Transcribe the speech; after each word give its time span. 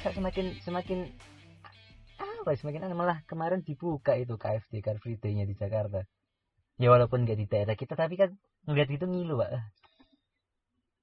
masa 0.00 0.16
semakin 0.16 0.56
semakin 0.64 0.98
apa 2.16 2.56
ya, 2.56 2.56
semakin 2.56 2.88
aneh 2.88 2.96
malah 2.96 3.20
kemarin 3.28 3.60
dibuka 3.60 4.16
itu 4.16 4.40
KFC 4.40 4.80
Car 4.80 4.96
Free 4.96 5.20
Day-nya 5.20 5.44
di 5.44 5.52
Jakarta 5.52 6.08
ya 6.80 6.88
walaupun 6.88 7.28
nggak 7.28 7.36
di 7.36 7.44
daerah 7.44 7.76
kita 7.76 8.00
tapi 8.00 8.16
kan 8.16 8.32
ngeliat 8.64 8.88
itu 8.88 9.04
ngilu 9.04 9.36
pak 9.36 9.60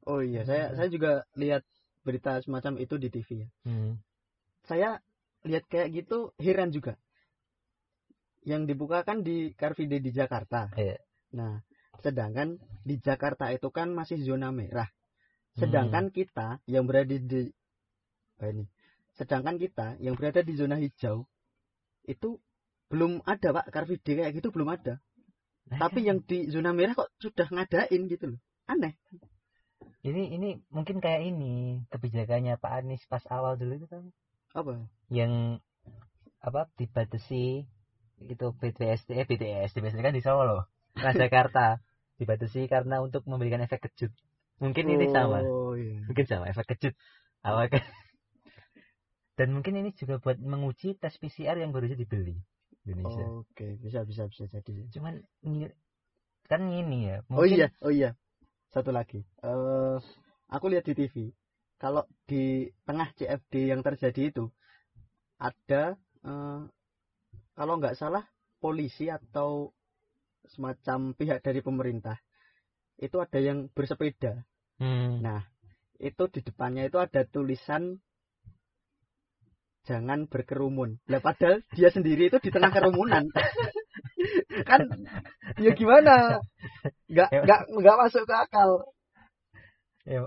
Oh 0.10 0.26
iya, 0.26 0.48
saya 0.50 0.74
saya 0.74 0.90
juga 0.90 1.30
lihat 1.38 1.62
berita 2.02 2.42
semacam 2.42 2.82
itu 2.82 2.98
di 2.98 3.14
TV 3.14 3.46
ya. 3.46 3.48
hmm. 3.70 3.94
Saya 4.66 4.90
lihat 5.46 5.70
kayak 5.70 5.94
gitu 5.94 6.34
heran 6.42 6.74
juga. 6.74 6.98
Yang 8.48 8.74
dibuka 8.74 9.06
kan 9.06 9.22
di 9.22 9.54
Car 9.54 9.78
Free 9.78 9.92
Day 9.92 10.00
di 10.00 10.16
Jakarta. 10.16 10.72
Iya. 10.74 10.98
Nah, 11.36 11.60
sedangkan 12.02 12.56
di 12.82 12.98
Jakarta 13.04 13.52
itu 13.52 13.68
kan 13.70 13.92
masih 13.92 14.24
zona 14.24 14.50
merah. 14.56 14.88
Hmm. 14.90 15.68
Sedangkan 15.68 16.10
kita 16.10 16.64
yang 16.66 16.88
berada 16.88 17.14
di 17.14 17.52
apa 18.40 18.48
ini? 18.48 18.66
Sedangkan 19.18 19.58
kita 19.58 19.98
yang 19.98 20.14
berada 20.14 20.46
di 20.46 20.54
zona 20.54 20.78
hijau 20.78 21.26
itu 22.06 22.38
belum 22.88 23.26
ada 23.28 23.52
Pak 23.52 23.68
Car 23.74 23.84
Free 23.90 24.00
Day 24.00 24.24
kayak 24.24 24.34
gitu 24.40 24.54
belum 24.54 24.70
ada. 24.72 25.02
Nah, 25.68 25.78
Tapi 25.84 26.06
kan 26.06 26.08
yang 26.08 26.20
di 26.24 26.48
zona 26.48 26.72
merah 26.72 26.96
kok 26.96 27.12
sudah 27.20 27.50
ngadain 27.52 28.08
gitu 28.08 28.38
loh. 28.38 28.40
Aneh. 28.68 28.96
ini 30.04 30.32
ini 30.36 30.50
mungkin 30.72 31.00
kayak 31.04 31.24
ini 31.28 31.84
kebijakannya 31.92 32.56
Pak 32.60 32.72
Anies 32.84 33.04
pas 33.12 33.24
awal 33.28 33.60
dulu 33.60 33.76
itu 33.76 33.88
kan 33.92 34.08
Apa? 34.56 34.88
yang 35.12 35.60
apa 36.40 36.72
dibatasi 36.80 37.68
itu 38.24 38.46
BTS 38.56 39.04
eh 39.12 39.28
BTS 39.28 39.76
BTS 39.76 40.00
kan 40.00 40.16
di 40.16 40.24
Solo 40.24 40.64
Transjakarta 40.96 41.84
dibatasi 42.20 42.72
karena 42.72 43.04
untuk 43.04 43.28
memberikan 43.28 43.60
efek 43.64 43.92
kejut 43.92 44.12
mungkin 44.64 44.88
ini 44.88 45.12
sama 45.12 45.44
Oh 45.44 45.76
iya. 45.76 46.00
mungkin 46.08 46.26
sama 46.26 46.48
efek 46.50 46.66
kejut 46.78 46.94
awal 47.44 47.68
kan 47.68 47.84
dan 49.38 49.54
mungkin 49.54 49.78
ini 49.78 49.94
juga 49.94 50.18
buat 50.18 50.38
menguji 50.42 50.98
tes 50.98 51.14
PCR 51.22 51.56
yang 51.62 51.70
baru 51.70 51.86
saja 51.86 51.98
dibeli 52.02 52.36
di 52.82 52.90
Indonesia 52.92 53.24
Oke, 53.38 53.78
bisa 53.80 54.02
bisa 54.04 54.26
bisa 54.26 54.44
jadi. 54.50 54.74
cuman 54.90 55.22
ini 55.46 55.70
kan 56.48 56.64
ini 56.66 57.12
ya 57.12 57.18
Oh 57.30 57.44
mungkin 57.46 57.60
iya, 57.60 57.68
oh 57.84 57.92
iya. 57.92 58.10
Satu 58.74 58.92
lagi. 58.92 59.22
Eh 59.44 59.98
aku 60.50 60.66
lihat 60.72 60.84
di 60.88 60.94
TV. 60.96 61.16
Kalau 61.78 62.04
di 62.26 62.66
tengah 62.88 63.14
CFD 63.14 63.70
yang 63.70 63.86
terjadi 63.86 64.34
itu 64.34 64.50
ada 65.38 65.94
eh, 66.26 66.62
kalau 67.54 67.74
nggak 67.78 67.98
salah 68.00 68.26
polisi 68.58 69.12
atau 69.14 69.70
semacam 70.48 71.14
pihak 71.14 71.44
dari 71.44 71.60
pemerintah 71.62 72.18
itu 72.98 73.22
ada 73.22 73.38
yang 73.38 73.70
bersepeda. 73.76 74.42
Hmm. 74.82 75.22
Nah, 75.22 75.42
itu 76.02 76.24
di 76.34 76.42
depannya 76.42 76.90
itu 76.90 76.98
ada 76.98 77.22
tulisan 77.30 78.02
jangan 79.88 80.28
berkerumun. 80.28 81.00
Lah 81.08 81.24
padahal 81.24 81.64
dia 81.72 81.88
sendiri 81.90 82.28
itu 82.28 82.38
di 82.44 82.52
tengah 82.52 82.70
kerumunan. 82.76 83.24
kan 84.70 84.82
ya 85.58 85.72
gimana? 85.72 86.44
Nggak 87.08 87.30
Ya. 87.32 87.42
nggak 87.48 87.60
nggak 87.72 87.98
masuk 88.04 88.24
ke 88.28 88.36
akal. 88.36 88.72
Ya, 90.08 90.24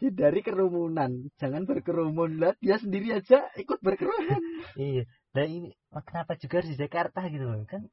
Hindari 0.00 0.40
kerumunan, 0.40 1.28
jangan 1.36 1.64
berkerumun. 1.68 2.40
Lah 2.40 2.52
dia 2.60 2.76
sendiri 2.80 3.16
aja 3.16 3.48
ikut 3.56 3.80
berkerumun. 3.80 4.40
iya 4.76 5.04
dan 5.32 5.48
ini 5.48 5.70
kenapa 6.04 6.36
juga 6.36 6.60
harus 6.60 6.70
di 6.76 6.78
Jakarta 6.78 7.24
gitu 7.32 7.44
loh 7.48 7.64
kan 7.64 7.88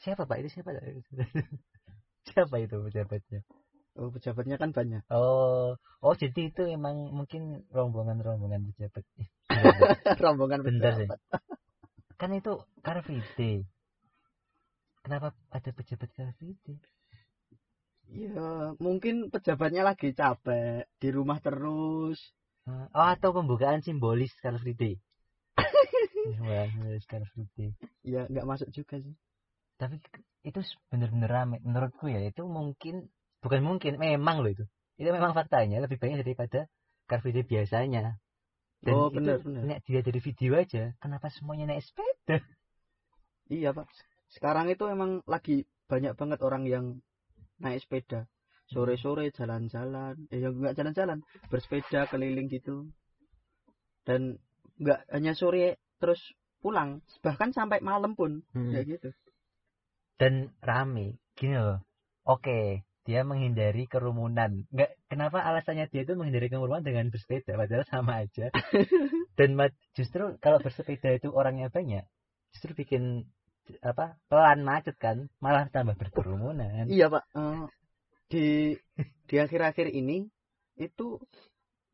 siapa 0.00 0.24
pak 0.24 0.40
itu 0.40 0.48
siapa 0.56 0.70
siapa 2.28 2.56
itu 2.56 2.76
pejabatnya 2.88 3.40
Oh, 3.96 4.10
pejabatnya 4.14 4.56
kan 4.60 4.70
banyak. 4.76 5.02
oh 5.10 5.74
oh 6.04 6.14
jadi 6.14 6.40
itu 6.52 6.62
emang 6.68 7.10
mungkin 7.10 7.64
rombongan-rombongan 7.72 8.70
pejabat 8.74 9.04
Rombongan 10.22 10.60
Bentar 10.66 10.92
sih. 11.00 11.08
kan 12.20 12.30
itu 12.34 12.52
Car 12.84 12.98
Free 13.06 13.22
Day 13.38 13.62
kenapa 15.02 15.32
ada 15.50 15.70
pejabat 15.72 16.10
Car 16.14 16.30
Free 16.38 16.54
Day 16.66 16.78
Ya, 18.08 18.72
mungkin 18.80 19.28
pejabatnya 19.28 19.84
lagi 19.84 20.16
capek 20.16 20.88
di 20.96 21.08
rumah 21.12 21.44
terus. 21.44 22.16
Ah, 22.64 22.88
oh 22.96 23.08
atau 23.12 23.36
pembukaan 23.36 23.84
simbolis 23.84 24.32
Car 24.40 24.56
Free 24.56 24.72
Day 24.76 24.94
Wah, 26.40 26.68
Car 27.10 27.22
Free 27.34 27.48
Day 27.56 27.70
Ya, 28.06 28.24
nggak 28.30 28.46
masuk 28.48 28.68
juga 28.72 28.96
sih. 29.02 29.12
tapi 29.78 30.00
itu 30.42 30.58
bener-bener 30.90 31.30
rame 31.30 31.56
menurutku 31.62 32.08
ya 32.10 32.18
itu 32.24 32.42
mungkin 32.48 33.06
bukan 33.48 33.64
mungkin 33.64 33.96
memang 33.96 34.44
loh 34.44 34.52
itu 34.52 34.68
itu 35.00 35.08
memang 35.08 35.32
faktanya 35.32 35.80
lebih 35.80 35.96
banyak 35.96 36.20
daripada 36.20 36.68
car 37.08 37.24
free 37.24 37.32
day 37.32 37.48
biasanya 37.48 38.20
dan 38.84 38.92
Oh, 38.94 39.08
itu 39.08 39.16
bener, 39.18 39.40
bener. 39.40 39.62
nek 39.64 39.78
dilihat 39.88 40.04
dari 40.06 40.20
video 40.20 40.52
aja 40.54 40.92
kenapa 41.00 41.32
semuanya 41.32 41.72
naik 41.72 41.82
sepeda 41.88 42.44
Iya 43.48 43.72
pak. 43.72 43.88
Sekarang 44.28 44.68
itu 44.68 44.84
emang 44.84 45.24
lagi 45.24 45.64
banyak 45.88 46.12
banget 46.20 46.44
orang 46.44 46.68
yang 46.68 47.00
naik 47.56 47.80
sepeda. 47.80 48.28
Sore-sore 48.68 49.32
jalan-jalan. 49.32 50.28
Eh 50.28 50.44
ya 50.44 50.52
nggak 50.52 50.76
jalan-jalan. 50.76 51.24
Bersepeda 51.48 52.04
keliling 52.12 52.52
gitu. 52.52 52.92
Dan 54.04 54.36
nggak 54.76 55.08
hanya 55.08 55.32
sore 55.32 55.80
terus 55.96 56.20
pulang. 56.60 57.00
Bahkan 57.24 57.56
sampai 57.56 57.80
malam 57.80 58.12
pun. 58.12 58.44
Hmm. 58.52 58.68
Ya 58.68 58.84
gitu. 58.84 59.16
dan 60.18 60.50
rame 60.58 61.22
gini 61.38 61.54
loh 61.54 61.78
oke 62.26 62.82
dia 63.08 63.24
menghindari 63.24 63.88
kerumunan 63.88 64.68
nggak 64.68 64.92
kenapa 65.08 65.40
alasannya 65.40 65.88
dia 65.88 66.04
itu 66.04 66.12
menghindari 66.12 66.52
kerumunan 66.52 66.84
dengan 66.84 67.08
bersepeda 67.08 67.56
padahal 67.56 67.88
sama 67.88 68.28
aja 68.28 68.52
dan 69.40 69.56
justru 69.96 70.36
kalau 70.44 70.60
bersepeda 70.60 71.16
itu 71.16 71.32
orangnya 71.32 71.72
banyak 71.72 72.04
justru 72.52 72.76
bikin 72.76 73.24
apa 73.80 74.16
pelan 74.28 74.64
macet 74.64 74.96
kan 74.96 75.28
malah 75.44 75.68
tambah 75.68 75.96
berkerumunan 75.96 76.88
Iya 76.88 77.12
pak. 77.12 77.24
Eh, 77.36 77.64
di 78.28 78.46
di 79.28 79.36
akhir-akhir 79.36 79.92
ini 79.92 80.28
itu 80.80 81.20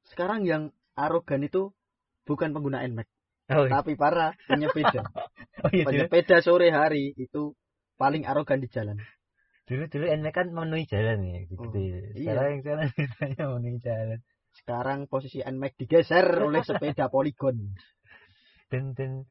sekarang 0.06 0.46
yang 0.46 0.70
arogan 0.94 1.42
itu 1.42 1.74
bukan 2.28 2.54
pengguna 2.54 2.86
NMAX. 2.86 3.08
oh, 3.50 3.66
iya. 3.66 3.80
Tapi 3.80 3.98
para 3.98 4.38
penyepeda. 4.46 5.02
oh 5.66 5.70
iya 5.74 5.84
penyepeda 5.86 6.42
sore 6.46 6.70
hari 6.70 7.14
itu 7.18 7.58
paling 7.98 8.22
arogan 8.26 8.62
di 8.62 8.68
jalan. 8.70 8.98
Dulu 9.64 9.88
dulu 9.88 10.04
NMAX 10.06 10.34
kan 10.36 10.46
memenuhi 10.52 10.84
jalan 10.84 11.18
ya 11.24 11.38
gitu, 11.48 11.64
Oh, 11.64 11.72
ya. 11.72 11.98
iya. 12.12 12.32
sekarang 12.36 12.52
misalnya 12.60 12.86
memenuhi 13.48 13.78
jalan 13.80 14.18
Sekarang 14.54 14.98
posisi 15.10 15.42
NMAX 15.42 15.72
digeser 15.80 16.26
oleh 16.38 16.60
sepeda 16.68 17.08
poligon. 17.08 17.74
dan 18.68 18.92
dan 18.92 19.24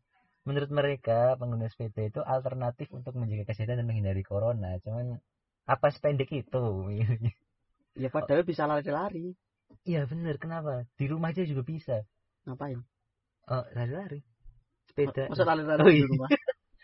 menurut 0.44 0.68
mereka 0.70 1.36
pengguna 1.38 1.68
sepeda 1.68 2.04
itu 2.04 2.20
alternatif 2.20 2.92
untuk 2.92 3.16
menjaga 3.16 3.48
kesehatan 3.48 3.80
dan 3.80 3.88
menghindari 3.88 4.22
corona 4.22 4.76
cuman 4.84 5.20
apa 5.64 5.88
sependek 5.90 6.30
itu 6.34 6.64
Ya 7.94 8.10
padahal 8.10 8.42
bisa 8.42 8.66
lari-lari. 8.66 9.38
iya 9.86 10.04
bener 10.04 10.42
kenapa 10.42 10.84
di 10.98 11.06
rumah 11.06 11.30
aja 11.30 11.46
juga 11.46 11.62
bisa 11.62 12.02
Ngapain? 12.44 12.82
oh 13.48 13.64
lari-lari 13.72 14.20
sepeda 14.90 15.30
Masa 15.30 15.46
lari-lari 15.46 15.82
Oh, 15.82 15.92
di 15.94 15.98
iya. 16.02 16.08
rumah? 16.10 16.30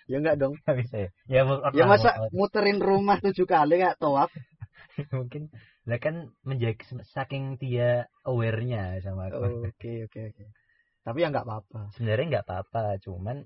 Ya 0.09 0.17
enggak 0.21 0.37
dong. 0.41 0.53
Nggak 0.65 0.77
bisa 0.81 0.95
ya 1.05 1.09
ya, 1.29 1.41
mau- 1.47 1.61
Ya 1.71 1.85
masa 1.85 2.09
muterin 2.33 2.79
rumah 2.81 3.17
tujuh 3.21 3.45
kali 3.45 3.79
nggak 3.79 3.97
tawaf? 4.01 4.29
mungkin 5.15 5.53
lah 5.85 5.99
kan 6.01 6.15
menjaga 6.43 6.83
saking 7.15 7.55
dia 7.61 8.09
aware-nya 8.25 8.97
sama 9.05 9.29
corona. 9.29 9.69
Oke 9.69 10.09
oke 10.09 10.19
oke. 10.33 10.43
Tapi 11.05 11.17
ya 11.23 11.27
nggak 11.31 11.45
apa-apa. 11.47 11.79
sebenarnya 11.95 12.25
nggak 12.37 12.45
apa-apa 12.45 12.99
cuman 13.05 13.37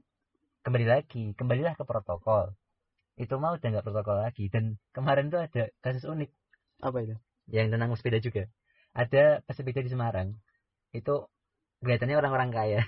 kembali 0.63 0.88
lagi 0.88 1.24
kembalilah 1.36 1.75
ke 1.75 1.83
protokol 1.83 2.56
itu 3.19 3.36
mau 3.38 3.54
udah 3.54 3.69
nggak 3.69 3.86
protokol 3.86 4.18
lagi 4.18 4.48
dan 4.50 4.80
kemarin 4.95 5.30
tuh 5.30 5.44
ada 5.45 5.69
kasus 5.83 6.07
unik 6.07 6.31
Apa 6.81 6.98
itu? 7.04 7.16
yang 7.51 7.68
tentang 7.69 7.92
sepeda 8.00 8.18
juga 8.24 8.48
ada 8.95 9.44
pesepeda 9.45 9.83
di 9.83 9.92
Semarang 9.92 10.30
itu 10.95 11.27
kelihatannya 11.83 12.16
orang-orang 12.18 12.50
kaya 12.50 12.81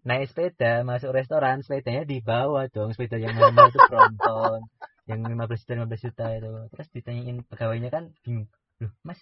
naik 0.00 0.32
sepeda 0.32 0.80
masuk 0.82 1.12
restoran 1.12 1.60
sepedanya 1.60 2.08
dibawa 2.08 2.72
dong 2.72 2.96
sepeda 2.96 3.20
yang 3.20 3.36
mahal 3.36 3.68
itu 3.68 3.80
Brompton 3.88 4.60
yang 5.10 5.20
15 5.26 5.60
juta 5.60 5.72
15 5.84 6.06
juta 6.06 6.26
itu. 6.38 6.50
Terus 6.72 6.88
ditanyain 6.94 7.36
pegawainya 7.44 7.90
kan 7.92 8.04
bingung 8.24 8.48
loh 8.80 8.92
mas 9.04 9.20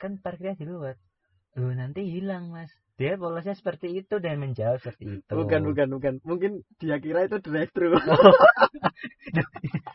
kan 0.00 0.18
parkirnya 0.18 0.58
di 0.58 0.66
luar. 0.66 0.98
Loh 1.54 1.70
nanti 1.70 2.02
hilang 2.08 2.50
mas. 2.50 2.72
Dia 2.98 3.16
polosnya 3.16 3.54
seperti 3.54 3.94
itu 3.94 4.18
dan 4.18 4.42
menjawab 4.42 4.82
seperti 4.82 5.22
itu. 5.22 5.32
Bukan 5.32 5.62
bukan 5.64 5.88
bukan. 5.90 6.14
Mungkin 6.26 6.66
dia 6.82 6.98
kira 6.98 7.30
itu 7.30 7.38
drive 7.38 7.70
thru. 7.70 7.94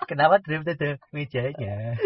kenapa 0.09 0.39
drive 0.39 0.65
ada 0.65 0.89
mejanya? 1.11 1.97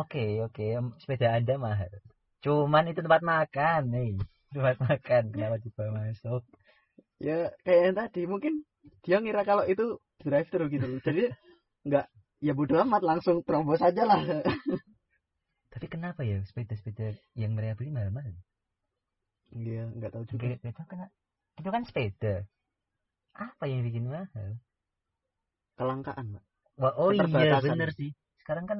Oke 0.00 0.40
oke 0.40 0.64
sepeda 1.02 1.36
anda 1.36 1.60
mahal 1.60 1.92
cuman 2.40 2.90
itu 2.90 3.00
tempat 3.04 3.22
makan 3.24 3.80
nih 3.92 4.12
tempat 4.54 4.76
makan 4.80 5.22
kenapa 5.32 5.56
dibawa 5.60 5.90
masuk 6.04 6.42
ya 7.20 7.52
kayak 7.62 7.80
yang 7.84 7.96
tadi 7.96 8.22
mungkin 8.24 8.64
dia 9.04 9.20
ngira 9.20 9.44
kalau 9.44 9.64
itu 9.68 10.00
drive 10.20 10.48
thru 10.48 10.68
gitu. 10.68 10.86
Jadi 11.04 11.32
nggak 11.88 12.06
ya 12.40 12.52
bodo 12.52 12.80
amat 12.84 13.02
langsung 13.04 13.44
terobos 13.44 13.80
aja 13.80 14.04
lah. 14.04 14.20
Tapi 15.72 15.86
kenapa 15.86 16.26
ya 16.26 16.42
sepeda-sepeda 16.42 17.14
yang 17.38 17.54
mereka 17.54 17.78
beli 17.78 17.94
mahal-mahal? 17.94 18.34
Iya, 19.54 19.86
nggak 19.94 20.10
tahu 20.10 20.24
juga. 20.26 20.58
Gak, 20.58 20.74
tahu 20.74 20.86
kena. 20.90 21.06
Itu 21.58 21.68
kan 21.70 21.82
sepeda. 21.86 22.34
Apa 23.38 23.64
yang 23.70 23.86
bikin 23.86 24.10
mahal? 24.10 24.58
Kelangkaan, 25.78 26.26
Pak. 26.34 26.44
Wah, 26.80 26.92
oh 26.98 27.14
iya 27.14 27.62
bener 27.62 27.94
sih. 27.94 28.10
Sekarang 28.42 28.66
kan 28.66 28.78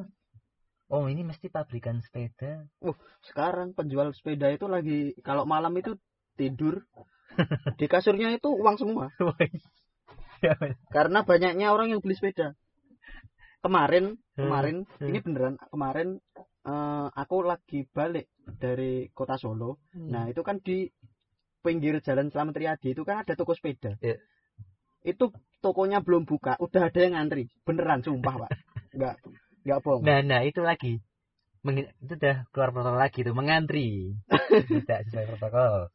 Oh 0.91 1.07
ini 1.07 1.23
mesti 1.23 1.47
pabrikan 1.47 2.03
sepeda. 2.03 2.67
Sekarang 3.23 3.79
penjual 3.79 4.11
sepeda 4.11 4.51
itu 4.51 4.67
lagi 4.67 5.15
kalau 5.23 5.47
malam 5.47 5.71
itu 5.79 5.95
tidur 6.35 6.83
di 7.79 7.87
kasurnya 7.87 8.35
itu 8.35 8.51
uang 8.51 8.77
semua. 8.77 9.07
Ya, 10.41 10.57
Karena 10.89 11.21
banyaknya 11.21 11.69
orang 11.69 11.93
yang 11.93 12.01
beli 12.01 12.17
sepeda. 12.17 12.57
Kemarin, 13.61 14.17
Hmm, 14.41 14.49
kemarin 14.49 14.77
hmm. 14.89 15.09
ini 15.13 15.19
beneran 15.21 15.55
kemarin 15.69 16.09
eh, 16.65 17.09
aku 17.13 17.45
lagi 17.45 17.85
balik 17.93 18.33
dari 18.57 19.13
kota 19.13 19.37
Solo. 19.37 19.85
Hmm. 19.93 20.09
Nah, 20.09 20.25
itu 20.33 20.41
kan 20.41 20.65
di 20.65 20.89
pinggir 21.61 22.01
jalan 22.01 22.33
Slamet 22.33 22.57
Riyadi 22.57 22.97
itu 22.97 23.05
kan 23.05 23.21
ada 23.21 23.37
toko 23.37 23.53
sepeda. 23.53 24.01
Iya. 24.01 24.17
Itu 25.05 25.29
tokonya 25.61 26.01
belum 26.01 26.25
buka, 26.25 26.57
udah 26.57 26.89
ada 26.89 26.99
yang 27.05 27.21
ngantri. 27.21 27.53
Beneran 27.69 28.01
sumpah, 28.01 28.49
Pak. 28.49 28.51
Enggak 28.97 29.21
enggak 29.65 29.81
bohong. 29.85 30.03
Nah, 30.05 30.19
nah 30.25 30.41
itu 30.45 30.61
lagi. 30.65 31.01
Mengi- 31.61 31.93
itu 32.01 32.17
udah 32.17 32.49
keluar 32.51 32.71
protokol 32.73 33.01
lagi 33.01 33.21
tuh 33.21 33.37
mengantri. 33.37 34.17
Tidak 34.71 34.99
sesuai 35.09 35.27
protokol. 35.29 35.93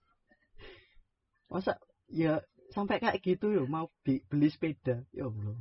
Masa 1.49 1.77
ya 2.09 2.41
sampai 2.69 3.01
kayak 3.01 3.21
gitu 3.21 3.49
yo 3.53 3.63
mau 3.65 3.89
bi- 4.05 4.21
beli 4.29 4.49
sepeda. 4.53 5.01
Ya 5.09 5.25
Allah. 5.25 5.57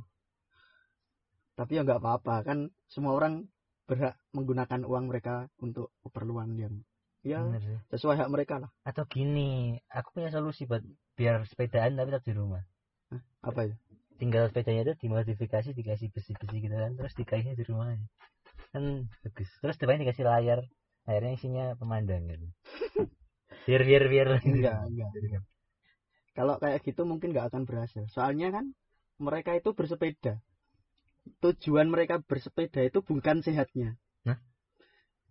Tapi 1.55 1.79
ya 1.79 1.81
nggak 1.87 2.01
apa-apa 2.03 2.45
kan 2.45 2.69
semua 2.91 3.15
orang 3.15 3.47
berhak 3.85 4.17
menggunakan 4.33 4.81
uang 4.85 5.05
mereka 5.09 5.47
untuk 5.61 5.93
keperluan 6.01 6.57
yang 6.57 6.81
ya 7.25 7.41
Bener 7.41 7.81
sesuai 7.89 8.17
hak 8.21 8.29
mereka 8.33 8.61
lah. 8.61 8.69
Atau 8.85 9.05
gini, 9.09 9.77
aku 9.89 10.21
punya 10.21 10.29
solusi 10.29 10.69
buat 10.69 10.81
biar 11.17 11.45
sepedaan 11.49 11.97
tapi 11.97 12.13
tetap 12.13 12.25
di 12.27 12.33
rumah. 12.35 12.61
Apa 13.45 13.69
ya? 13.69 13.75
Tinggal 14.19 14.43
sepedanya 14.49 14.81
itu 14.85 14.93
dimodifikasi 15.03 15.69
dikasih 15.79 16.07
besi-besi 16.15 16.57
gitu 16.65 16.75
kan, 16.83 16.91
terus 16.97 17.13
dikasihnya 17.19 17.53
di 17.59 17.63
rumah. 17.69 17.87
Kan 18.73 18.85
bagus. 19.23 19.49
Terus 19.61 19.77
depannya 19.79 20.01
dikasih 20.05 20.25
layar, 20.31 20.59
layarnya 21.07 21.31
isinya 21.37 21.65
pemandangan. 21.79 22.41
biar 23.67 23.81
biar 23.89 24.03
biar. 24.11 24.27
Enggak, 24.47 24.77
enggak. 24.87 25.11
Kalau 26.37 26.55
kayak 26.61 26.79
gitu 26.87 27.01
mungkin 27.11 27.29
nggak 27.33 27.47
akan 27.49 27.63
berhasil. 27.69 28.03
Soalnya 28.13 28.47
kan 28.55 28.65
mereka 29.25 29.51
itu 29.59 29.69
bersepeda. 29.77 30.33
Tujuan 31.43 31.87
mereka 31.93 32.15
bersepeda 32.29 32.81
itu 32.89 32.99
bukan 33.09 33.37
sehatnya. 33.45 33.89
Hah? 34.25 34.37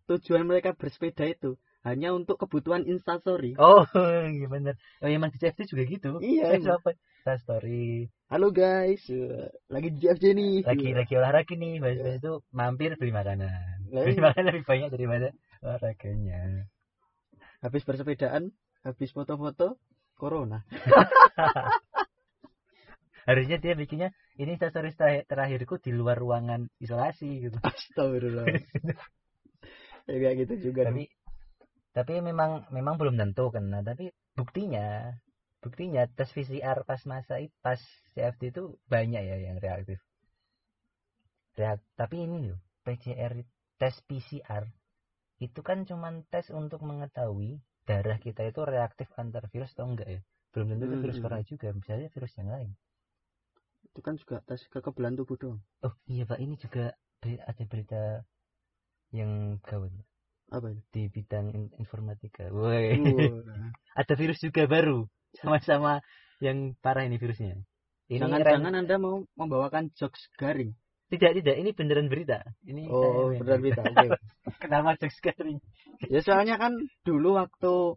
Tujuan 0.08 0.44
mereka 0.48 0.72
bersepeda 0.72 1.24
itu 1.28 1.50
hanya 1.84 2.08
untuk 2.16 2.36
kebutuhan 2.40 2.88
instastory. 2.88 3.52
Oh, 3.58 3.84
iya 4.36 4.46
bener. 4.54 4.74
Oh, 5.02 5.08
emang 5.08 5.30
di 5.32 5.38
CFD 5.40 5.60
juga 5.70 5.82
gitu. 5.92 6.08
Iya, 6.24 6.42
Eh, 6.56 6.60
apa? 6.76 6.90
Kita 7.24 7.40
story 7.40 8.04
Halo 8.28 8.52
guys, 8.52 9.00
eh, 9.08 9.48
lagi 9.72 9.96
di 9.96 10.04
JFJ 10.04 10.36
nih. 10.36 10.60
lagi 10.60 10.92
lagi 10.92 11.12
olahraga 11.16 11.56
nih, 11.56 11.80
bahas 11.80 12.20
itu 12.20 12.44
mampir 12.52 13.00
beli 13.00 13.16
makanan. 13.16 13.80
Lah, 13.96 14.04
Beli 14.04 14.20
iya. 14.20 14.28
makanan 14.28 14.52
lebih 14.52 14.68
banyak 14.68 14.88
daripada 14.92 15.28
olahraganya. 15.64 16.68
Habis 17.64 17.88
bersepedaan, 17.88 18.52
habis 18.84 19.08
foto-foto, 19.16 19.80
corona. 20.20 20.68
Harusnya 23.32 23.56
dia 23.56 23.72
bikinnya 23.72 24.12
ini 24.36 24.60
story 24.60 24.92
terakhir- 24.92 25.24
terakhirku 25.24 25.80
di 25.80 25.96
luar 25.96 26.20
ruangan 26.20 26.68
isolasi 26.76 27.48
gitu. 27.48 27.56
Astagfirullah. 27.64 28.52
ya 30.12 30.16
kayak 30.20 30.36
gitu 30.44 30.68
juga. 30.68 30.92
dong. 30.92 30.92
tapi 30.92 31.04
tapi 31.96 32.20
memang 32.20 32.68
memang 32.68 33.00
belum 33.00 33.16
tentu 33.16 33.48
kena 33.48 33.80
tapi 33.80 34.12
buktinya 34.36 35.16
buktinya 35.64 36.02
tes 36.16 36.28
PCR 36.36 36.78
pas 36.88 37.00
masa 37.08 37.34
itu 37.40 37.54
pas 37.64 37.80
CFD 38.12 38.42
itu 38.52 38.62
banyak 38.92 39.22
ya 39.30 39.36
yang 39.48 39.56
reaktif. 39.64 39.98
Reak, 41.56 41.80
tapi 41.96 42.16
ini 42.26 42.38
loh 42.52 42.60
PCR 42.84 43.32
tes 43.80 43.96
PCR 44.08 44.64
itu 45.40 45.60
kan 45.68 45.78
cuman 45.88 46.14
tes 46.32 46.46
untuk 46.52 46.80
mengetahui 46.84 47.50
darah 47.88 48.18
kita 48.20 48.42
itu 48.50 48.60
reaktif 48.64 49.08
antar 49.16 49.44
virus 49.52 49.72
atau 49.74 49.86
enggak 49.90 50.08
ya. 50.14 50.20
Belum 50.52 50.66
tentu 50.76 50.84
itu 50.90 50.96
virus 51.02 51.18
Hmm. 51.18 51.24
corona 51.24 51.44
juga 51.52 51.68
bisa 51.72 51.90
aja 51.96 52.08
virus 52.14 52.32
yang 52.38 52.48
lain. 52.54 52.70
Itu 53.88 54.00
kan 54.04 54.14
juga 54.20 54.36
tes 54.48 54.60
kekebalan 54.72 55.14
tubuh 55.18 55.36
doang. 55.40 55.60
oh 55.86 55.94
iya 56.12 56.22
pak 56.28 56.38
ini 56.44 56.54
juga 56.60 56.84
ada 57.50 57.64
berita 57.70 58.02
yang 59.14 59.62
gawat 59.62 59.94
Apa 60.50 60.66
itu? 60.74 60.82
di 60.94 61.02
bidang 61.08 61.46
in- 61.54 61.72
informatika. 61.82 62.50
Woi. 62.50 62.90
Ada 64.00 64.12
virus 64.18 64.42
juga 64.42 64.66
baru 64.66 65.06
sama-sama 65.36 66.00
yang 66.38 66.74
parah 66.78 67.04
ini 67.04 67.16
virusnya 67.16 67.58
ini 68.06 68.20
Jangan-jangan 68.20 68.68
ren- 68.68 68.80
Anda 68.82 68.96
mau 68.96 69.24
membawakan 69.34 69.90
jokes 69.94 70.28
garing. 70.34 70.76
tidak 71.06 71.36
tidak 71.36 71.56
ini 71.56 71.70
beneran 71.70 72.08
berita 72.08 72.42
ini 72.64 72.86
Oh, 72.86 73.30
saya- 73.30 73.38
benar 73.40 73.58
berita. 73.58 73.80
Oke. 73.82 74.08
kenapa 74.62 74.96
jokes 74.96 75.18
garing 75.20 75.58
ya 76.06 76.20
soalnya 76.20 76.56
kan 76.56 76.74
dulu 77.02 77.34
waktu 77.34 77.96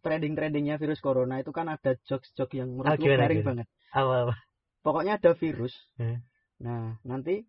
trading-tradingnya 0.00 0.76
virus 0.76 0.98
corona 0.98 1.38
itu 1.38 1.50
kan 1.50 1.66
ada 1.66 1.92
jokes-jokes 2.04 2.54
yang 2.54 2.70
Ah, 2.72 2.96
menurutku 2.96 3.04
gimana, 3.04 3.20
garing 3.20 3.38
gimana? 3.38 3.48
banget. 3.62 3.66
apa 3.92 4.14
apa 4.24 4.34
Pokoknya 4.80 5.12
ada 5.16 5.30
virus. 5.34 5.74
Hmm. 5.94 6.24
Nah, 6.56 6.96
nanti 7.02 7.44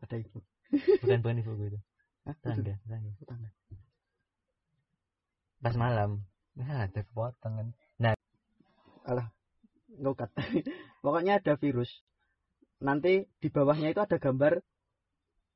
ada 0.00 0.16
ibu. 0.16 0.38
bukan 1.02 1.18
bukan 1.18 1.36
ibu 1.40 1.50
itu 1.58 1.78
Hah? 2.22 2.34
Tetangga 2.36 2.74
tetangga 2.78 3.10
tetangga. 3.18 3.48
Pas 5.60 5.76
malam 5.76 6.24
nah 6.56 6.88
ada 6.88 7.00
kepotongan 7.04 7.72
Ngokat. 10.00 10.30
Pokoknya 11.04 11.42
ada 11.42 11.58
virus. 11.58 11.90
Nanti 12.80 13.26
di 13.42 13.48
bawahnya 13.50 13.92
itu 13.92 14.00
ada 14.00 14.16
gambar 14.16 14.62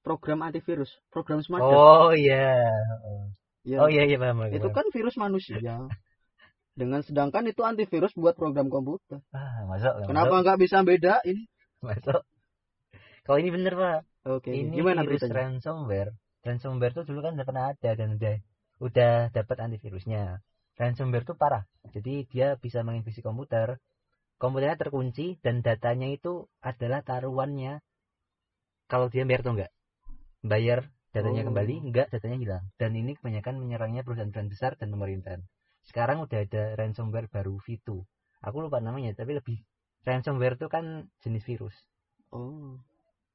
program 0.05 0.45
antivirus, 0.45 0.93
program 1.09 1.41
semacam. 1.41 1.73
oh 1.73 2.13
iya 2.13 2.69
oh, 3.09 3.33
Ya, 3.65 3.81
oh 3.81 3.89
iya 3.89 4.05
iya 4.05 4.21
paham 4.21 4.45
itu 4.53 4.69
kan 4.69 4.85
virus 4.93 5.17
manusia. 5.17 5.57
Dengan 6.77 7.01
sedangkan 7.01 7.49
itu 7.49 7.65
antivirus 7.65 8.13
buat 8.13 8.37
program 8.37 8.69
komputer. 8.69 9.25
ah 9.33 9.65
masuk 9.65 10.05
Kenapa 10.05 10.45
nggak 10.45 10.61
bisa 10.61 10.85
bedain? 10.85 11.49
masuk 11.81 12.21
kalau 13.25 13.41
ini 13.41 13.49
bener 13.53 13.73
pak 13.77 14.01
Oke, 14.25 14.53
ini 14.53 14.73
gimana 14.81 15.05
virus 15.05 15.25
beritanya? 15.25 15.57
ransomware 15.57 16.13
ransomware 16.45 16.93
tuh 16.97 17.05
dulu 17.09 17.21
kan 17.25 17.37
udah 17.37 17.45
pernah 17.49 17.65
ada 17.73 17.91
dan 17.97 18.17
udah 18.17 18.37
udah 18.83 19.31
dapat 19.31 19.57
antivirusnya. 19.61 20.43
Ransomware 20.75 21.27
tuh 21.27 21.39
parah. 21.39 21.67
Jadi 21.95 22.27
dia 22.27 22.59
bisa 22.59 22.83
menginfeksi 22.83 23.23
komputer. 23.23 23.79
Komputernya 24.39 24.75
terkunci 24.81 25.39
dan 25.39 25.63
datanya 25.63 26.11
itu 26.11 26.51
adalah 26.59 27.07
taruhannya. 27.07 27.79
Kalau 28.91 29.07
dia 29.09 29.23
bayar 29.23 29.41
atau 29.47 29.53
enggak? 29.55 29.73
Bayar 30.43 30.79
datanya 31.15 31.47
Oh. 31.47 31.55
kembali 31.55 31.75
enggak 31.87 32.11
datanya 32.11 32.37
hilang. 32.37 32.65
Dan 32.77 32.99
ini 32.99 33.15
kebanyakan 33.15 33.63
menyerangnya 33.63 34.03
perusahaan-perusahaan 34.03 34.51
besar 34.51 34.73
dan 34.75 34.91
pemerintahan. 34.91 35.47
Sekarang 35.87 36.25
udah 36.27 36.39
ada 36.43 36.75
ransomware 36.75 37.31
baru 37.31 37.61
V2 37.63 38.03
aku 38.45 38.57
lupa 38.61 38.79
namanya 38.85 39.17
tapi 39.17 39.33
lebih 39.41 39.57
ransomware 40.05 40.61
itu 40.61 40.69
kan 40.69 41.09
jenis 41.25 41.45
virus. 41.49 41.75
Oh, 42.29 42.77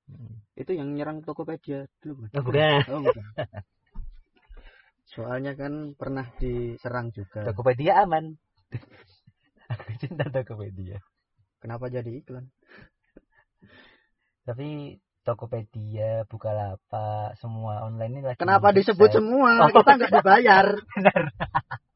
Hmm. 0.09 0.41
itu 0.57 0.73
yang 0.73 0.89
nyerang 0.97 1.21
Tokopedia 1.21 1.85
dulu 2.01 2.25
oh 2.33 2.41
bukan. 2.41 2.81
Oh, 2.89 3.01
bukan. 3.05 3.23
Soalnya 5.09 5.57
kan 5.57 5.97
pernah 5.97 6.29
diserang 6.37 7.09
juga. 7.09 7.41
Tokopedia 7.49 8.05
aman. 8.05 8.37
Aku 9.73 9.89
cinta 9.97 10.29
Tokopedia. 10.29 11.01
Kenapa 11.57 11.89
jadi 11.89 12.09
iklan? 12.13 12.49
Tapi 14.45 14.97
Tokopedia, 15.25 16.25
Bukalapak, 16.25 17.37
semua 17.37 17.85
online 17.85 18.17
ini 18.17 18.21
lagi 18.25 18.39
Kenapa 18.41 18.73
disebut 18.73 19.09
semua? 19.13 19.67
Oh. 19.67 19.69
Kita 19.73 19.91
nggak 19.97 20.13
dibayar. 20.21 20.65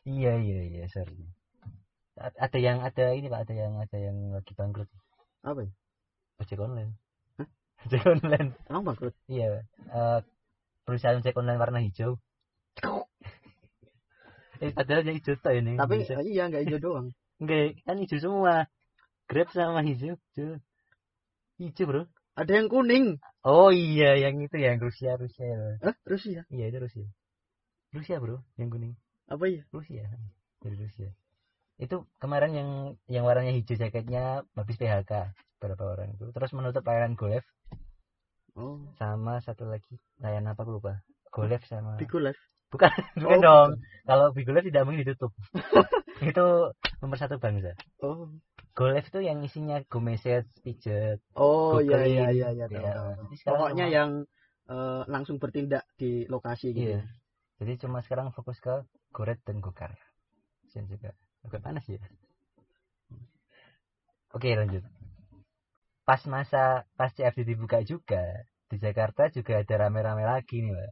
Iya 0.00 0.32
iya 0.40 0.60
iya 0.64 0.84
sorry. 0.88 1.28
Ada 2.16 2.56
yang 2.56 2.80
ada 2.80 3.12
ini 3.12 3.28
pak, 3.28 3.44
ada 3.44 3.54
yang 3.54 3.74
ada 3.76 3.98
yang 4.00 4.16
lagi 4.32 4.52
bangkrut. 4.56 4.88
Apa 5.44 5.68
ya? 5.68 5.70
Ojek 6.40 6.56
online. 6.56 6.96
Hah? 7.36 7.48
Ojek 7.84 8.04
online. 8.08 8.48
Emang 8.66 8.82
bangkrut? 8.88 9.12
Iya. 9.28 9.60
eh, 9.92 10.20
perusahaan 10.90 11.22
ojek 11.22 11.38
online 11.38 11.62
warna 11.62 11.78
hijau. 11.86 12.18
eh, 14.62 14.74
padahal 14.74 15.06
yang 15.06 15.22
hijau 15.22 15.38
tuh 15.38 15.54
ini. 15.54 15.78
Tapi 15.78 16.02
Indonesia. 16.02 16.18
iya 16.26 16.42
nggak 16.50 16.62
hijau 16.66 16.80
doang. 16.82 17.06
enggak 17.40 17.78
kan 17.86 17.96
hijau 18.02 18.18
semua. 18.18 18.66
Grab 19.30 19.46
sama 19.54 19.86
hijau. 19.86 20.18
Hijau, 20.34 20.58
hijau 21.62 21.84
bro. 21.86 22.02
Ada 22.34 22.58
yang 22.58 22.66
kuning. 22.66 23.22
Oh 23.46 23.70
iya, 23.70 24.18
yang 24.18 24.42
itu 24.42 24.58
yang 24.58 24.82
Rusia, 24.82 25.14
Rusia. 25.14 25.78
Hah? 25.78 25.94
Terus 26.02 26.22
ya? 26.26 26.42
Iya 26.50 26.74
itu 26.74 26.78
Rusia. 26.82 27.06
Rusia 27.94 28.16
bro, 28.18 28.42
yang 28.58 28.74
kuning. 28.74 28.98
Apa 29.30 29.46
ya? 29.46 29.62
Rusia, 29.70 30.10
dari 30.58 30.74
Rusia. 30.74 31.14
Itu 31.78 32.10
kemarin 32.18 32.52
yang 32.52 32.70
yang 33.06 33.22
warnanya 33.22 33.54
hijau 33.54 33.78
jaketnya 33.78 34.42
habis 34.58 34.74
PHK. 34.74 35.30
beberapa 35.60 35.92
orang 35.92 36.16
itu 36.16 36.24
terus 36.32 36.56
menutup 36.56 36.80
layanan 36.88 37.12
GoLive 37.20 37.44
Oh, 38.58 38.78
sama 38.98 39.38
satu 39.40 39.64
lagi 39.64 39.94
layanan 40.18 40.52
apa 40.52 40.66
aku 40.66 40.82
lupa 40.82 41.00
GoLive 41.30 41.64
sama 41.66 41.96
Bigo 41.96 42.18
Live. 42.18 42.38
bukan 42.68 42.90
bukan 43.22 43.38
Oh, 43.38 43.42
dong 43.42 43.68
kalau 44.04 44.26
GoLive 44.34 44.66
tidak 44.68 44.82
mungkin 44.84 45.06
ditutup 45.06 45.32
itu 46.24 46.46
nomor 47.00 47.16
satu 47.16 47.38
bangsa 47.38 47.74
Oh. 48.02 48.28
GoLive 48.74 49.06
itu 49.06 49.20
yang 49.20 49.38
isinya 49.42 49.82
Go 49.86 49.98
Message, 50.00 50.48
Pijet, 50.62 51.20
Oh, 51.34 51.78
iya 51.82 52.06
iya 52.06 52.26
iya 52.32 52.48
iya 52.54 52.66
Ya, 52.70 52.94
sekarang 53.34 53.34
Pokoknya 53.44 53.86
cuma- 53.86 53.94
yang 53.94 54.10
eh, 54.70 55.02
langsung 55.10 55.36
bertindak 55.42 55.82
di 55.98 56.24
lokasi 56.30 56.70
gitu. 56.70 56.94
Iya. 56.94 57.02
Jadi 57.58 57.72
cuma 57.82 58.00
sekarang 58.00 58.30
fokus 58.30 58.56
ke 58.62 58.86
Goret 59.10 59.42
dan 59.42 59.58
Gokar. 59.58 59.92
Dan 60.70 60.86
juga 60.86 61.10
agak 61.42 61.60
panas 61.60 61.82
ya. 61.90 61.98
Oke 64.30 64.54
lanjut. 64.54 64.86
Pas 66.10 66.26
masa 66.26 66.82
pas 66.98 67.14
CFD 67.14 67.54
dibuka 67.54 67.86
juga 67.86 68.42
di 68.66 68.82
Jakarta 68.82 69.30
juga 69.30 69.62
ada 69.62 69.86
rame-rame 69.86 70.26
lagi 70.26 70.58
nih 70.58 70.74
Mbak. 70.74 70.90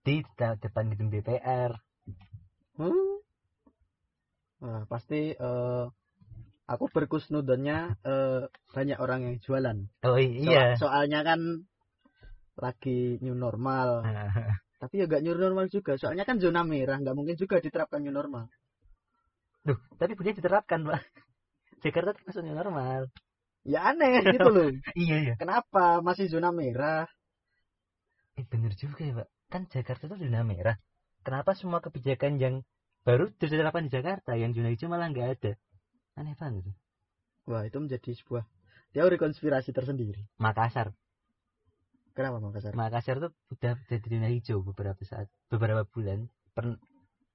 Di 0.00 0.16
de- 0.24 0.58
depan 0.64 0.88
gedung 0.88 1.12
DPR. 1.12 1.76
Hmm. 2.80 3.20
Wah, 4.64 4.88
pasti 4.88 5.36
eh, 5.36 5.84
aku 6.72 6.84
berkusnudonnya 6.88 8.00
eh, 8.00 8.48
banyak 8.72 8.96
orang 8.96 9.28
yang 9.28 9.36
jualan. 9.44 9.76
Oh 10.08 10.16
iya. 10.16 10.72
So- 10.80 10.88
soalnya 10.88 11.20
kan 11.20 11.68
lagi 12.56 13.20
new 13.20 13.36
normal. 13.36 14.00
Tapi 14.80 15.04
ya 15.04 15.04
gak 15.04 15.20
new 15.20 15.36
normal 15.36 15.68
juga. 15.68 16.00
Soalnya 16.00 16.24
kan 16.24 16.40
zona 16.40 16.64
merah, 16.64 16.96
nggak 16.96 17.12
mungkin 17.12 17.36
juga 17.36 17.60
diterapkan 17.60 18.00
new 18.00 18.16
normal. 18.16 18.48
Duh, 19.68 19.76
tapi 20.00 20.16
punya 20.16 20.32
diterapkan 20.32 20.80
Pak. 20.88 21.04
Jakarta 21.84 22.16
termasuk 22.16 22.40
new 22.40 22.56
normal. 22.56 23.12
Ya 23.64 23.80
aneh 23.90 24.20
gitu 24.32 24.48
loh. 24.54 24.68
Iya 25.00 25.16
iya. 25.24 25.34
Kenapa 25.40 26.00
masih 26.06 26.26
zona 26.32 26.50
merah? 26.52 27.06
Eh 28.40 28.44
bener 28.52 28.72
juga 28.82 29.00
ya 29.08 29.12
Pak. 29.18 29.28
Kan 29.52 29.62
Jakarta 29.74 30.02
itu 30.08 30.16
zona 30.22 30.40
merah. 30.50 30.76
Kenapa 31.26 31.50
semua 31.60 31.78
kebijakan 31.84 32.32
yang 32.42 32.54
baru 33.06 33.24
diterapkan 33.40 33.86
di 33.86 33.90
Jakarta 33.96 34.30
yang 34.42 34.50
zona 34.56 34.68
hijau 34.74 34.88
malah 34.92 35.06
nggak 35.12 35.28
ada? 35.34 35.52
Aneh 36.20 36.34
banget. 36.42 36.64
Wah, 37.50 37.62
itu 37.68 37.78
menjadi 37.84 38.10
sebuah 38.20 38.44
teori 38.94 39.16
konspirasi 39.24 39.70
tersendiri. 39.76 40.22
Makassar. 40.44 40.88
Kenapa 42.16 42.38
Makassar? 42.44 42.72
Makassar 42.80 43.16
tuh 43.24 43.32
udah 43.54 43.74
jadi 43.90 44.06
zona 44.12 44.28
hijau 44.34 44.58
beberapa 44.68 45.02
saat, 45.10 45.26
beberapa 45.52 45.82
bulan. 45.94 46.18
Per- 46.56 46.78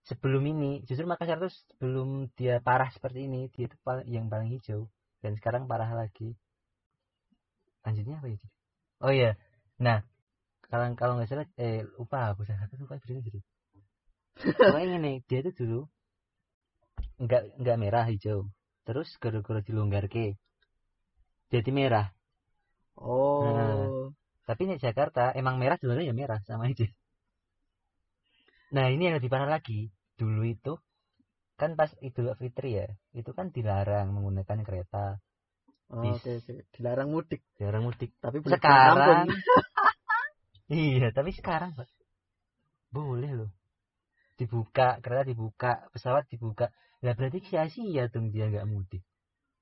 sebelum 0.09 0.43
ini, 0.53 0.71
justru 0.87 1.05
Makassar 1.11 1.37
tuh 1.43 1.51
sebelum 1.69 2.09
dia 2.39 2.55
parah 2.67 2.89
seperti 2.95 3.19
ini, 3.27 3.41
dia 3.55 3.65
tuh 3.71 3.79
yang 4.15 4.25
paling 4.33 4.49
hijau. 4.55 4.81
Dan 5.25 5.33
sekarang 5.41 5.65
parah 5.65 5.89
lagi. 5.89 6.37
Lanjutnya 7.81 8.21
apa 8.21 8.29
itu? 8.29 8.45
Oh 9.01 9.09
iya, 9.09 9.33
nah 9.81 10.05
kalau 10.69 10.93
kalau 10.93 11.17
nggak 11.17 11.29
salah, 11.33 11.49
eh 11.57 11.81
lupa 11.97 12.29
aku 12.29 12.45
salah 12.45 12.69
satu 12.69 12.85
lupa 12.85 13.01
berita 13.01 13.25
gitu. 13.25 13.41
Pokoknya 14.37 15.01
ini 15.01 15.25
dia 15.25 15.41
tuh 15.41 15.53
dulu 15.57 15.79
nggak 17.25 17.57
nggak 17.57 17.77
merah 17.81 18.05
hijau. 18.05 18.45
Terus 18.85 19.09
gara-gara 19.17 19.65
dilonggar 19.65 20.05
ke 20.05 20.37
jadi 21.49 21.69
merah. 21.73 22.13
Oh, 23.01 24.13
Tapi 24.45 24.61
di 24.69 24.77
Jakarta 24.77 25.33
emang 25.33 25.57
merah 25.57 25.81
sebenarnya 25.81 26.13
ya 26.13 26.15
merah 26.15 26.37
sama 26.45 26.69
aja. 26.69 26.85
Nah 28.77 28.93
ini 28.93 29.09
yang 29.09 29.17
lebih 29.17 29.33
parah 29.33 29.49
lagi. 29.49 29.89
Dulu 30.21 30.45
itu 30.45 30.77
kan 31.55 31.79
pas 31.79 31.91
Idul 32.03 32.31
Fitri 32.35 32.79
ya, 32.79 32.87
itu 33.15 33.31
kan 33.31 33.51
dilarang 33.51 34.11
menggunakan 34.11 34.59
kereta, 34.67 35.23
oh, 35.91 36.03
Bis. 36.03 36.19
oke. 36.19 36.67
Dilarang 36.75 37.09
mudik, 37.11 37.41
dilarang 37.55 37.87
mudik. 37.87 38.11
tapi 38.19 38.43
Sekarang, 38.43 39.31
iya 40.71 41.07
tapi 41.15 41.31
sekarang 41.31 41.71
Pak, 41.79 41.87
boleh 42.91 43.31
loh. 43.31 43.51
Dibuka, 44.35 44.99
kereta 44.99 45.23
dibuka, 45.23 45.87
pesawat 45.95 46.27
dibuka. 46.27 46.67
Lah 46.99 47.15
berarti 47.15 47.39
sia-sia 47.47 48.11
dong 48.11 48.35
dia 48.35 48.51
nggak 48.51 48.67
mudik. 48.67 49.03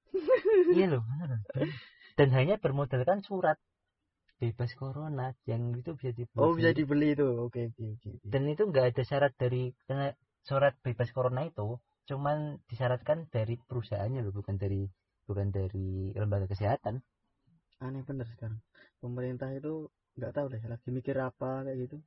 iya 0.77 0.97
loh. 0.97 1.05
Dan 2.17 2.33
hanya 2.33 2.57
bermodalkan 2.57 3.21
surat 3.21 3.61
bebas 4.41 4.73
corona 4.75 5.31
yang 5.45 5.77
itu 5.77 5.93
bisa 5.93 6.11
dibeli. 6.11 6.41
Oh, 6.41 6.57
bisa 6.57 6.73
dibeli 6.73 7.13
itu. 7.13 7.25
Oke 7.47 7.69
oke 7.69 7.83
oke. 7.95 8.09
oke. 8.17 8.27
dan 8.27 8.43
itu 8.49 8.63
nggak 8.67 8.85
ada 8.91 9.03
syarat 9.05 9.33
dari 9.37 9.71
surat 10.43 10.75
bebas 10.83 11.09
corona 11.15 11.47
itu 11.47 11.79
cuman 12.03 12.59
disyaratkan 12.67 13.31
dari 13.31 13.55
perusahaannya 13.63 14.21
loh 14.27 14.35
bukan 14.35 14.59
dari 14.59 14.83
bukan 15.23 15.55
dari 15.55 16.11
lembaga 16.15 16.51
kesehatan 16.51 16.99
Aneh 17.83 17.99
bener 18.07 18.23
sekarang. 18.31 18.63
Pemerintah 19.03 19.51
itu 19.51 19.91
nggak 20.15 20.31
tahu 20.31 20.45
deh 20.55 20.63
lagi 20.71 20.87
mikir 20.87 21.19
apa 21.19 21.67
kayak 21.67 21.77
gitu. 21.83 21.97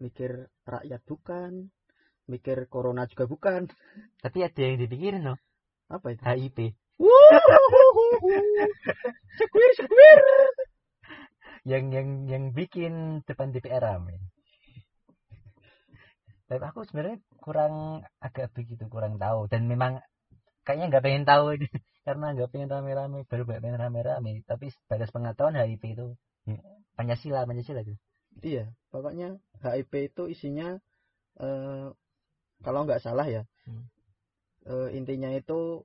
Mikir 0.00 0.48
rakyat 0.64 1.00
bukan, 1.04 1.68
mikir 2.24 2.64
corona 2.72 3.04
juga 3.04 3.28
bukan. 3.28 3.68
tapi 4.24 4.40
ada 4.40 4.56
yang 4.56 4.80
dipikirin 4.80 5.22
loh 5.28 5.36
Apa 5.92 6.16
itu? 6.16 6.24
HIP 6.24 6.58
Sekuir 9.36 9.70
sekuir. 9.76 10.18
yang 11.64 11.92
yang 11.92 12.08
yang 12.28 12.44
bikin 12.52 13.24
depan 13.28 13.52
DPR 13.52 13.80
rame 13.82 14.20
tapi 16.54 16.64
aku 16.70 16.86
sebenarnya 16.86 17.18
kurang 17.42 18.06
agak 18.22 18.54
begitu 18.54 18.86
kurang 18.86 19.18
tahu. 19.18 19.50
Dan 19.50 19.66
memang 19.66 19.98
kayaknya 20.62 20.86
nggak 20.94 21.04
pengen 21.04 21.24
tahu 21.26 21.58
ini. 21.58 21.66
Karena 22.06 22.30
nggak 22.30 22.50
pengen 22.54 22.70
rame-rame 22.70 23.26
baru 23.26 23.42
nggak 23.42 23.62
pengen 23.66 23.78
rame-rame. 23.82 24.32
Tapi 24.46 24.70
sebatas 24.70 25.10
pengetahuan 25.10 25.58
HIP 25.58 25.82
itu 25.98 26.14
ya, 26.46 26.62
Pancasila 26.94 27.42
Pancasila 27.42 27.82
gitu 27.82 27.98
Iya, 28.38 28.70
pokoknya 28.94 29.42
HIP 29.66 30.14
itu 30.14 30.22
isinya 30.30 30.78
eh, 31.42 31.88
kalau 32.62 32.80
nggak 32.86 33.02
salah 33.02 33.26
ya, 33.26 33.42
Hmm. 33.66 33.90
eh, 34.70 34.88
intinya 34.94 35.34
itu 35.34 35.82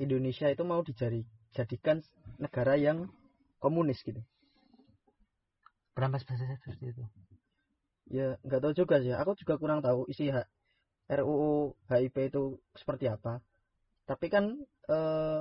Indonesia 0.00 0.48
itu 0.50 0.62
mau 0.66 0.80
dijadikan 0.82 2.02
negara 2.42 2.74
yang 2.74 3.12
komunis 3.62 4.00
gitu. 4.02 4.18
Kenapa 5.94 6.18
bahasa 6.24 6.48
seperti 6.58 6.96
itu 6.96 7.04
Ya 8.10 8.36
nggak 8.42 8.60
tahu 8.62 8.72
juga 8.74 8.98
sih, 9.02 9.14
aku 9.14 9.38
juga 9.38 9.54
kurang 9.62 9.80
tahu 9.86 10.06
isi 10.10 10.28
H- 10.34 10.50
RUU 11.10 11.74
HIP 11.90 12.16
itu 12.30 12.58
seperti 12.74 13.06
apa. 13.06 13.38
Tapi 14.06 14.26
kan 14.34 14.44
eh, 14.90 15.40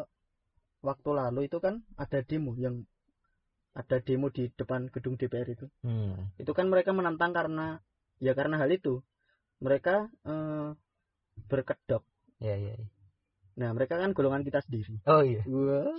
waktu 0.86 1.10
lalu 1.12 1.50
itu 1.50 1.58
kan 1.60 1.82
ada 2.00 2.20
demo 2.24 2.54
yang 2.56 2.86
ada 3.76 3.98
demo 4.02 4.28
di 4.34 4.50
depan 4.54 4.90
gedung 4.94 5.16
DPR 5.20 5.50
itu. 5.50 5.68
hmm. 5.86 6.40
itu 6.42 6.52
kan 6.58 6.68
mereka 6.72 6.92
menantang 6.96 7.32
karena 7.36 7.80
ya 8.20 8.32
karena 8.36 8.56
hal 8.60 8.70
itu 8.72 9.04
mereka 9.60 10.08
eh, 10.28 10.70
berkedok 11.52 12.04
ya 12.40 12.56
ya 12.56 12.74
ya. 12.76 12.88
nah 13.60 13.70
mereka 13.76 14.00
kan 14.00 14.12
golongan 14.16 14.44
kita 14.48 14.60
sendiri 14.64 15.00
oh 15.08 15.24
iya 15.24 15.44
Wah. 15.48 15.96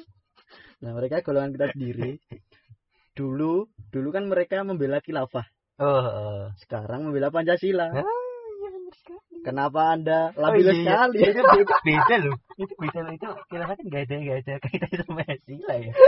nah 0.81 0.93
mereka 0.97 1.21
golongan 1.25 1.53
kita 1.57 1.67
sendiri 1.77 2.21
dulu 3.19 3.69
dulu 3.93 4.09
kan 4.13 4.25
mereka 4.29 4.65
membela 4.65 5.01
khilafah 5.05 5.45
oh, 5.81 6.05
oh. 6.05 6.41
sekarang 6.61 7.09
membela 7.09 7.33
pancasila. 7.33 7.89
Ah, 7.91 8.05
iya 8.05 8.69
benar 8.71 8.95
sekali. 8.95 9.37
kenapa 9.41 9.81
anda 9.97 10.21
Oh, 10.37 10.45
labil 10.45 10.69
iya, 10.69 10.73
iya. 10.73 10.79
sekali? 10.85 11.19
Itu 11.25 11.43
beda, 11.43 11.77
beda 11.89 12.15
loh. 12.21 12.37
Itu 12.61 12.75
beda 12.77 12.99
loh. 13.05 13.13
Itu 13.17 13.29
khilafah 13.49 13.75
kan 13.81 13.85
nggak 13.89 14.03
ada 14.05 14.15
nggak 14.21 14.39
ada 14.45 14.55
kaitannya 14.63 14.99
sama 15.05 15.23
sila 15.49 15.75
ya? 15.81 15.93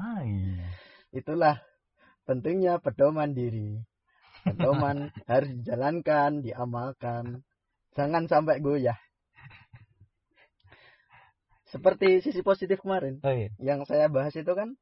Ah 0.00 0.20
iya. 0.24 0.64
Itulah 1.12 1.56
pentingnya 2.24 2.80
pedoman 2.80 3.36
diri 3.36 3.84
pedoman 4.44 5.12
harus 5.30 5.50
dijalankan 5.60 6.40
diamalkan. 6.40 7.44
Jangan 7.92 8.24
sampai 8.30 8.62
goyah. 8.64 8.96
Seperti 11.70 12.18
sisi 12.24 12.40
positif 12.42 12.82
kemarin. 12.82 13.22
Oh 13.22 13.30
iya. 13.30 13.52
Yang 13.60 13.92
saya 13.92 14.10
bahas 14.10 14.34
itu 14.34 14.50
kan 14.56 14.74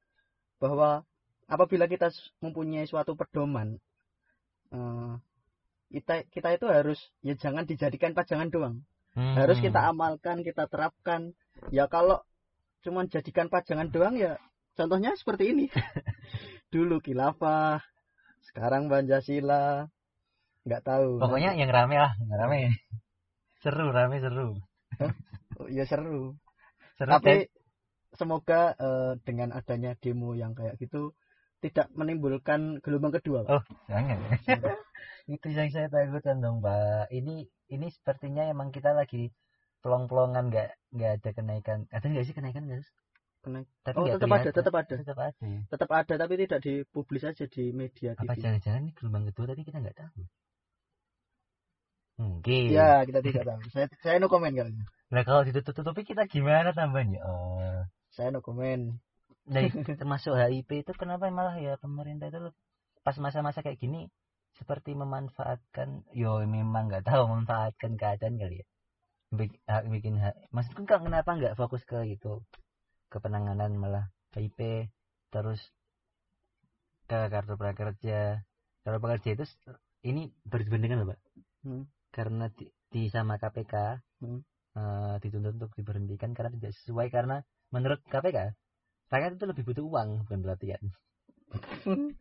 bahwa 0.57 1.05
apabila 1.49 1.89
kita 1.89 2.13
mempunyai 2.45 2.85
suatu 2.85 3.17
pedoman 3.17 3.81
eh, 4.71 5.13
kita 5.89 6.29
kita 6.29 6.49
itu 6.61 6.67
harus 6.69 7.01
ya 7.25 7.35
jangan 7.35 7.65
dijadikan 7.65 8.13
pajangan 8.13 8.53
doang. 8.53 8.77
Hmm. 9.17 9.35
harus 9.35 9.59
kita 9.59 9.83
amalkan 9.89 10.47
kita 10.47 10.71
terapkan. 10.71 11.35
Ya 11.75 11.91
kalau 11.91 12.23
cuman 12.87 13.11
jadikan 13.11 13.51
pajangan 13.51 13.91
doang 13.91 14.15
ya 14.15 14.37
contohnya 14.79 15.17
seperti 15.17 15.57
ini. 15.57 15.67
Dulu 16.73 17.01
khilafah 17.01 17.83
sekarang 18.53 18.93
pancasila. 18.93 19.89
Nggak 20.69 20.83
tahu. 20.85 21.19
Pokoknya 21.19 21.57
yang 21.57 21.73
rame 21.73 21.97
lah 21.97 22.13
yang 22.21 22.37
rame. 22.37 22.61
Seru 23.65 23.91
rame 23.91 24.21
seru. 24.21 24.61
Oh, 25.59 25.67
ya 25.67 25.89
seru. 25.89 26.37
Seru 27.01 27.11
tapi 27.11 27.49
semoga 28.15 28.77
eh, 28.77 29.13
dengan 29.25 29.51
adanya 29.57 29.97
demo 29.99 30.37
yang 30.37 30.53
kayak 30.53 30.79
gitu 30.79 31.17
tidak 31.59 31.87
menimbulkan 31.93 32.79
gelombang 32.81 33.15
kedua 33.19 33.43
Pak. 33.43 33.51
Oh. 33.53 33.63
jangan 33.91 34.19
itu 35.35 35.47
yang 35.53 35.69
saya 35.69 35.87
takutkan 35.89 36.41
dong 36.41 36.59
pak 36.59 37.11
ini 37.13 37.45
ini 37.69 37.87
sepertinya 37.93 38.47
emang 38.47 38.73
kita 38.73 38.97
lagi 38.97 39.29
pelong-pelongan 39.85 40.49
nggak 40.49 40.71
nggak 40.95 41.11
ada 41.21 41.31
kenaikan 41.33 41.79
ada 41.91 42.07
nggak 42.07 42.25
sih 42.25 42.35
kenaikan 42.35 42.65
nggak 42.65 42.81
Sus? 42.83 42.91
Kena- 43.39 43.69
Tapi 43.87 43.95
Oh, 43.95 44.03
nggak 44.03 44.19
tetap 44.19 44.33
ada, 44.35 44.51
tetap 44.51 44.75
ada. 44.75 44.95
Tetap 44.99 45.19
ada. 45.21 45.35
ya. 45.47 45.61
Tetap 45.71 45.91
ada 45.95 46.15
tapi 46.17 46.35
tidak 46.43 46.59
dipublis 46.59 47.23
aja 47.23 47.45
di 47.47 47.65
media 47.71 48.11
Apa 48.19 48.35
TV. 48.35 48.43
jangan-jangan 48.43 48.81
ini 48.83 48.93
gelombang 48.99 49.25
kedua 49.31 49.45
tadi 49.55 49.63
kita 49.63 49.79
nggak 49.79 49.95
tahu? 49.95 50.21
Mungkin. 52.19 52.63
Ya, 52.75 53.07
kita 53.07 53.23
tidak 53.23 53.45
tahu. 53.47 53.61
Saya 53.71 53.87
saya 54.03 54.17
no 54.19 54.27
comment 54.27 54.51
kali. 54.51 54.75
ini. 54.75 54.83
Nah 55.15 55.23
kalau 55.23 55.47
ditutup-tutupi 55.47 56.03
kita 56.03 56.27
gimana 56.27 56.75
tambahnya? 56.75 57.23
Oh. 57.23 57.87
Saya 58.11 58.35
no 58.35 58.43
comment. 58.43 58.99
Nah, 59.49 59.65
termasuk 60.01 60.37
HIP 60.37 60.71
itu 60.85 60.93
kenapa 60.95 61.33
malah 61.33 61.57
ya 61.57 61.81
pemerintah 61.81 62.29
itu 62.29 62.53
pas 63.01 63.17
masa-masa 63.17 63.65
kayak 63.65 63.81
gini 63.81 64.13
seperti 64.61 64.93
memanfaatkan 64.93 66.05
yo 66.13 66.43
memang 66.45 66.91
nggak 66.91 67.07
tahu 67.07 67.31
memanfaatkan 67.31 67.97
keadaan 67.97 68.37
kali 68.37 68.61
ya 68.61 68.67
bikin 69.89 70.19
ha- 70.19 70.37
maksudku 70.53 70.85
kan 70.85 71.05
kenapa 71.05 71.31
nggak 71.37 71.57
fokus 71.57 71.85
ke 71.87 72.05
itu 72.09 72.43
ke 73.09 73.17
penanganan 73.23 73.73
malah 73.79 74.05
HIP 74.37 74.91
terus 75.33 75.61
ke 77.09 77.19
kartu 77.33 77.55
prakerja 77.57 78.45
kartu 78.85 78.99
prakerja 79.01 79.31
itu 79.37 79.45
ini 80.05 80.33
berbendengan 80.45 81.01
loh 81.05 81.09
pak 81.17 81.21
Hmm. 81.67 81.91
karena 82.15 82.47
di, 82.55 82.71
di 82.93 83.11
sama 83.11 83.35
KPK 83.35 83.75
Hmm. 84.23 84.41
eh, 84.79 85.15
dituntut 85.23 85.59
untuk 85.59 85.73
diberhentikan 85.75 86.31
karena 86.37 86.55
tidak 86.55 86.73
sesuai 86.83 87.11
karena 87.11 87.43
menurut 87.75 87.99
KPK 88.07 88.55
rakyat 89.09 89.37
itu 89.41 89.45
lebih 89.49 89.65
butuh 89.69 89.85
uang 89.85 90.09
bukan 90.29 90.39
pelatihan 90.45 90.83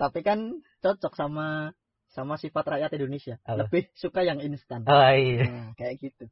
Tapi 0.00 0.24
kan 0.24 0.64
cocok 0.80 1.12
sama 1.12 1.76
sama 2.08 2.40
sifat 2.40 2.64
rakyat 2.64 2.96
Indonesia. 2.96 3.36
Apa? 3.44 3.68
Lebih 3.68 3.92
suka 3.92 4.24
yang 4.24 4.40
instan. 4.40 4.88
oh 4.88 5.12
iya 5.12 5.44
Nah, 5.44 5.76
kayak 5.76 6.00
gitu. 6.00 6.24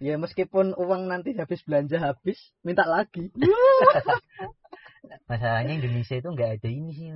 Ya 0.00 0.20
meskipun 0.20 0.76
uang 0.76 1.08
nanti 1.08 1.32
habis 1.36 1.64
belanja 1.64 1.96
habis, 2.00 2.36
minta 2.60 2.84
lagi. 2.84 3.32
masalahnya 5.30 5.78
Indonesia 5.80 6.20
itu 6.20 6.28
nggak 6.30 6.50
ada 6.60 6.68
ini 6.68 6.90
sih 6.94 7.08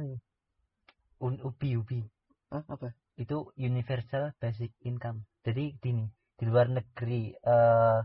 Un, 1.23 1.39
ubi 1.41 1.79
ubi 1.79 2.01
Hah, 2.51 2.65
apa? 2.67 2.93
itu 3.15 3.55
universal 3.55 4.35
basic 4.43 4.75
income 4.83 5.23
jadi 5.47 5.79
gini 5.79 6.11
di 6.35 6.45
luar 6.51 6.67
negeri 6.71 7.35
eh 7.39 7.99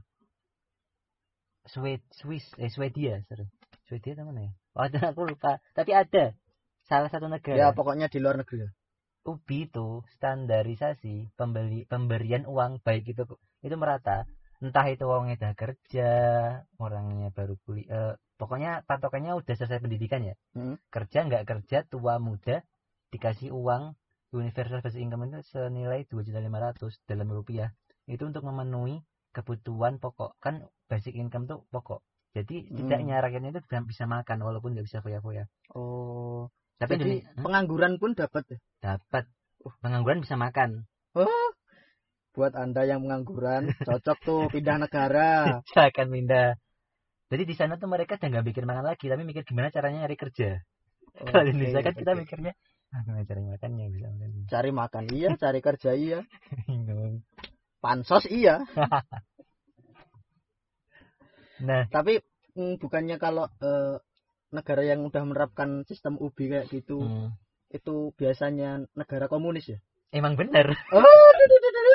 Sweet 1.67 2.01
Swiss 2.15 2.45
eh 2.57 2.69
Swedia 2.71 3.19
sorry. 3.27 3.47
Swedia 3.89 4.13
itu 4.15 4.23
mana 4.23 4.47
ya? 4.47 4.51
Oh, 4.77 4.83
ada 4.85 5.11
aku 5.11 5.25
lupa. 5.27 5.59
Tapi 5.75 5.91
ada. 5.91 6.33
Salah 6.87 7.09
satu 7.11 7.25
Ya 7.29 7.33
negara 7.35 7.73
pokoknya 7.73 8.07
di 8.09 8.17
luar 8.21 8.37
negeri. 8.39 8.65
ya. 8.65 8.69
ubi 9.27 9.67
itu 9.69 10.01
standarisasi 10.17 11.35
pembeli 11.37 11.85
pemberian 11.85 12.47
uang 12.49 12.81
baik 12.81 13.13
itu 13.13 13.23
itu 13.61 13.75
merata. 13.77 14.25
Entah 14.59 14.85
itu 14.89 15.05
uangnya 15.05 15.35
udah 15.39 15.53
kerja 15.55 16.09
orangnya 16.81 17.29
baru 17.31 17.55
kuliah 17.63 18.15
pokoknya 18.39 18.83
patokannya 18.87 19.35
udah 19.35 19.53
selesai 19.55 19.83
pendidikan 19.83 20.23
ya. 20.23 20.35
Hmm. 20.55 20.79
kerja 20.89 21.27
nggak 21.27 21.43
kerja 21.45 21.83
tua 21.85 22.17
muda 22.17 22.63
dikasih 23.11 23.51
uang 23.53 23.93
universal 24.33 24.81
basic 24.81 25.01
income 25.03 25.27
itu 25.29 25.41
senilai 25.51 26.05
dua 26.09 26.21
juta 26.23 26.39
lima 26.41 26.59
ratus 26.61 26.97
dalam 27.05 27.29
rupiah. 27.29 27.75
Itu 28.09 28.25
untuk 28.25 28.41
memenuhi 28.47 29.03
kebutuhan 29.31 29.97
pokok 29.97 30.35
kan 30.37 30.65
basic 30.85 31.13
income 31.13 31.45
tuh 31.45 31.63
pokok 31.69 32.01
jadi 32.31 32.55
Hmm. 32.61 32.67
setidaknya 32.75 33.15
rakyatnya 33.19 33.49
itu 33.51 33.61
bisa- 33.63 33.85
bisa 33.85 34.03
makan 34.05 34.37
walaupun 34.41 34.73
nggak 34.73 34.85
bisa 34.85 34.99
foya-foya 34.99 35.45
Oh, 35.71 36.49
tapi 36.77 36.97
jadi 36.97 37.21
Indonesia- 37.21 37.41
pengangguran 37.41 37.93
pun 37.97 38.11
dapat 38.13 38.43
ya. 38.47 38.57
dapat 38.81 39.25
pengangguran 39.79 40.21
bisa 40.21 40.33
makan 40.33 40.85
Buat 42.29 42.53
Anda 42.55 42.85
yang 42.85 43.03
pengangguran, 43.03 43.67
cocok 43.89 44.17
tuh 44.21 44.41
pindah 44.47 44.77
negara. 44.79 45.29
Saya 45.73 45.89
akan 45.91 46.07
pindah. 46.07 46.55
Jadi 47.27 47.43
di 47.43 47.55
sana 47.57 47.75
tuh 47.75 47.89
mereka 47.89 48.15
udah 48.15 48.29
nggak 48.29 48.45
mikir 48.45 48.63
makan 48.63 48.85
lagi, 48.85 49.05
tapi 49.09 49.25
mikir 49.25 49.43
gimana 49.43 49.73
caranya 49.73 50.05
nyari 50.05 50.15
kerja. 50.15 50.61
Kalau 51.25 51.43
di 51.43 51.51
Indonesia 51.51 51.81
kan 51.83 51.93
kita 51.97 52.11
oke. 52.13 52.19
mikirnya, 52.23 52.53
ah, 52.93 53.01
gimana 53.01 53.25
cara 53.25 53.41
makannya 53.43 53.85
bisa 53.91 54.07
makan. 54.07 54.29
cari 54.45 54.69
makan 54.71 55.03
iya, 55.09 55.29
cari 55.35 55.59
kerja 55.59 55.91
iya. 55.91 56.19
Pansos 57.79 58.27
iya. 58.27 58.63
nah, 61.67 61.87
Tapi 61.91 62.19
mm, 62.55 62.79
bukannya 62.79 63.17
kalau 63.19 63.47
eh, 63.59 63.95
negara 64.51 64.83
yang 64.83 65.03
udah 65.07 65.23
menerapkan 65.23 65.83
sistem 65.87 66.19
UBI 66.19 66.47
kayak 66.51 66.67
gitu, 66.71 66.99
hmm, 67.01 67.31
itu 67.71 68.11
biasanya 68.17 68.83
negara 68.95 69.27
komunis 69.31 69.67
ya? 69.71 69.79
emang 70.09 70.33
bener. 70.33 70.73
Oh, 70.89 71.05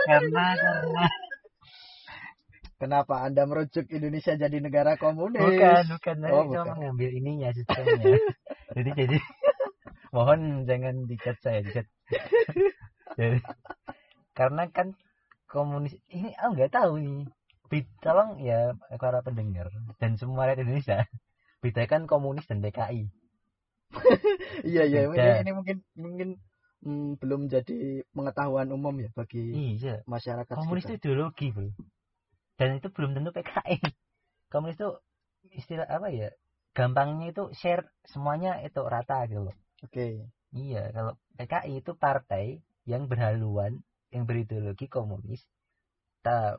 karena 0.06 0.54
karena 0.54 1.06
Kenapa 2.74 3.22
Anda 3.24 3.46
merujuk 3.46 3.86
Indonesia 3.94 4.34
jadi 4.34 4.58
negara 4.60 4.98
komunis? 4.98 5.40
bukan 5.40 5.84
bukan, 5.94 6.16
Oh, 6.28 6.28
oh, 6.28 6.42
cuma 6.50 6.68
bukan. 6.68 6.74
mengambil 6.76 7.10
ininya 7.16 7.48
sistemnya. 7.54 8.18
jadi 8.76 8.90
jadi 8.92 9.18
mohon 10.14 10.66
jangan 10.68 11.06
dicat 11.08 11.38
saya 11.40 11.62
dicat. 11.62 11.86
Jadi, 13.14 13.38
karena 14.34 14.66
kan 14.74 14.98
komunis 15.54 15.94
ini 16.16 16.30
aku 16.40 16.50
nggak 16.56 16.72
tahu 16.78 16.92
nih. 17.04 17.20
Tolong 18.04 18.30
ya 18.48 18.58
para 19.02 19.20
pendengar 19.26 19.66
dan 20.00 20.12
semua 20.20 20.42
rakyat 20.46 20.62
Indonesia 20.64 20.98
bedakan 21.62 22.02
komunis 22.10 22.46
dan 22.50 22.58
PKI. 22.64 23.00
Iya 24.70 24.82
iya, 24.90 25.00
ini, 25.18 25.30
ini 25.42 25.50
mungkin 25.58 25.76
mungkin 26.04 26.28
mm, 26.86 27.08
belum 27.20 27.40
jadi 27.54 27.76
pengetahuan 28.16 28.68
umum 28.76 28.94
ya 29.04 29.08
bagi 29.18 29.44
Iya, 29.60 29.94
masyarakat 30.14 30.56
komunis 30.56 30.84
itu 30.84 30.92
sekitar. 30.92 30.98
ideologi, 30.98 31.46
bro. 31.54 31.68
Dan 32.58 32.70
itu 32.78 32.88
belum 32.94 33.10
tentu 33.16 33.30
PKI. 33.36 33.76
Komunis 34.52 34.76
itu 34.78 34.90
istilah 35.60 35.86
apa 35.96 36.08
ya? 36.20 36.28
Gampangnya 36.76 37.26
itu 37.32 37.42
share 37.60 37.82
semuanya 38.12 38.52
itu 38.66 38.80
rata 38.94 39.18
gitu 39.30 39.42
loh. 39.46 39.56
Oke. 39.84 40.06
Iya, 40.54 40.82
kalau 40.94 41.12
PKI 41.36 41.72
itu 41.82 41.92
partai 42.04 42.44
yang 42.92 43.02
berhaluan, 43.10 43.72
yang 44.14 44.24
berideologi 44.30 44.86
komunis. 44.96 45.42
Ta, 46.24 46.56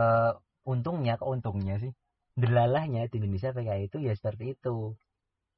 eh, 0.00 0.32
untungnya, 0.72 1.14
keuntungnya 1.20 1.74
sih, 1.82 1.92
delalahnya 2.42 3.02
di 3.10 3.16
Indonesia 3.20 3.50
PKI 3.56 3.82
itu 3.90 3.98
ya 4.06 4.12
seperti 4.18 4.44
itu. 4.56 4.94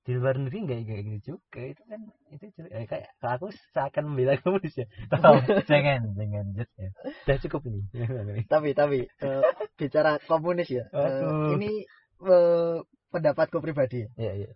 Di 0.00 0.16
luar 0.16 0.40
negeri 0.40 0.58
nggak 0.64 0.78
kayak 0.88 1.02
gitu 1.06 1.18
juga. 1.36 1.60
Itu 1.72 1.82
kan 1.90 2.00
itu 2.34 2.46
juga- 2.56 2.70
eh, 2.72 2.86
kayak 2.90 3.06
kalau 3.20 3.32
aku 3.36 3.46
seakan 3.76 4.04
membela 4.08 4.34
komunis 4.40 4.74
ya. 4.80 4.86
Tolong, 5.12 5.44
jangan, 5.70 6.00
jangan, 6.18 6.44
ya. 6.56 6.88
Udah 7.28 7.36
cukup 7.44 7.60
ini. 7.68 7.80
Tapi 8.52 8.68
tapi 8.72 8.98
eh, 9.06 9.42
bicara 9.76 10.16
komunis 10.24 10.68
ya, 10.72 10.84
Aduh. 10.90 11.60
ini 11.60 11.84
eh, 12.24 12.76
pendapatku 13.12 13.60
pribadi. 13.60 14.08
ya. 14.16 14.32
Iya. 14.40 14.50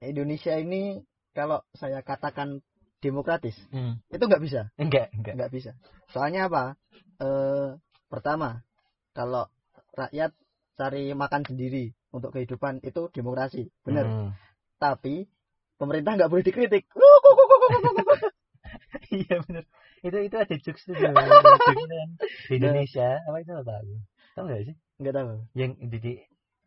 Indonesia 0.00 0.54
ini 0.56 1.02
kalau 1.36 1.60
saya 1.76 2.00
katakan 2.00 2.64
demokratis, 3.00 3.56
Hmm. 3.72 3.98
itu 4.08 4.20
nggak 4.20 4.42
bisa, 4.44 4.68
Enggak, 4.76 5.08
enggak. 5.16 5.34
nggak 5.36 5.50
bisa. 5.50 5.70
Soalnya 6.12 6.46
apa? 6.46 6.76
Eh, 7.20 7.76
pertama, 8.08 8.62
kalau 9.12 9.48
rakyat 9.92 10.32
cari 10.76 11.12
makan 11.12 11.42
sendiri 11.44 11.92
untuk 12.12 12.32
kehidupan 12.32 12.80
itu 12.80 13.10
demokrasi, 13.10 13.68
benar. 13.82 14.06
Hmm. 14.06 14.30
Tapi 14.76 15.28
pemerintah 15.76 16.16
nggak 16.16 16.30
boleh 16.30 16.44
dikritik. 16.44 16.84
iya 19.10 19.36
benar. 19.44 19.64
Itu 20.00 20.16
itu 20.16 20.36
ada 20.36 20.54
jokes 20.56 20.84
tuh. 20.84 20.96
Di 22.48 22.54
Indonesia, 22.56 23.20
apa 23.24 23.36
itu 23.40 23.52
apa? 23.52 23.74
Tahu 24.36 24.44
nggak 24.46 24.60
sih? 24.64 24.76
Nggak 25.00 25.14
tahu. 25.16 25.28
yang 25.56 25.72
di 25.80 25.96
di, 25.96 26.12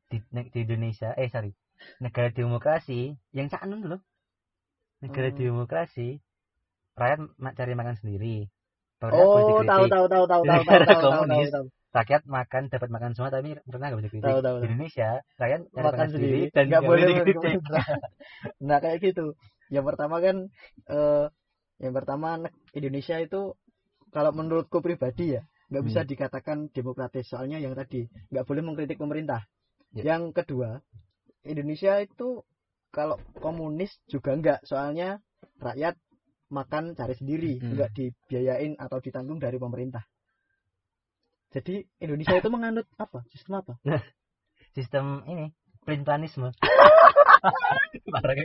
di, 0.10 0.18
di 0.50 0.60
Indonesia 0.66 1.14
eh 1.14 1.30
sorry 1.30 1.54
negara 2.02 2.30
demokrasi 2.30 3.14
yang 3.30 3.46
canon 3.46 3.82
dulu 3.82 3.98
negara 5.04 5.30
Hmm. 5.30 5.38
demokrasi 5.42 6.08
rakyat 7.00 7.20
cari 7.60 7.74
makan 7.76 7.96
sendiri. 8.00 8.48
Oh, 9.12 9.64
tahu 9.68 9.86
tahu 9.92 10.06
tahu 10.08 10.26
tahu 10.32 10.44
tahu 10.50 10.64
tahu 10.88 11.02
tahu 11.12 11.44
tahu 11.52 11.66
rakyat 11.94 12.22
makan 12.26 12.64
dapat 12.74 12.90
makan 12.90 13.12
semua 13.14 13.30
tapi 13.30 13.54
pemerintah 13.70 13.86
nggak 13.86 14.00
boleh 14.02 14.08
dikritik 14.10 14.26
Tahu, 14.26 14.40
tahu, 14.42 14.58
di 14.58 14.64
tahu. 14.66 14.66
Indonesia 14.66 15.10
rakyat 15.38 15.62
cari 15.70 15.84
makan 15.94 16.08
sendiri 16.10 16.42
dan 16.50 16.64
nggak 16.74 16.84
boleh 16.90 17.04
dikritik 17.06 17.56
nah 18.68 18.78
kayak 18.82 18.98
gitu. 19.06 19.26
Yang 19.70 19.86
pertama 19.94 20.16
kan 20.26 20.36
eh 20.90 21.26
yang 21.84 21.94
pertama 21.94 22.28
ne- 22.42 22.56
Indonesia 22.74 23.18
itu 23.22 23.42
kalau 24.16 24.32
menurutku 24.34 24.82
pribadi 24.82 25.38
ya 25.38 25.42
nggak 25.70 25.84
bisa 25.86 26.02
Hmm. 26.02 26.10
dikatakan 26.12 26.58
demokratis. 26.74 27.26
Soalnya 27.30 27.62
yang 27.62 27.74
tadi 27.78 28.10
nggak 28.34 28.46
boleh 28.50 28.62
mengkritik 28.66 28.98
pemerintah. 28.98 29.42
Ya. 29.94 30.02
yang 30.10 30.34
kedua 30.34 30.82
Indonesia 31.46 32.02
itu 32.02 32.42
kalau 32.94 33.18
komunis 33.42 33.90
juga 34.06 34.38
enggak 34.38 34.62
soalnya 34.70 35.18
rakyat 35.58 35.98
makan 36.54 36.94
cari 36.94 37.18
sendiri 37.18 37.58
Mm-mm. 37.58 37.74
nggak 37.74 37.90
dibiayain 37.98 38.78
atau 38.78 39.02
ditanggung 39.02 39.42
dari 39.42 39.58
pemerintah. 39.58 40.06
Jadi 41.50 41.82
Indonesia 41.98 42.38
itu 42.40 42.50
menganut 42.54 42.86
apa? 43.02 43.26
Sistem 43.34 43.66
apa? 43.66 43.82
Sistem 44.78 45.26
ini 45.26 45.50
perintanisme. 45.82 46.54
Parah 48.14 48.34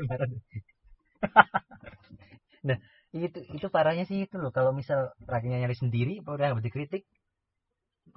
nah 2.69 2.75
itu 3.15 3.39
itu 3.55 3.67
parahnya 3.71 4.05
sih 4.07 4.27
itu 4.27 4.37
loh. 4.41 4.51
Kalau 4.51 4.75
misal 4.75 5.15
rakyatnya 5.29 5.67
nyari 5.67 5.77
sendiri 5.79 6.21
nggak 6.25 6.65
dikritik 6.65 7.07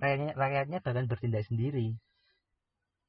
rakyatnya 0.02 0.34
rakyatnya 0.34 0.80
bahkan 0.82 1.06
bertindak 1.06 1.46
sendiri 1.46 1.94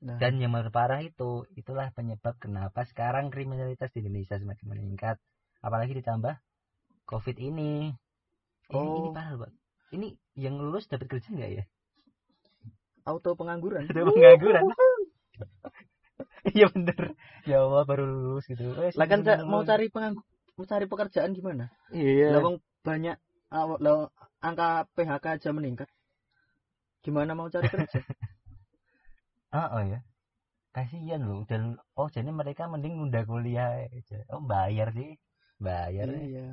Nah, 0.02 0.18
Dan 0.18 0.42
yang 0.42 0.50
terparah 0.50 0.98
itu, 0.98 1.46
itulah 1.54 1.94
penyebab 1.94 2.34
kenapa 2.42 2.82
sekarang 2.90 3.30
kriminalitas 3.30 3.94
di 3.94 4.02
Indonesia 4.02 4.34
semakin 4.34 4.66
meningkat. 4.66 5.16
Apalagi 5.62 5.94
ditambah 5.94 6.34
COVID 7.06 7.36
ini. 7.38 7.94
Ini, 8.72 8.82
ini 8.82 9.08
Oh. 9.08 9.14
parah, 9.14 9.46
Pak. 9.46 9.50
Ini 9.94 10.16
yang 10.34 10.58
lulus 10.58 10.90
dapat 10.90 11.06
kerja 11.06 11.30
nggak 11.30 11.52
ya? 11.54 11.64
auto 13.02 13.34
pengangguran. 13.34 13.86
Ada 13.90 14.02
pengangguran. 14.06 14.62
Iya 16.42 16.66
bener. 16.74 17.14
Ya 17.46 17.62
Allah 17.62 17.86
baru 17.86 18.02
lulus 18.02 18.46
gitu. 18.50 18.74
Eh, 18.78 18.94
Lah 18.98 19.06
kan 19.06 19.22
mau 19.46 19.62
cari 19.62 19.90
penganggur 19.90 20.26
mau 20.58 20.66
cari 20.66 20.86
pekerjaan 20.90 21.34
gimana? 21.34 21.70
Iya. 21.94 22.34
Lah 22.34 22.58
banyak 22.82 23.16
ah, 23.50 23.66
lah, 23.78 24.10
angka 24.42 24.86
PHK 24.94 25.38
aja 25.38 25.50
meningkat. 25.54 25.88
Gimana 27.02 27.34
mau 27.38 27.46
cari 27.46 27.66
kerja? 27.70 28.02
Ah, 29.52 29.68
oh 29.76 29.82
ya. 29.84 30.00
Kasihan 30.72 31.20
loh. 31.28 31.44
Dan 31.44 31.76
oh 32.00 32.08
jadi 32.08 32.30
mereka 32.32 32.64
mending 32.72 32.96
nunda 32.96 33.20
kuliah 33.28 33.84
aja. 33.86 34.24
Oh 34.32 34.40
bayar 34.40 34.88
sih. 34.96 35.20
Bayar. 35.60 36.08
iya. 36.08 36.46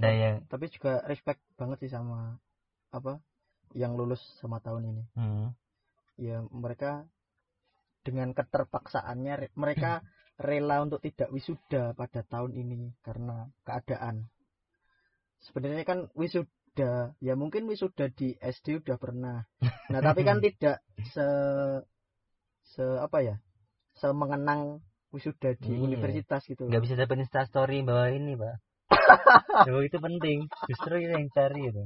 Nah 0.00 0.12
yang 0.14 0.36
Tapi 0.48 0.66
juga 0.72 1.04
respect 1.10 1.42
banget 1.60 1.78
sih 1.84 1.90
sama 1.92 2.40
apa 2.88 3.20
yang 3.76 3.92
lulus 3.98 4.22
sama 4.40 4.58
tahun 4.64 4.96
ini. 4.96 5.02
hmm, 5.18 5.46
Ya 6.18 6.40
mereka 6.48 7.04
dengan 8.02 8.32
keterpaksaannya 8.32 9.34
re- 9.44 9.54
mereka 9.54 10.00
rela 10.48 10.80
untuk 10.86 11.04
tidak 11.04 11.28
wisuda 11.34 11.92
pada 11.92 12.24
tahun 12.24 12.56
ini 12.56 12.94
karena 13.04 13.52
keadaan. 13.68 14.30
Sebenarnya 15.44 15.84
kan 15.86 15.98
wisuda, 16.18 16.48
ya 17.18 17.34
mungkin 17.34 17.66
wisuda 17.66 18.10
di 18.12 18.36
SD 18.38 18.84
udah 18.84 18.96
pernah. 19.00 19.36
Nah, 19.90 20.00
tapi 20.00 20.22
kan 20.22 20.38
tidak 20.44 20.82
se 21.12 21.26
se 22.64 22.84
apa 23.00 23.18
ya? 23.24 23.36
semengenang 23.98 24.78
wisuda 25.10 25.58
di 25.58 25.74
Iya. 25.74 25.82
universitas 25.82 26.46
gitu. 26.46 26.70
nggak 26.70 26.82
bisa 26.86 26.94
dapat 26.94 27.26
instastory 27.26 27.82
bahwa 27.82 28.14
ini 28.14 28.38
pak. 28.38 28.62
Loh, 29.66 29.82
itu 29.82 29.98
penting. 29.98 30.46
Justru 30.70 31.02
itu 31.02 31.10
yang 31.10 31.26
cari 31.34 31.66
itu. 31.66 31.82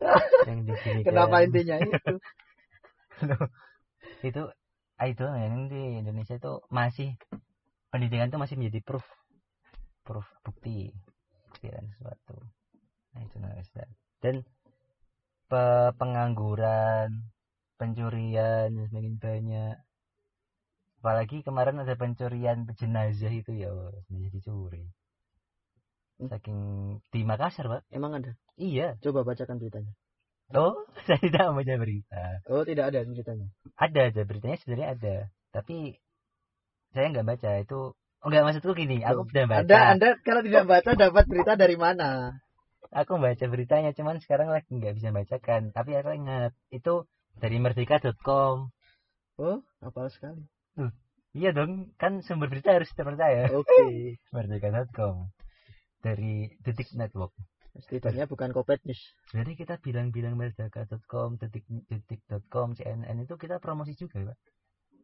Yang 0.48 0.58
di 0.64 0.74
sini 0.80 1.00
Kenapa 1.04 1.44
kan. 1.44 1.52
intinya 1.52 1.76
itu? 1.84 2.14
itu 4.22 4.42
ah, 4.98 5.06
itu 5.10 5.24
yang 5.26 5.66
di 5.70 6.02
Indonesia 6.02 6.38
itu 6.38 6.52
masih 6.70 7.14
pendidikan 7.90 8.30
itu 8.30 8.38
masih 8.40 8.56
menjadi 8.58 8.80
proof 8.82 9.04
proof 10.06 10.26
bukti 10.42 10.90
buktian 11.50 11.86
sesuatu 11.94 12.38
nah 13.12 13.20
itu 13.22 13.36
namanya 13.38 13.62
dan 14.22 14.46
pe- 15.50 15.92
pengangguran 15.98 17.28
pencurian 17.76 18.70
yang 18.70 18.86
semakin 18.88 19.14
banyak. 19.18 19.76
Apalagi 21.02 21.42
kemarin 21.42 21.82
ada 21.82 21.98
pencurian 21.98 22.62
jenazah 22.78 23.32
itu 23.34 23.50
ya 23.58 23.70
jenazah 24.06 24.30
dicuri 24.32 24.86
Hmm. 26.22 26.30
saking 26.30 26.58
di 27.10 27.26
Makassar 27.26 27.66
pak 27.66 27.82
Emang 27.90 28.14
ada? 28.14 28.30
iya. 28.54 28.94
Coba 29.02 29.26
bacakan 29.26 29.58
beritanya. 29.58 29.90
oh 30.54 30.86
saya 31.10 31.18
tidak 31.18 31.50
membaca 31.50 31.74
berita. 31.82 32.22
Oh, 32.46 32.62
tidak 32.62 32.94
ada 32.94 33.02
beritanya. 33.02 33.48
ada 33.74 34.00
ada 34.06 34.22
beritanya 34.22 34.56
sebenarnya 34.62 34.88
ada. 34.94 35.16
Tapi 35.50 35.98
saya 36.94 37.10
nggak 37.10 37.26
baca. 37.26 37.50
Itu 37.66 37.78
oh 37.98 38.28
nggak 38.30 38.44
maksudku 38.46 38.70
gini 38.78 39.02
aku 39.02 39.26
sudah 39.26 39.50
baca. 39.50 39.60
Anda 39.66 39.78
Anda 39.98 40.08
kalau 40.22 40.42
tidak 40.46 40.64
baca 40.70 40.90
dapat 40.94 41.24
berita 41.26 41.52
dari 41.58 41.74
mana? 41.74 42.38
Aku 42.90 43.14
baca 43.16 43.44
beritanya 43.46 43.94
cuman 43.94 44.18
sekarang 44.18 44.50
lagi 44.50 44.66
nggak 44.68 44.98
bisa 44.98 45.08
bacakan 45.08 45.70
tapi 45.70 45.94
aku 45.94 46.10
ingat 46.12 46.52
itu 46.68 47.06
dari 47.36 47.56
merdeka.com 47.56 48.68
Oh, 49.40 49.58
apal 49.80 50.12
sekali. 50.12 50.44
iya 51.32 51.50
dong 51.50 51.96
kan 51.96 52.20
sumber 52.20 52.52
berita 52.52 52.76
harus 52.76 52.92
terpercaya 52.92 53.48
Oke. 53.50 53.80
merdeka.com 54.34 55.30
dari 56.02 56.50
detik 56.60 56.92
network 56.92 57.32
Setidaknya 57.72 58.28
bukan 58.28 58.52
Kopet 58.52 58.84
News. 58.84 59.00
jadi 59.32 59.48
kita 59.56 59.80
bilang-bilang 59.80 60.36
merdeka.com 60.36 61.40
detik 61.40 61.64
detik.com 61.88 62.76
cnn 62.76 63.16
itu 63.18 63.34
kita 63.36 63.56
promosi 63.56 63.96
juga 63.96 64.28
pak 64.28 64.38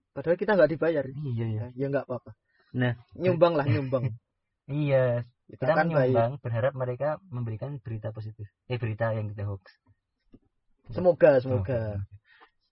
Padahal 0.09 0.35
kita 0.37 0.59
nggak 0.59 0.71
dibayar. 0.75 1.05
iya 1.07 1.47
iya 1.47 1.65
Ya, 1.73 1.87
ya 1.87 1.87
nggak 1.89 2.05
apa-apa. 2.11 2.35
Nah. 2.75 2.93
nyumbang 3.15 3.55
lah 3.55 3.65
nyumbang. 3.65 4.11
iya 4.67 5.23
Kita, 5.49 5.65
kan 5.65 5.89
baik. 5.89 6.13
menyumbang 6.13 6.33
berharap 6.45 6.73
mereka 6.77 7.09
memberikan 7.29 7.81
berita 7.81 8.13
positif 8.13 8.45
eh 8.69 8.77
berita 8.77 9.17
yang 9.17 9.33
kita 9.33 9.49
hoax 9.49 9.65
Semoga, 10.89 11.37
semoga. 11.41 12.01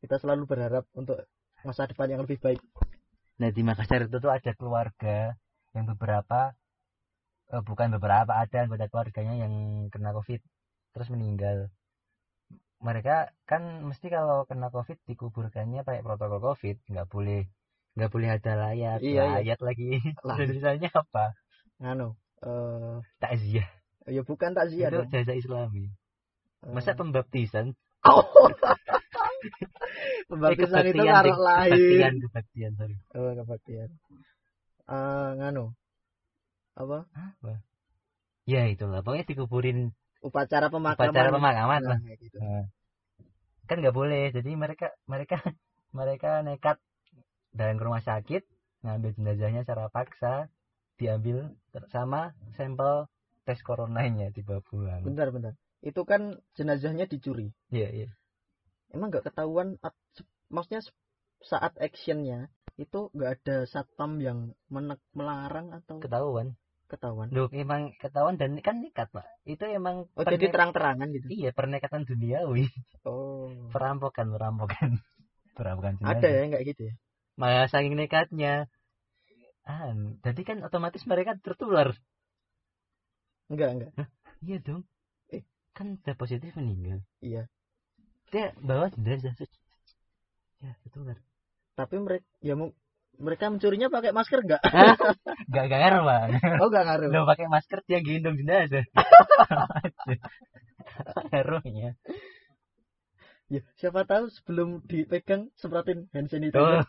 Kita 0.00 0.16
selalu 0.16 0.48
berharap 0.48 0.88
untuk 0.96 1.20
masa 1.60 1.84
depan 1.84 2.08
yang 2.08 2.24
lebih 2.24 2.40
baik. 2.40 2.60
nah 3.36 3.52
di 3.52 3.60
Makassar 3.60 4.08
itu 4.08 4.16
tuh 4.16 4.32
ada 4.32 4.52
keluarga 4.56 5.36
yang 5.76 5.84
beberapa 5.84 6.56
eh, 7.48 7.60
bukan 7.60 7.92
beberapa 7.92 8.32
ada 8.32 8.64
anggota 8.64 8.88
keluarganya 8.88 9.44
yang 9.44 9.52
kena 9.92 10.16
covid 10.16 10.40
terus 10.92 11.12
meninggal 11.12 11.68
mereka 12.80 13.28
kan 13.44 13.84
mesti 13.84 14.08
kalau 14.08 14.48
kena 14.48 14.72
covid 14.72 14.96
dikuburkannya 15.04 15.84
pakai 15.84 16.00
protokol 16.00 16.40
covid 16.40 16.80
nggak 16.88 17.08
boleh 17.12 17.44
nggak 17.92 18.08
boleh 18.08 18.28
ada 18.32 18.52
layar 18.56 18.98
Iya, 19.04 19.12
iya. 19.20 19.24
layat 19.44 19.60
lagi 19.60 20.00
Lah. 20.24 20.36
tulisannya 20.40 20.88
apa 20.88 21.36
Nganu, 21.76 22.16
eh 22.44 22.96
takziah 23.16 23.68
ya 24.06 24.20
bukan 24.22 24.52
takziah 24.52 24.88
itu 24.88 25.00
jasa 25.08 25.32
islami 25.32 25.88
Eh, 26.64 26.72
masa 26.72 26.96
pembaptisan 26.96 27.76
pembaptisan 30.28 30.82
Eh, 30.82 30.90
itu 30.90 31.02
Dik. 31.04 31.38
lahir. 31.38 31.76
kebaktian 31.76 32.12
kebaktian 32.22 32.70
sorry 32.74 32.96
Oh, 33.14 33.30
kebaktian. 33.34 33.90
Eh, 34.86 35.28
nganu. 35.36 35.74
Apa? 36.76 37.08
ya 38.46 38.62
itulah 38.70 39.02
pokoknya 39.02 39.26
dikuburin 39.26 39.78
Upacara 40.22 40.70
pemakaman. 40.70 41.10
upacara 41.10 41.28
pemakaman 41.30 41.80
lah 41.82 41.98
Nah, 41.98 42.04
kayak 42.04 42.18
gitu. 42.20 42.38
kan 43.66 43.76
nggak 43.82 43.94
boleh 43.94 44.30
jadi 44.30 44.50
mereka 44.54 44.94
mereka 45.04 45.42
mereka 45.90 46.40
nekat 46.40 46.78
dan 47.50 47.74
ke 47.74 47.82
rumah 47.82 48.00
sakit 48.00 48.46
ngambil 48.80 49.10
jenazahnya 49.18 49.66
secara 49.66 49.90
paksa 49.90 50.46
diambil 50.96 51.52
sama 51.88 52.32
sampel 52.56 53.06
tes 53.44 53.60
coronanya 53.62 54.32
dibawa 54.32 54.58
pulang 54.60 55.04
Bentar, 55.04 55.30
bentar. 55.30 55.54
Itu 55.80 56.02
kan 56.02 56.40
jenazahnya 56.56 57.06
dicuri. 57.06 57.52
iya 57.70 57.88
iya 57.88 58.08
Emang 58.90 59.12
nggak 59.12 59.28
ketahuan 59.28 59.76
maksudnya 60.48 60.80
saat 61.42 61.76
actionnya 61.76 62.48
itu 62.76 63.12
nggak 63.12 63.30
ada 63.40 63.56
satpam 63.64 64.18
yang 64.18 64.38
menek 64.66 64.98
melarang 65.12 65.72
atau 65.72 66.00
ketahuan 66.00 66.56
ketahuan. 66.86 67.26
Loh, 67.34 67.50
emang 67.50 67.98
ketahuan 67.98 68.38
dan 68.38 68.54
kan 68.62 68.78
nekat 68.78 69.10
pak 69.10 69.26
itu 69.42 69.58
emang 69.66 70.06
Oh, 70.14 70.22
jadi 70.22 70.38
perne- 70.38 70.54
terang-terangan 70.54 71.08
gitu. 71.12 71.26
iya 71.28 71.50
pernekatan 71.50 72.06
duniawi 72.06 72.70
Oh. 73.02 73.50
perampokan 73.74 74.30
perampokan 74.30 74.90
perampokan 75.58 75.98
jenazah 75.98 76.18
Ada 76.22 76.28
ya 76.30 76.44
kayak 76.54 76.64
gitu 76.66 76.82
ya. 76.90 76.94
malah 77.34 77.66
saking 77.66 77.98
nekatnya 77.98 78.70
ah 79.66 79.90
jadi 80.22 80.42
kan 80.42 80.58
otomatis 80.62 81.02
mereka 81.04 81.34
tertular 81.36 81.92
Enggak, 83.46 83.70
enggak. 83.74 83.90
iya 84.42 84.58
dong 84.58 84.82
Eh. 85.28 85.42
kan 85.70 85.98
udah 85.98 86.14
positif 86.14 86.54
meninggal 86.54 87.02
Iya. 87.18 87.50
dia 88.30 88.54
bawa 88.58 88.90
jenazah 88.94 89.34
ya 90.58 90.70
tertular 90.82 91.18
Tapi 91.74 91.94
mereka 92.00 92.26
ya 92.40 92.54
mu- 92.54 92.74
mereka 93.16 93.48
mencurinya 93.48 93.88
pakai 93.88 94.12
masker 94.12 94.44
enggak? 94.44 94.60
gak 95.54 95.64
gak 95.66 95.78
ngaruh 95.78 96.02
pak 96.04 96.22
Oh, 96.58 96.68
enggak 96.70 96.84
ngaruh. 96.86 97.08
lo 97.10 97.20
pakai 97.24 97.46
masker 97.46 97.78
dia 97.84 97.98
gendong 98.00 98.36
jenazah 98.36 98.84
ngaruhnya 101.30 101.94
Ya, 103.46 103.62
siapa 103.78 104.02
tahu 104.02 104.26
sebelum 104.26 104.82
dipegang 104.82 105.54
semprotin 105.54 106.10
hand 106.10 106.26
sanitizer. 106.26 106.82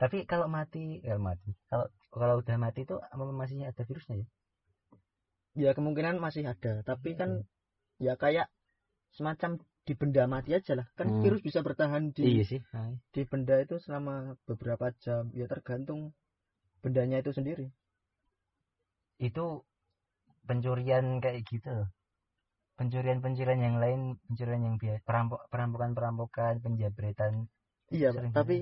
Tapi 0.00 0.16
kalau 0.30 0.46
mati 0.56 1.00
ya 1.08 1.16
mati 1.28 1.50
kalau 1.70 1.86
kalau 2.12 2.34
udah 2.42 2.56
mati 2.64 2.80
itu 2.86 2.96
apa 3.12 3.22
masih 3.40 3.56
ada 3.70 3.82
virusnya 3.88 4.16
ya 4.22 4.28
Ya 5.56 5.70
kemungkinan 5.72 6.20
masih 6.20 6.44
ada, 6.52 6.72
tapi 6.84 7.16
kan 7.20 7.30
ya 7.96 8.12
kayak 8.22 8.46
semacam 9.16 9.50
di 9.88 9.92
benda 10.00 10.22
mati 10.34 10.50
aja 10.58 10.72
lah. 10.78 10.86
Kan 10.98 11.08
Hmm. 11.08 11.20
virus 11.24 11.40
bisa 11.40 11.60
bertahan 11.66 12.12
di 12.16 12.24
iya 12.36 12.44
sih 12.44 12.60
Hai. 12.76 12.92
di 13.14 13.22
benda 13.30 13.56
itu 13.64 13.80
selama 13.84 14.36
beberapa 14.48 14.86
jam. 15.00 15.32
Ya 15.32 15.46
tergantung 15.48 16.12
bendanya 16.84 17.16
itu 17.24 17.32
sendiri. 17.32 17.66
itu 19.28 19.44
pencurian 20.48 21.06
kayak 21.24 21.40
gitu 21.50 21.68
loh. 21.78 21.88
pencurian-pencurian 22.78 23.60
yang 23.66 23.76
lain 23.82 24.00
pencurian 24.28 24.62
yang 24.68 24.76
biasa 24.82 25.00
perampok 25.08 25.40
perampokan-perampokan 25.52 26.54
penjabretan 26.64 27.34
Iya, 27.88 28.08
tapi 28.36 28.56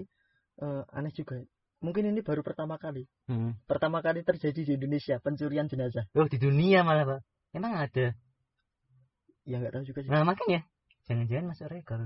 eh, 0.62 0.82
aneh 0.94 1.12
juga. 1.14 1.40
Mungkin 1.84 2.08
ini 2.08 2.20
baru 2.24 2.40
pertama 2.40 2.80
kali. 2.80 3.04
hmm. 3.28 3.66
Pertama 3.68 4.00
kali 4.00 4.24
terjadi 4.24 4.60
di 4.64 4.72
Indonesia 4.78 5.20
pencurian 5.20 5.68
jenazah. 5.68 6.06
oh 6.16 6.26
di 6.28 6.38
dunia 6.40 6.80
malah 6.86 7.04
pak 7.04 7.20
emang 7.54 7.74
ada 7.76 8.14
Ya 9.44 9.60
nggak 9.60 9.76
tahu 9.76 9.84
juga 9.84 10.00
sih. 10.00 10.08
nah 10.08 10.24
makanya 10.24 10.64
Jangan-jangan 11.04 11.52
masuk 11.52 11.68
rekor. 11.68 12.00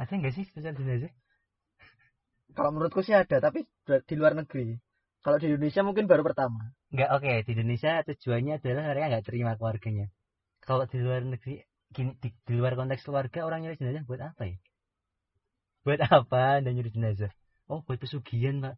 Ada 0.00 0.12
nggak 0.16 0.32
sih 0.32 0.44
spesial 0.48 0.72
jenazah? 0.76 1.12
Kalau 2.56 2.72
menurutku 2.72 3.04
sih 3.04 3.12
ada, 3.12 3.36
tapi 3.36 3.68
di 3.84 4.14
luar 4.16 4.32
negeri. 4.32 4.80
Kalau 5.20 5.36
di 5.36 5.52
Indonesia 5.52 5.84
mungkin 5.84 6.08
baru 6.08 6.24
pertama. 6.24 6.72
Nggak 6.88 7.10
oke. 7.20 7.32
Di 7.44 7.50
Indonesia 7.52 8.00
tujuannya 8.06 8.62
adalah 8.62 8.84
mereka 8.88 9.06
nggak 9.12 9.26
terima 9.28 9.52
keluarganya. 9.60 10.06
Kalau 10.64 10.88
di 10.88 10.98
luar 11.04 11.20
negeri, 11.28 11.60
gini, 11.92 12.16
di, 12.16 12.28
di 12.32 12.52
luar 12.56 12.80
konteks 12.80 13.04
keluarga 13.04 13.44
orang 13.44 13.66
nyuri 13.66 13.76
jenazah 13.76 14.02
buat 14.08 14.20
apa 14.24 14.42
ya? 14.48 14.56
Buat 15.86 16.02
apa 16.10 16.58
anda 16.58 16.74
nyuri 16.74 16.90
jenazah? 16.90 17.30
Oh 17.70 17.78
buat 17.86 18.02
pesugihan 18.02 18.58
pak. 18.58 18.74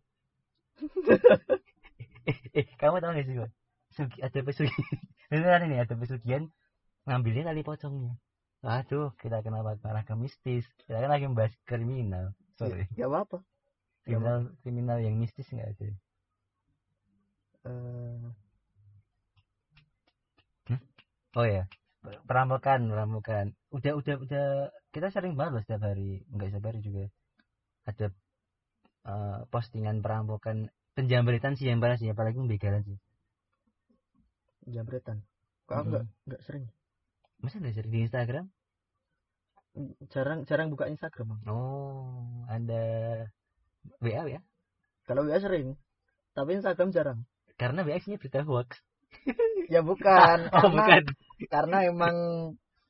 eh, 2.28 2.36
eh, 2.60 2.66
kamu 2.76 3.00
tahu 3.00 3.10
nggak 3.16 3.26
sih 3.26 3.34
kok? 3.40 3.50
Sugi, 3.96 4.18
ada 4.20 4.38
pesugihan. 4.44 4.96
Beneran 5.32 5.64
ini 5.72 5.76
ada 5.80 5.94
pesugihan 5.96 6.44
ngambilnya 7.08 7.48
tali 7.48 7.64
pocongnya. 7.64 8.12
Aduh, 8.60 9.16
kita 9.16 9.40
kenapa 9.40 9.80
parah 9.80 10.04
ke 10.04 10.12
mistis? 10.12 10.68
Kita 10.84 11.00
kan 11.00 11.08
lagi 11.08 11.24
membahas 11.24 11.56
kriminal. 11.64 12.36
Sorry. 12.60 12.84
Ya 13.00 13.08
apa-apa. 13.08 13.40
Kriminal 14.04 14.52
kriminal 14.60 15.00
yang 15.00 15.16
mistis 15.16 15.48
nggak 15.48 15.72
ada. 15.72 15.88
Eh, 17.64 18.28
Oh 21.36 21.44
ya, 21.46 21.68
perampokan, 22.28 22.88
perampokan. 22.88 23.46
Udah, 23.70 23.92
udah, 24.00 24.16
udah. 24.24 24.46
Kita 24.98 25.14
sering 25.14 25.38
banget 25.38 25.52
loh 25.54 25.62
setiap 25.62 25.82
hari, 25.87 26.26
nggak 26.26 26.48
setiap 26.50 26.64
hari 26.66 26.80
juga. 26.82 27.06
Ada 27.87 28.06
eh, 29.08 29.38
postingan 29.46 30.02
perampokan, 30.02 30.74
penjambretan 30.98 31.54
sih 31.54 31.70
yang 31.70 31.78
parah 31.78 31.94
sih, 31.94 32.11
apalagi 32.11 32.34
pembegalan 32.34 32.82
sih. 32.82 32.98
jambretan. 34.68 35.22
Kok 35.64 35.74
aku 35.78 35.87
Mhm. 35.87 35.92
nggak 35.94 36.04
nggak 36.28 36.42
sering. 36.44 36.64
Masa 37.38 37.56
nggak 37.56 37.74
sering 37.78 37.92
di 37.94 38.00
Instagram? 38.04 38.46
Jarang 40.12 40.44
jarang 40.44 40.68
buka 40.68 40.90
Instagram. 40.90 41.38
Bang. 41.38 41.40
Oh, 41.46 42.44
ada 42.50 42.82
WA 44.02 44.26
ya? 44.28 44.40
Kalau 45.06 45.24
WA 45.24 45.38
sering, 45.38 45.78
tapi 46.34 46.58
Instagram 46.58 46.90
jarang. 46.92 47.18
Karena 47.56 47.80
WA 47.80 47.96
isinya 47.96 48.18
berita 48.20 48.42
hoax. 48.44 48.76
Ya 49.70 49.80
bukan, 49.80 50.38
Oh, 50.52 50.68
karena 50.68 50.84
bukan. 51.00 51.02
karena 51.48 51.76
emang 51.87 52.16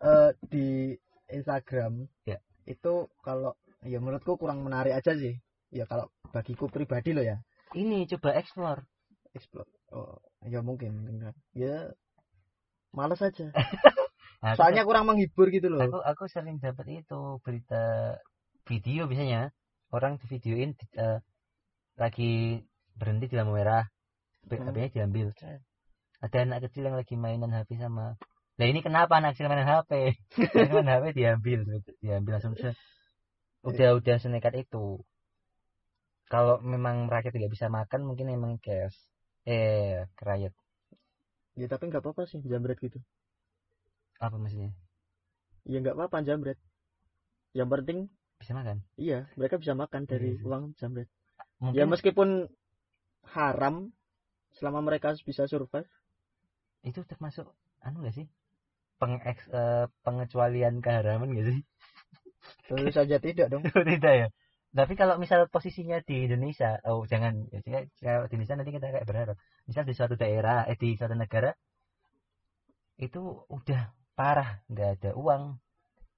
eh, 0.00 0.30
di 0.50 0.96
Instagram 1.28 2.08
Ya. 2.24 2.38
itu 2.64 3.08
kalau 3.22 3.54
ya 3.84 3.98
menurutku 4.02 4.36
kurang 4.36 4.64
menarik 4.64 4.92
aja 4.96 5.12
sih. 5.14 5.38
Ya 5.70 5.84
kalau 5.84 6.08
bagiku 6.32 6.66
pribadi 6.68 7.12
loh 7.12 7.24
ya. 7.24 7.36
Ini 7.76 8.08
coba 8.16 8.36
explore. 8.40 8.80
Explore. 9.36 9.68
Oh, 9.92 10.16
ya 10.44 10.64
mungkin, 10.64 10.96
mungkin 11.04 11.16
kan. 11.30 11.34
Ya 11.52 11.92
males 12.92 13.20
aja. 13.20 13.52
Aku- 14.38 14.54
Soalnya 14.54 14.86
kurang 14.86 15.10
menghibur 15.10 15.50
gitu 15.50 15.66
loh. 15.66 15.82
aku 15.82 15.98
aku 15.98 16.24
sering 16.30 16.62
dapat 16.62 17.02
itu 17.02 17.42
berita 17.42 18.14
video 18.70 19.10
biasanya 19.10 19.50
orang 19.90 20.14
di 20.22 20.30
videoin 20.30 20.78
eh, 20.94 21.18
lagi 21.98 22.62
berhenti 22.94 23.26
di 23.26 23.34
lampu 23.34 23.58
merah 23.58 23.82
Hmm. 24.48 24.64
HP-nya 24.64 24.88
diambil 24.94 25.26
ada 26.24 26.38
anak 26.40 26.70
kecil 26.70 26.86
yang 26.88 26.96
lagi 26.96 27.18
mainan 27.20 27.52
HP 27.52 27.76
sama 27.76 28.16
lah 28.58 28.66
ini 28.70 28.80
kenapa 28.86 29.12
anak 29.18 29.30
kecil 29.34 29.46
mainan 29.50 29.68
HP 29.70 29.90
mainan 30.54 30.86
HP 30.92 31.04
diambil 31.18 31.58
diambil 32.02 32.32
langsung 32.36 32.54
set. 32.58 32.74
udah 33.68 33.88
udah 33.98 34.16
senekat 34.22 34.54
itu 34.66 34.84
kalau 36.32 36.60
memang 36.72 36.96
rakyat 37.12 37.32
tidak 37.36 37.50
bisa 37.54 37.66
makan 37.78 38.00
mungkin 38.08 38.26
emang 38.36 38.52
cash 38.64 38.96
eh 39.48 40.04
kerayat 40.18 40.52
Ya 41.60 41.66
tapi 41.72 41.84
nggak 41.90 42.02
apa-apa 42.06 42.22
sih 42.30 42.38
jambret 42.50 42.78
gitu. 42.78 42.98
apa 44.20 44.36
maksudnya 44.38 44.70
Ya 45.68 45.76
nggak 45.82 45.96
apa-apa 45.96 46.18
jambret. 46.26 46.58
Yang 47.58 47.68
penting 47.72 47.98
bisa 48.38 48.52
makan 48.54 48.78
iya 48.94 49.26
mereka 49.38 49.58
bisa 49.62 49.74
makan 49.74 50.02
dari 50.06 50.30
Iya 50.30 50.38
sih. 50.38 50.46
uang 50.48 50.64
jambret. 50.78 51.08
mungkin 51.62 51.78
Ya 51.78 51.84
meskipun 51.90 52.28
haram 53.34 53.90
selama 54.58 54.80
mereka 54.88 55.14
bisa 55.28 55.44
survive. 55.50 55.88
itu 56.88 57.00
termasuk 57.10 57.46
anu 57.86 58.02
gak 58.06 58.14
sih 58.18 58.26
pengeks 59.00 59.44
eh, 59.50 59.86
pengecualian 60.04 60.74
keharaman 60.84 61.30
gak 61.36 61.46
sih? 61.50 61.58
Tentu 62.68 62.90
saja 62.92 63.16
tidak 63.26 63.46
dong. 63.52 63.62
tidak 63.92 64.14
ya? 64.20 64.28
Tapi 64.78 64.94
kalau 65.00 65.16
misal 65.22 65.48
posisinya 65.48 65.98
di 66.04 66.28
Indonesia 66.28 66.76
oh 66.84 67.02
jangan 67.08 67.34
ya, 67.50 67.80
di 68.28 68.32
Indonesia 68.36 68.56
nanti 68.58 68.72
kita 68.76 68.86
kayak 68.94 69.06
berharap. 69.08 69.36
Misal 69.68 69.82
di 69.88 69.94
suatu 69.96 70.14
daerah 70.22 70.68
eh 70.70 70.76
di 70.76 70.94
suatu 70.98 71.14
negara 71.16 71.50
itu 72.98 73.22
udah 73.48 73.82
parah 74.18 74.50
nggak 74.70 74.88
ada 75.00 75.10
uang. 75.16 75.42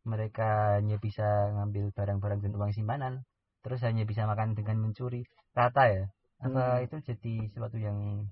Mereka 0.09 0.81
hanya 0.81 0.97
bisa 0.97 1.27
ngambil 1.55 1.93
barang-barang 1.97 2.41
dan 2.45 2.53
uang 2.57 2.73
simpanan 2.73 3.15
terus 3.61 3.85
hanya 3.85 4.09
bisa 4.09 4.25
makan 4.25 4.57
dengan 4.59 4.77
mencuri 4.81 5.23
rata 5.53 5.85
ya? 5.93 6.05
Apa 6.41 6.81
Hmm. 6.81 6.89
itu 6.89 6.97
jadi 7.05 7.35
sesuatu 7.53 7.77
yang 7.77 8.25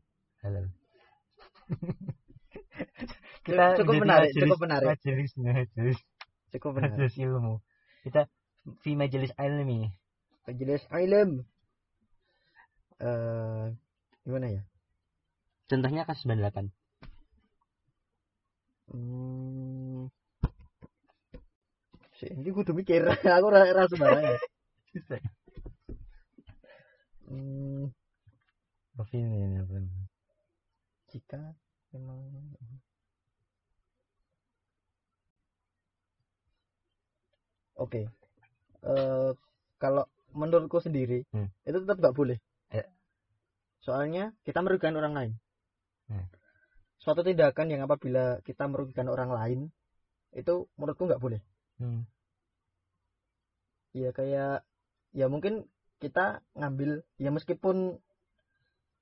halal 0.43 0.67
kita 3.49 3.65
Cukup 3.81 3.95
menarik, 3.99 4.29
majelis- 4.29 4.45
cukup 4.45 4.61
menarik. 4.61 4.89
majelis 4.93 5.31
majelis 5.37 5.99
Cukup 6.53 6.71
benar. 6.77 6.89
majelis 6.93 7.15
ilmu 7.17 7.55
kita 8.05 8.21
fi 8.81 8.91
majelis 8.95 9.33
ilmi 9.35 9.89
Majelis 10.45 10.81
ilm. 10.89 11.45
Eh 12.99 13.65
gimana 14.23 14.47
ya? 14.51 14.63
contohnya 15.67 16.05
kasus 16.05 16.25
98 16.25 16.69
Hmm. 18.89 20.09
Ini 22.19 22.51
kudu 22.51 22.73
mikir. 22.73 23.05
Aku 23.37 23.47
ora 23.47 23.63
ora 23.63 23.85
sembarangan. 23.85 24.41
Hmm, 27.29 27.93
apa 28.97 29.13
ini 29.13 29.61
apa 29.61 29.73
ini? 29.77 30.09
jika 31.09 31.41
memang 31.93 32.21
Oke. 37.79 38.11
Eh 38.83 39.31
kalau 39.79 40.05
menurutku 40.35 40.83
sendiri 40.83 41.25
Hmm. 41.31 41.49
itu 41.65 41.79
tetap 41.83 42.03
nggak 42.03 42.17
boleh. 42.19 42.39
Ya. 42.75 42.85
Soalnya 43.81 44.35
kita 44.43 44.61
merugikan 44.61 44.99
orang 44.99 45.15
lain. 45.15 45.33
Hmm. 46.11 46.27
Suatu 46.99 47.23
tindakan 47.23 47.71
yang 47.71 47.87
apabila 47.87 48.43
kita 48.43 48.67
merugikan 48.67 49.07
orang 49.09 49.31
lain 49.31 49.61
itu 50.35 50.67
menurutku 50.77 51.07
nggak 51.07 51.23
boleh. 51.23 51.41
Hmm. 51.79 52.05
Ya 53.95 54.11
kayak 54.13 54.67
ya 55.17 55.27
mungkin 55.31 55.71
kita 55.99 56.45
ngambil 56.55 57.03
ya 57.19 57.31
meskipun 57.33 57.99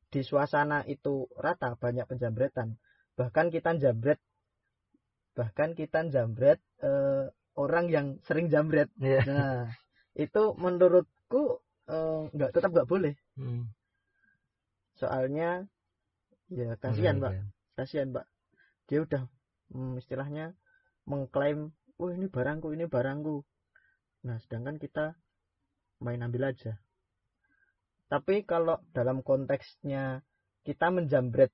di 0.08 0.20
suasana 0.22 0.86
itu 0.86 1.28
rata 1.36 1.76
banyak 1.76 2.06
penjambretan 2.08 2.78
bahkan 3.18 3.52
kita 3.52 3.76
jambret 3.76 4.16
bahkan 5.36 5.76
kita 5.76 6.08
jambret 6.08 6.62
eh, 6.80 7.28
orang 7.56 7.88
yang 7.88 8.06
sering 8.24 8.46
jambret 8.52 8.88
Iya. 9.00 9.20
nah 9.26 9.60
itu 10.14 10.54
menurutku 10.56 11.60
eh, 11.88 12.20
nggak 12.32 12.50
tetap 12.52 12.70
nggak 12.72 12.88
boleh 12.88 13.14
Hmm. 13.36 13.68
soalnya 14.96 15.68
ya 16.48 16.72
kasihan 16.80 17.20
pak 17.20 17.32
Iya. 17.36 17.42
kasihan 17.76 18.08
pak 18.12 18.24
dia 18.88 19.02
udah 19.02 19.22
hmm, 19.74 19.98
istilahnya 20.00 20.54
mengklaim 21.04 21.74
oh 22.00 22.10
ini 22.12 22.26
barangku 22.28 22.72
ini 22.72 22.88
barangku 22.88 23.44
nah 24.24 24.40
sedangkan 24.40 24.80
kita 24.80 25.14
main 26.00 26.20
ambil 26.24 26.52
aja 26.52 26.80
tapi 28.06 28.46
kalau 28.46 28.78
dalam 28.94 29.20
konteksnya 29.20 30.22
kita 30.62 30.88
menjambret 30.94 31.50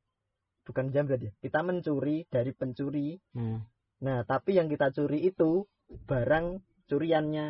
bukan 0.62 0.93
jambret 0.95 1.21
ya 1.21 1.33
kita 1.43 1.61
mencuri 1.67 2.29
dari 2.31 2.53
pencuri 2.55 3.19
Hmm. 3.35 3.65
nah 4.03 4.23
tapi 4.23 4.55
yang 4.59 4.71
kita 4.71 4.91
curi 4.95 5.27
itu 5.27 5.67
barang 5.88 6.47
curiannya 6.88 7.47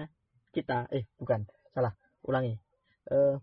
kita 0.55 0.88
eh 0.92 1.05
bukan 1.21 1.45
salah 1.75 1.95
ulangi 2.27 2.57
Eh, 3.03 3.35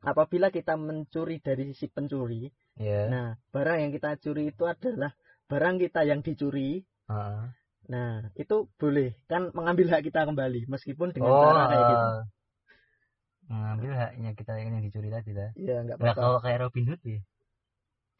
apabila 0.00 0.48
kita 0.48 0.74
mencuri 0.80 1.44
dari 1.44 1.68
sisi 1.70 1.92
pencuri 1.92 2.48
Ya. 2.78 3.10
Nah, 3.10 3.34
barang 3.50 3.78
yang 3.82 3.90
kita 3.90 4.14
curi 4.22 4.54
itu 4.54 4.62
adalah 4.62 5.10
barang 5.50 5.82
kita 5.82 6.06
yang 6.06 6.22
dicuri. 6.22 6.86
Heeh. 7.10 7.50
Nah, 7.90 8.30
itu 8.38 8.70
boleh 8.78 9.18
kan 9.26 9.50
mengambil 9.50 9.90
hak 9.90 10.06
kita 10.06 10.22
kembali 10.28 10.70
meskipun 10.70 11.10
dengan 11.10 11.34
Oh, 11.34 11.42
cara 11.42 11.62
kayak 11.66 11.84
gitu. 11.90 12.06
mengambil 13.48 13.90
haknya 13.96 14.30
kita 14.38 14.52
yang 14.60 14.78
dicuri 14.78 15.08
tadi 15.10 15.32
lah. 15.34 15.50
Ya, 15.58 15.82
enggak 15.82 15.96
Nah, 15.98 16.14
kalau 16.14 16.38
kayak 16.38 16.58
Robin 16.68 16.84
Hood 16.86 17.00
ya, 17.02 17.18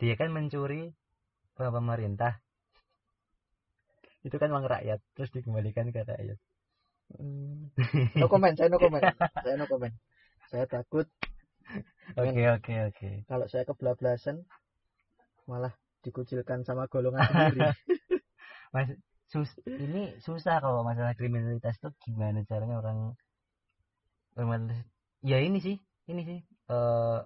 dia 0.01 0.15
kan 0.19 0.29
mencuri 0.35 0.91
pemerintah. 1.55 2.43
Itu 4.27 4.37
kan 4.37 4.51
uang 4.51 4.67
rakyat, 4.67 4.99
terus 5.15 5.31
dikembalikan 5.31 5.91
ke 5.95 6.03
rakyat. 6.03 6.39
Hmm. 7.17 7.73
No 8.21 8.29
comment, 8.29 8.53
saya 8.53 8.69
no 8.69 8.77
comment. 8.77 9.05
saya 9.45 9.57
no 9.57 9.67
comment. 9.71 9.95
Saya 10.49 10.65
takut 10.65 11.09
Oke, 12.17 12.43
oke, 12.49 12.75
oke. 12.89 13.09
kalau 13.29 13.45
saya 13.45 13.69
kebablasan 13.69 14.49
malah 15.45 15.77
dikucilkan 16.01 16.65
sama 16.65 16.89
golongan 16.89 17.21
sendiri. 17.29 17.61
Mas, 18.75 18.89
sus 19.29 19.53
ini 19.69 20.17
susah 20.25 20.65
kalau 20.65 20.81
masalah 20.81 21.13
kriminalitas 21.13 21.77
tuh 21.77 21.93
gimana 22.01 22.41
caranya 22.49 22.81
orang 22.81 23.13
kriminalitas 24.33 24.81
ya 25.21 25.37
ini 25.45 25.61
sih 25.61 25.77
ini 26.09 26.23
sih 26.25 26.39
eh 26.73 27.21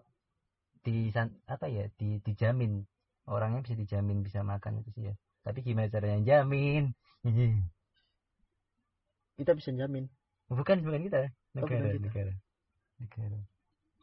di 0.83 1.15
apa 1.47 1.67
ya 1.71 1.87
di 1.95 2.19
dijamin 2.27 2.83
orangnya 3.27 3.63
bisa 3.63 3.75
dijamin 3.75 4.23
bisa 4.23 4.43
makan 4.43 4.83
itu 4.83 4.91
sih 4.95 5.03
ya. 5.11 5.15
Tapi 5.43 5.63
gimana 5.63 5.91
caranya? 5.91 6.21
Jamin. 6.23 6.91
Kita 9.39 9.53
bisa 9.55 9.71
jamin. 9.73 10.07
Bukan 10.53 10.85
bukan 10.85 11.03
kita 11.03 11.33
Oh, 11.57 11.65
bukan 11.65 11.81
negara 11.81 11.97
kita. 11.97 12.09
negara 12.09 12.33
negara. 13.01 13.39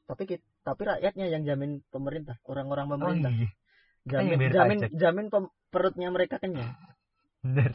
Tapi 0.10 0.24
kita, 0.26 0.46
tapi 0.66 0.82
rakyatnya 0.86 1.26
yang 1.30 1.44
jamin 1.46 1.72
pemerintah 1.94 2.38
orang-orang 2.46 2.86
oh 2.90 2.92
pemerintah. 2.98 3.32
iya. 3.34 3.50
Jamin 4.10 4.38
jamin 4.50 4.78
pajak. 4.82 4.92
jamin 4.98 5.26
pem- 5.30 5.54
perutnya 5.70 6.10
mereka 6.10 6.42
kenyang. 6.42 6.74
Bener. 7.46 7.72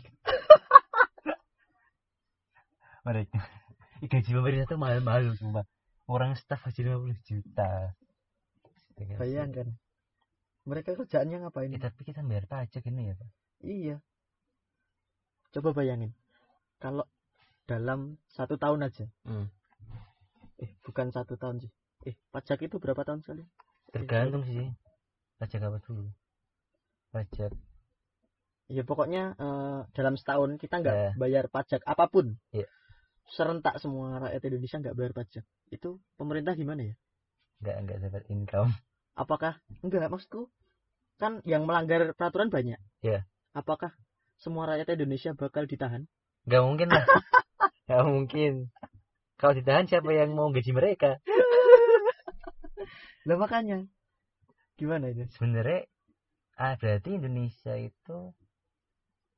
Mereka 3.04 3.38
gaji 4.10 4.30
pemerintah 4.32 4.66
tuh 4.66 4.78
mahal-mahal 4.80 5.30
sumpah. 5.38 5.64
Orang 6.10 6.34
staf 6.36 6.60
gaji 6.66 6.84
50 6.84 7.16
juta. 7.22 7.94
Bayangkan 9.16 9.74
mereka 10.64 10.96
kerjaannya 10.96 11.44
ngapain? 11.44 11.72
Eh, 11.72 11.80
tapi 11.80 12.00
kita 12.04 12.24
bayar 12.24 12.48
pajak 12.48 12.84
ini 12.88 13.12
ya 13.12 13.14
pak. 13.16 13.28
Iya. 13.60 13.96
Coba 15.52 15.70
bayangin. 15.72 16.12
Kalau 16.80 17.04
dalam 17.64 18.16
satu 18.28 18.56
tahun 18.56 18.88
aja. 18.88 19.06
Hmm. 19.24 19.48
eh 20.54 20.70
bukan 20.86 21.10
satu 21.10 21.34
tahun 21.34 21.60
sih. 21.66 21.70
Eh 22.06 22.14
pajak 22.30 22.62
itu 22.62 22.78
berapa 22.78 23.02
tahun 23.02 23.20
sekali? 23.26 23.42
Tergantung 23.90 24.44
sih. 24.46 24.70
Pajak 25.38 25.60
apa 25.66 25.78
dulu? 25.82 26.08
Pajak. 27.10 27.52
Ya 28.72 28.82
pokoknya 28.82 29.36
eh, 29.36 29.80
dalam 29.92 30.14
setahun 30.16 30.56
kita 30.56 30.80
nggak 30.80 30.96
Ya. 30.96 31.10
bayar 31.20 31.46
pajak 31.52 31.84
apa 31.84 32.08
pun. 32.08 32.36
Iya. 32.50 32.66
serentak 33.24 33.80
semua 33.80 34.20
rakyat 34.20 34.52
Indonesia 34.52 34.76
nggak 34.84 34.96
bayar 35.00 35.12
pajak. 35.16 35.44
Itu 35.72 35.96
pemerintah 36.20 36.52
gimana 36.52 36.92
ya? 36.92 36.94
Nggak 37.64 37.76
nggak 37.88 37.98
dapat 38.04 38.22
income 38.28 38.72
apakah? 39.14 39.62
Enggak 39.82 40.10
maksudku 40.10 40.50
kan 41.18 41.40
yang 41.46 41.64
melanggar 41.64 42.10
peraturan 42.18 42.50
banyak. 42.50 42.78
Iya. 43.04 43.26
apakah 43.54 43.94
semua 44.42 44.66
rakyat 44.66 44.98
Indonesia 44.98 45.30
bakal 45.38 45.70
ditahan? 45.70 46.10
Nggak 46.44 46.62
mungkin 46.66 46.88
lah. 46.90 47.04
Nggak 47.86 48.04
mungkin. 48.10 48.52
Kalau 49.38 49.54
ditahan 49.54 49.86
siapa 49.86 50.10
yang 50.10 50.34
mau 50.34 50.50
gaji 50.50 50.74
mereka? 50.74 51.22
Lah 53.28 53.36
makanya. 53.38 53.86
Gimana 54.74 55.14
itu 55.14 55.30
sebenarnya 55.38 55.86
ah 56.58 56.74
berarti 56.78 57.18
Indonesia 57.18 57.74
itu 57.78 58.18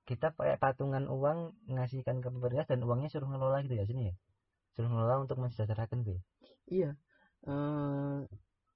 kita 0.09 0.33
pakai 0.33 0.57
patungan 0.57 1.11
uang 1.11 1.53
ngasihkan 1.69 2.23
ke 2.23 2.29
pemerintah 2.31 2.71
dan 2.71 2.87
uangnya 2.87 3.11
suruh 3.12 3.29
ngelola 3.29 3.67
gitu 3.69 3.77
ya 3.77 3.85
sini 3.85 4.03
ya? 4.11 4.15
Suruh 4.79 4.89
ngelola 4.89 5.29
untuk 5.29 5.37
mensejahterakan 5.43 6.07
tuh 6.07 6.17
ya? 6.17 6.23
iya. 6.67 6.91
Eh, 7.47 8.19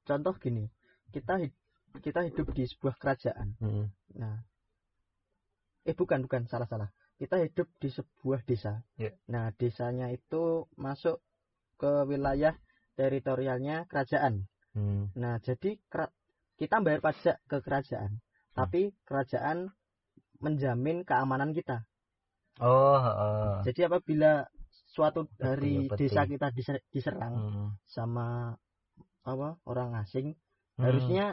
contoh 0.04 0.34
gini 0.38 0.68
kita 1.10 1.34
hid- 1.38 1.58
kita 2.00 2.20
hidup 2.24 2.54
di 2.54 2.64
sebuah 2.64 2.94
kerajaan 2.96 3.58
Nah, 4.14 4.36
eh 5.82 5.94
bukan 5.94 6.26
bukan 6.26 6.46
salah 6.46 6.66
salah. 6.66 6.90
Kita 7.14 7.36
hidup 7.36 7.68
di 7.76 7.92
sebuah 7.92 8.40
desa. 8.48 8.80
Iya. 8.96 9.12
Nah, 9.28 9.52
desanya 9.52 10.08
itu 10.08 10.64
masuk 10.74 11.20
ke 11.76 12.08
wilayah 12.08 12.56
teritorialnya 12.96 13.84
kerajaan. 13.84 14.48
Hmm. 14.72 15.12
Nah, 15.16 15.36
jadi 15.40 15.76
kera- 15.92 16.12
kita 16.56 16.80
bayar 16.80 17.00
pajak 17.00 17.36
ke 17.44 17.60
kerajaan, 17.60 18.20
tapi 18.52 18.92
kerajaan 19.04 19.68
menjamin 20.40 21.04
keamanan 21.04 21.52
kita. 21.52 21.84
oh 22.60 23.00
oh. 23.00 23.60
Jadi 23.64 23.88
apabila 23.88 24.44
suatu 24.92 25.24
Betul, 25.36 25.88
betul. 25.88 25.96
desa 25.96 26.24
kita 26.24 26.46
diser- 26.52 26.84
diserang 26.92 27.34
Hmm. 27.36 27.68
sama 27.88 28.56
apa 29.24 29.56
orang 29.64 29.96
asing, 29.96 30.36
Hmm. 30.80 30.86
harusnya 30.88 31.24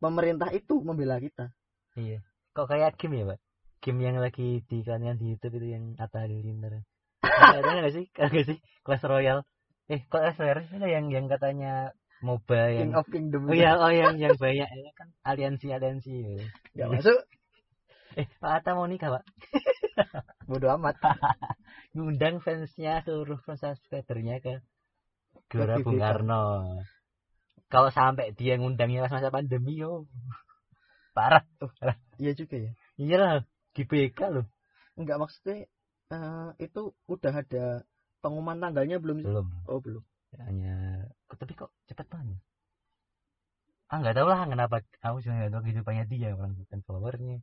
pemerintah 0.00 0.48
itu 0.56 0.80
membela 0.80 1.20
kita. 1.20 1.52
iya 2.00 2.24
kok 2.56 2.66
kayak 2.66 2.96
game 2.96 3.20
ya 3.20 3.24
pak 3.34 3.38
game 3.80 4.00
yang 4.02 4.16
lagi 4.18 4.64
di 4.66 4.78
kalian 4.82 5.16
di 5.20 5.32
YouTube 5.36 5.60
itu 5.60 5.66
yang 5.76 5.84
Atta 6.00 6.24
Halilintar 6.24 6.82
ada 7.20 7.60
nggak 7.62 7.94
sih 7.94 8.06
ada 8.16 8.28
nggak 8.32 8.46
sih 8.48 8.58
Clash 8.84 9.04
Royale 9.06 9.42
eh 9.88 10.00
kok 10.08 10.20
Clash 10.20 10.40
Royale 10.40 10.66
sih 10.66 10.78
yang 10.80 11.08
yang 11.12 11.26
katanya 11.28 11.92
MOBA 12.20 12.76
yang 12.76 12.92
King 12.92 12.94
of 13.00 13.06
Kingdom. 13.08 13.42
oh 13.48 13.56
ya 13.56 13.80
oh 13.80 13.88
yang 13.88 14.20
yang 14.20 14.36
banyak 14.36 14.68
ya 14.68 14.92
kan 14.92 15.08
aliansi 15.24 15.72
aliansi 15.72 16.12
gitu. 16.20 16.44
Nggak 16.76 16.88
masuk. 17.00 17.20
eh 18.20 18.26
Pak 18.42 18.52
Atta 18.60 18.76
mau 18.76 18.84
nikah 18.84 19.08
pak 19.16 19.24
Bodoh 20.50 20.74
amat. 20.76 21.00
ngundang 21.96 22.44
fansnya 22.44 23.00
seluruh 23.06 23.40
fans 23.40 23.64
subscribernya 23.64 24.42
ke 24.44 24.60
Gelora 25.48 25.80
Bung. 25.80 25.96
Karno 25.98 26.42
kalau 27.70 27.88
sampai 27.94 28.34
dia 28.34 28.58
ngundangnya 28.58 29.06
pas 29.06 29.14
masa 29.14 29.30
pandemi 29.30 29.78
yo. 29.78 30.10
Parah 31.16 31.46
Iya 32.20 32.36
juga 32.36 32.56
ya. 32.58 32.70
iyalah 32.98 33.46
GBK 33.72 34.18
loh. 34.34 34.46
Enggak 34.98 35.22
maksudnya 35.22 35.70
eh, 36.10 36.48
itu 36.58 36.92
udah 37.06 37.32
ada 37.32 37.86
pengumuman 38.20 38.58
tanggalnya 38.58 38.98
belum 38.98 39.22
belum. 39.22 39.46
Oh 39.70 39.78
belum. 39.78 40.02
hanya 40.46 41.06
tapi 41.30 41.54
kok 41.54 41.70
cepet 41.86 42.06
banget? 42.06 42.38
Ah 43.90 43.98
nggak 43.98 44.14
tahu 44.18 44.28
lah 44.30 44.46
kenapa 44.46 44.82
aku 45.02 45.18
juga 45.22 45.34
nggak 45.42 45.52
tahu 45.54 45.62
kehidupannya 45.66 46.04
dia 46.10 46.28
orang 46.34 46.52
bukan 46.58 46.78
followernya. 46.86 47.38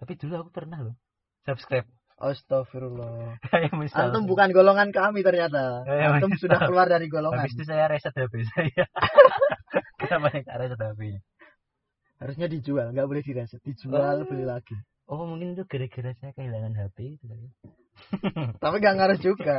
Tapi 0.00 0.12
dulu 0.16 0.32
aku 0.40 0.50
pernah 0.52 0.80
loh 0.80 0.96
subscribe 1.48 1.88
Astagfirullah. 2.18 3.38
misal 3.80 4.10
Antum 4.10 4.26
bukan 4.26 4.50
golongan 4.50 4.90
kami 4.90 5.22
ternyata. 5.22 5.86
Ya, 5.86 6.18
Antum 6.18 6.34
sudah 6.34 6.66
keluar 6.66 6.90
dari 6.90 7.06
golongan. 7.06 7.46
habis 7.46 7.54
itu 7.54 7.62
saya 7.62 7.86
reset 7.86 8.10
HP 8.10 8.42
saya 8.50 8.84
kenapa 10.02 10.34
yang 10.34 10.44
tak 10.44 10.56
reset 10.58 10.80
HP 10.82 11.00
Harusnya 12.18 12.50
dijual, 12.50 12.90
nggak 12.90 13.06
boleh 13.06 13.22
direset. 13.22 13.62
Dijual 13.62 14.22
Oh. 14.22 14.26
beli 14.26 14.42
lagi. 14.42 14.74
oh 15.06 15.24
mungkin 15.24 15.54
itu 15.54 15.62
gara-gara 15.64 16.10
saya 16.18 16.34
kehilangan 16.34 16.74
HP 16.74 17.16
itu 17.16 17.24
kali 17.24 17.48
Tapi 18.62 18.74
nggak 18.76 18.94
ngaruh 18.98 19.18
juga. 19.18 19.54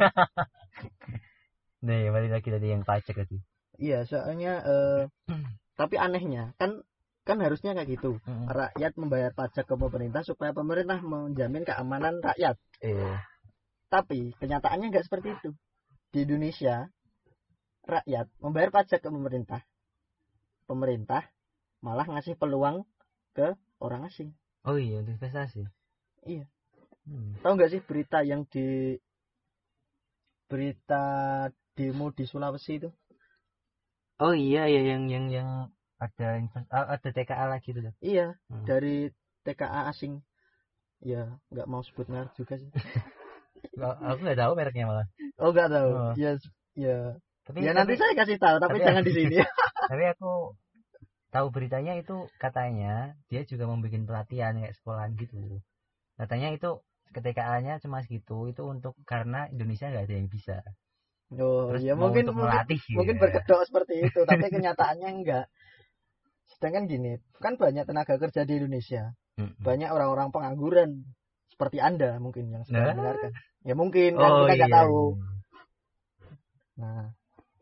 nih 1.80 2.12
balik 2.12 2.32
lagi 2.36 2.50
tadi 2.52 2.68
yang 2.70 2.84
pajak 2.84 3.16
tadi 3.16 3.40
iya, 3.80 4.04
soalnya 4.04 4.60
eh, 4.62 5.02
tapi 5.80 5.96
anehnya 5.96 6.52
kan 6.60 6.84
kan 7.30 7.38
harusnya 7.46 7.78
kayak 7.78 7.90
gitu. 7.94 8.18
Rakyat 8.50 8.98
membayar 8.98 9.30
pajak 9.38 9.70
ke 9.70 9.76
pemerintah 9.78 10.26
supaya 10.26 10.50
pemerintah 10.50 10.98
menjamin 11.06 11.62
keamanan 11.62 12.18
rakyat. 12.26 12.58
eh 12.82 13.18
Tapi 13.94 14.34
kenyataannya 14.42 14.90
nggak 14.90 15.06
seperti 15.06 15.38
itu. 15.38 15.50
Di 16.10 16.26
Indonesia, 16.26 16.90
rakyat 17.86 18.26
membayar 18.42 18.74
pajak 18.74 19.06
ke 19.06 19.10
pemerintah. 19.14 19.62
Pemerintah 20.66 21.30
malah 21.86 22.10
ngasih 22.10 22.34
peluang 22.34 22.90
ke 23.38 23.54
orang 23.78 24.10
asing. 24.10 24.34
oh 24.68 24.76
iya 24.76 25.00
untuk 25.00 25.16
investasi 25.16 25.64
Iya. 26.28 26.44
Hmm. 27.08 27.40
Tahu 27.40 27.54
nggak 27.56 27.72
sih 27.72 27.82
berita 27.86 28.20
yang 28.28 28.44
di 28.52 29.00
berita 30.50 31.04
demo 31.78 32.12
di 32.12 32.26
Sulawesi 32.28 32.84
itu? 32.84 32.90
oh 34.20 34.36
iya 34.36 34.68
ya 34.68 34.82
yang 34.84 35.08
yang 35.08 35.32
yang 35.32 35.50
ada 36.00 36.28
ah, 36.70 36.86
ada 36.90 37.10
TKA 37.10 37.46
lagi 37.46 37.70
tuh 37.70 37.92
Iya, 38.00 38.40
Hmm. 38.48 38.64
dari 38.64 39.12
TKA 39.44 39.88
asing. 39.88 40.24
Ya, 41.00 41.40
nggak 41.48 41.68
mau 41.68 41.80
sebut 41.80 42.08
merek 42.08 42.32
juga 42.34 42.56
sih. 42.56 42.68
Nggak- 43.76 44.00
aku 44.10 44.20
nggak 44.22 44.40
tahu 44.40 44.52
mereknya 44.54 44.86
malah 44.86 45.08
Oh, 45.38 45.52
nggak 45.52 45.70
tahu. 45.70 45.90
Oh. 45.92 46.14
Ya, 46.16 46.36
ya. 46.74 46.98
tapi 47.44 47.62
Ya 47.62 47.72
nanti 47.72 47.96
tapi, 47.96 48.02
saya 48.02 48.14
kasih 48.16 48.38
tahu, 48.38 48.56
tapi 48.58 48.72
tapi- 48.74 48.84
jangan 48.84 49.04
di 49.04 49.14
sini. 49.14 49.36
tapi 49.92 50.04
aku 50.08 50.56
tahu 51.30 51.48
beritanya 51.50 51.94
itu 51.94 52.26
katanya 52.36 53.14
dia 53.28 53.42
juga 53.44 53.64
membuat 53.64 53.94
pelatihan 54.02 54.58
kayak 54.58 54.74
sekolahan 54.74 55.14
gitu 55.14 55.62
katanya 56.16 56.50
itu 56.50 56.82
ketika-nya 57.10 57.78
cuma 57.78 58.02
segitu 58.02 58.46
itu 58.46 58.62
untuk 58.62 58.98
karena 59.04 59.46
Indonesia 59.48 59.88
nggak 59.88 60.06
ada 60.06 60.16
yang 60.16 60.26
bisa 60.28 60.58
Oh, 61.32 61.70
terus 61.70 61.86
ya 61.86 61.94
mau 61.94 62.10
mungkin 62.10 62.26
untuk 62.26 62.42
mungkin, 62.42 62.50
melatih 62.50 62.82
mungkin 62.98 63.16
ya. 63.16 63.22
berkedok 63.22 63.62
seperti 63.62 63.94
itu, 64.02 64.20
tapi 64.26 64.50
kenyataannya 64.50 65.10
enggak. 65.14 65.46
Sedangkan 66.60 66.92
gini, 66.92 67.16
kan 67.40 67.56
banyak 67.56 67.88
tenaga 67.88 68.20
kerja 68.20 68.44
di 68.44 68.60
Indonesia. 68.60 69.16
Mm-mm. 69.40 69.64
banyak 69.64 69.88
orang-orang 69.88 70.36
pengangguran 70.36 70.90
seperti 71.48 71.80
anda 71.80 72.20
mungkin 72.20 72.52
yang 72.52 72.64
sedang 72.68 72.84
Nah. 72.84 72.96
mendengarkan 72.96 73.32
ya 73.64 73.74
mungkin 73.76 74.12
kan 74.20 74.32
oh 74.32 74.40
kita 74.44 74.52
iya, 74.52 74.60
nggak 74.60 74.76
tahu 74.76 75.04
iya. 75.16 75.28
nah 76.80 77.04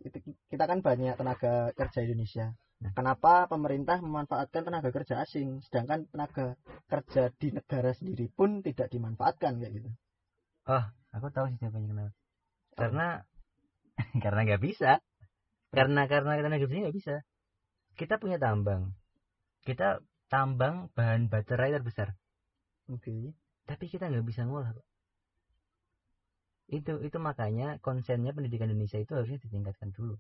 itu 0.02 0.18
kita 0.50 0.64
kan 0.66 0.80
banyak 0.82 1.14
tenaga 1.18 1.54
kerja 1.78 2.00
Indonesia 2.02 2.46
Nah. 2.78 2.94
kenapa 2.94 3.50
pemerintah 3.50 3.98
memanfaatkan 4.06 4.62
tenaga 4.70 4.94
kerja 4.94 5.26
asing 5.26 5.66
sedangkan 5.66 6.06
tenaga 6.14 6.54
kerja 6.86 7.34
di 7.34 7.50
negara 7.50 7.90
sendiri 7.90 8.30
pun 8.30 8.62
tidak 8.62 8.94
dimanfaatkan 8.94 9.58
kayak 9.58 9.82
gitu 9.82 9.90
aku 11.10 11.34
tahu 11.34 11.50
sih 11.50 11.58
siapa 11.58 11.78
yang 11.82 11.90
kenal 11.90 12.10
karena 12.78 13.08
karena 14.24 14.40
nggak 14.46 14.62
bisa 14.62 15.02
karena 15.74 16.06
karena 16.06 16.58
hidup 16.58 16.70
sini 16.70 16.86
nggak 16.86 16.98
bisa 17.02 17.16
kita 18.00 18.16
punya 18.22 18.38
tambang. 18.38 18.94
Kita 19.68 20.00
tambang 20.32 20.76
bahan 20.96 21.28
baterai 21.34 21.74
terbesar. 21.76 22.14
Oke. 22.94 23.34
Tapi 23.68 23.86
kita 23.92 24.08
nggak 24.08 24.26
bisa 24.30 24.48
ngolah 24.48 24.72
Pak. 24.78 24.86
itu 26.68 27.00
itu 27.08 27.18
makanya 27.28 27.80
konsennya 27.80 28.36
pendidikan 28.36 28.68
Indonesia 28.68 29.00
itu 29.00 29.16
harusnya 29.16 29.40
ditingkatkan 29.40 29.90
dulu. 29.96 30.20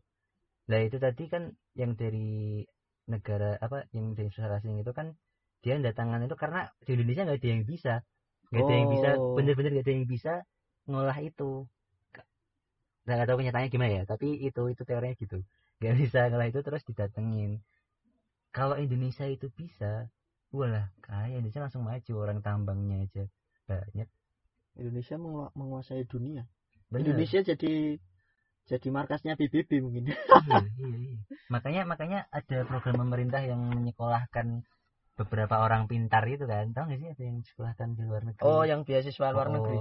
Nah 0.71 0.79
itu 0.87 0.95
tadi 0.95 1.23
kan 1.27 1.43
yang 1.75 1.91
dari 1.99 2.63
negara 3.07 3.59
apa 3.59 3.83
yang 3.95 4.15
dari 4.15 4.27
usaha 4.31 4.47
asing 4.55 4.79
itu 4.79 4.91
kan 4.95 5.15
dia 5.63 5.75
datangkan 5.79 6.23
itu 6.27 6.35
karena 6.39 6.71
di 6.87 6.95
Indonesia 6.95 7.23
nggak 7.27 7.39
ada 7.43 7.49
yang 7.51 7.63
bisa. 7.67 7.93
Nggak 8.51 8.63
ada 8.63 8.73
yang 8.79 8.89
bisa 8.95 9.09
Oh. 9.19 9.35
bener-bener 9.35 9.71
nggak 9.75 9.85
ada 9.87 9.93
yang 9.99 10.07
bisa 10.07 10.33
ngolah 10.87 11.17
itu. 11.19 11.67
Nggak 13.07 13.27
tahu 13.27 13.37
kenyataannya 13.43 13.71
gimana 13.73 13.93
ya 13.99 14.03
tapi 14.11 14.27
itu 14.47 14.61
itu 14.71 14.83
teorinya 14.87 15.15
gitu 15.19 15.39
nggak 15.77 15.95
bisa 15.97 16.19
ngolah 16.29 16.47
itu 16.49 16.59
terus 16.61 16.81
didatengin. 16.83 17.61
Kalau 18.49 18.75
Indonesia 18.75 19.25
itu 19.29 19.47
bisa 19.53 20.09
walah 20.49 20.89
kaya 21.03 21.37
Indonesia 21.37 21.61
langsung 21.61 21.83
maju 21.85 22.13
orang 22.17 22.39
tambangnya 22.41 23.05
aja 23.05 23.23
banyak. 23.67 24.07
Indonesia 24.77 25.15
mengu- 25.17 25.53
menguasai 25.53 26.05
dunia. 26.05 26.45
Bener. 26.89 27.13
Indonesia 27.13 27.43
jadi 27.43 27.97
jadi 28.67 28.87
markasnya 28.91 29.39
PBB 29.39 29.79
mungkin. 29.79 30.11
Iya, 30.11 30.15
iya, 30.81 30.97
iya. 30.97 31.17
makanya 31.47 31.81
makanya 31.87 32.19
ada 32.31 32.67
program 32.67 32.99
pemerintah 32.99 33.39
yang 33.43 33.63
menyekolahkan 33.63 34.63
beberapa 35.17 35.61
orang 35.63 35.87
pintar 35.87 36.23
itu 36.27 36.45
kan. 36.45 36.73
Tahu 36.75 36.83
nggak 36.89 36.99
sih 36.99 37.09
ada 37.13 37.23
yang 37.23 37.37
disekolahkan 37.41 37.87
di 37.95 38.01
luar 38.03 38.21
negeri? 38.27 38.43
Oh 38.43 38.63
yang 38.67 38.83
beasiswa 38.83 39.27
luar 39.31 39.47
Oh. 39.49 39.53
negeri. 39.55 39.79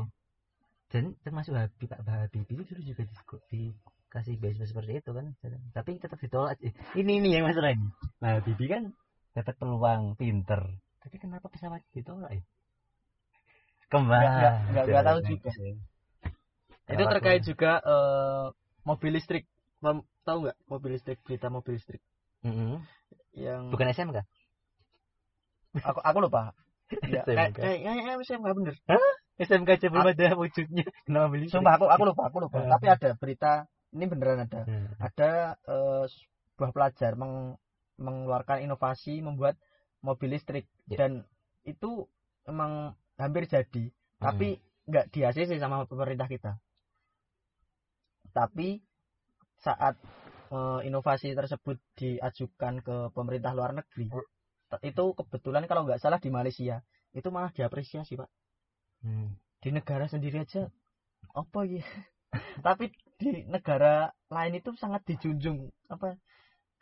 Dan 0.87 1.19
termasuk 1.19 1.51
Habib 1.59 1.89
Pak 1.91 2.01
Habibie 2.07 2.63
itu 2.63 2.63
dulu 2.63 2.81
juga 2.87 3.03
di, 3.51 3.75
dikasih 4.07 4.35
beasiswa 4.39 4.67
seperti 4.67 5.03
itu 5.03 5.11
kan. 5.13 5.27
Tapi 5.75 5.91
tetap 5.99 6.19
ditolak. 6.19 6.57
Eh, 6.63 6.73
ini 6.97 7.21
ini 7.21 7.37
yang 7.37 7.45
masalah 7.45 7.75
ini. 7.75 7.87
Nah 8.23 8.39
Habibie 8.39 8.71
kan 8.71 8.83
dapat 9.35 9.55
peluang 9.59 10.15
pinter. 10.17 10.63
Tapi 11.03 11.17
kenapa 11.21 11.47
pesawat 11.51 11.83
ditolak 11.93 12.31
ya? 12.33 12.43
Kembali. 13.87 14.27
Nggak- 14.27 14.57
nggak- 14.89 15.07
tahu 15.07 15.19
juga. 15.27 15.51
itu 16.87 17.03
terkait 17.03 17.43
juga 17.43 17.73
eh, 17.83 18.47
mobil 18.87 19.13
listrik. 19.15 19.45
Mem- 19.83 20.07
tahu 20.25 20.47
nggak 20.49 20.59
mobil 20.67 20.91
listrik 20.97 21.19
berita 21.23 21.51
mobil 21.51 21.77
listrik? 21.77 22.01
Yang 23.37 23.63
bukan 23.69 23.91
SMK 23.93 24.19
aku 25.85 26.01
aku 26.01 26.19
lupa. 26.23 26.57
Ya, 27.11 27.27
SMK. 27.27 27.59
kayak 27.59 27.79
kayaknya 27.83 28.13
SMK 28.23 28.47
bener. 28.55 28.75
SMK 29.37 29.69
aja 29.69 29.87
belum 29.91 30.07
ada 30.07 30.27
wujudnya. 30.39 30.87
Kenapa 31.05 31.27
beli 31.29 31.51
sumpah 31.51 31.77
aku 31.77 31.91
aku 31.91 32.03
lupa 32.07 32.23
aku 32.31 32.37
lupa. 32.41 32.57
Eh. 32.63 32.71
tapi 32.71 32.87
ada 32.89 33.09
berita 33.19 33.53
ini 33.97 34.05
beneran 34.07 34.45
ada. 34.45 34.69
Hmm. 34.69 34.93
ada 35.01 35.57
eh, 35.65 36.05
sebuah 36.07 36.71
pelajar 36.77 37.17
meng- 37.17 37.57
mengeluarkan 37.97 38.61
inovasi 38.61 39.25
membuat 39.25 39.57
mobil 40.05 40.37
listrik. 40.37 40.69
Ya. 40.87 41.03
dan 41.03 41.27
itu 41.67 42.07
emang 42.47 42.95
hampir 43.19 43.49
jadi. 43.51 43.91
Tapi 44.21 44.61
nggak 44.87 45.11
di 45.11 45.21
ACC 45.27 45.59
sama 45.59 45.89
pemerintah 45.89 46.29
kita. 46.29 46.61
Tapi 48.31 48.85
saat 49.65 49.97
eh, 50.53 50.81
inovasi 50.87 51.33
tersebut 51.33 51.81
diajukan 51.97 52.85
ke 52.85 52.97
pemerintah 53.17 53.57
luar 53.57 53.73
negeri 53.73 54.13
te- 54.71 54.83
itu 54.87 55.05
kebetulan 55.15 55.65
kalau 55.71 55.87
nggak 55.87 56.03
salah 56.03 56.19
di 56.19 56.31
Malaysia 56.31 56.83
itu 57.17 57.29
malah 57.33 57.51
diapresiasi 57.55 58.19
pak. 58.19 58.31
Hmm. 59.05 59.37
di 59.61 59.71
negara 59.71 60.09
sendiri 60.09 60.43
aja 60.43 60.73
apa 61.37 61.61
ya 61.69 61.85
tapi 62.67 62.93
di 63.17 63.45
negara 63.49 64.13
lain 64.29 64.61
itu 64.61 64.77
sangat 64.77 65.03
dijunjung 65.09 65.73
apa 65.89 66.21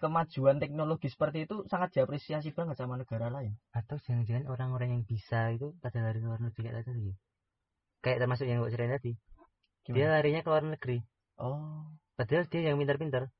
kemajuan 0.02 0.58
teknologi 0.58 1.06
seperti 1.08 1.46
itu 1.46 1.64
sangat 1.70 1.94
diapresiasi 1.94 2.50
banget 2.50 2.76
sama 2.76 2.98
negara 2.98 3.30
lain. 3.30 3.54
Atau 3.70 3.96
jangan-jangan 4.02 4.50
orang-orang 4.50 4.98
yang 4.98 5.04
bisa 5.06 5.54
itu 5.54 5.72
pada 5.78 6.02
lari 6.02 6.18
ke 6.20 6.26
luar 6.26 6.42
negeri 6.42 6.60
kayak 6.68 6.84
tadi 6.84 7.02
ya? 7.08 7.16
kayak 8.04 8.18
termasuk 8.20 8.44
yang 8.44 8.60
gue 8.60 8.68
ceritain 8.68 8.94
tadi. 9.00 9.12
Dia 9.88 9.92
Gimana? 9.96 10.12
larinya 10.20 10.40
ke 10.44 10.48
luar 10.52 10.64
negeri. 10.68 10.98
Oh. 11.40 11.88
Padahal 12.14 12.44
dia 12.52 12.60
yang 12.68 12.76
pintar-pintar. 12.76 13.32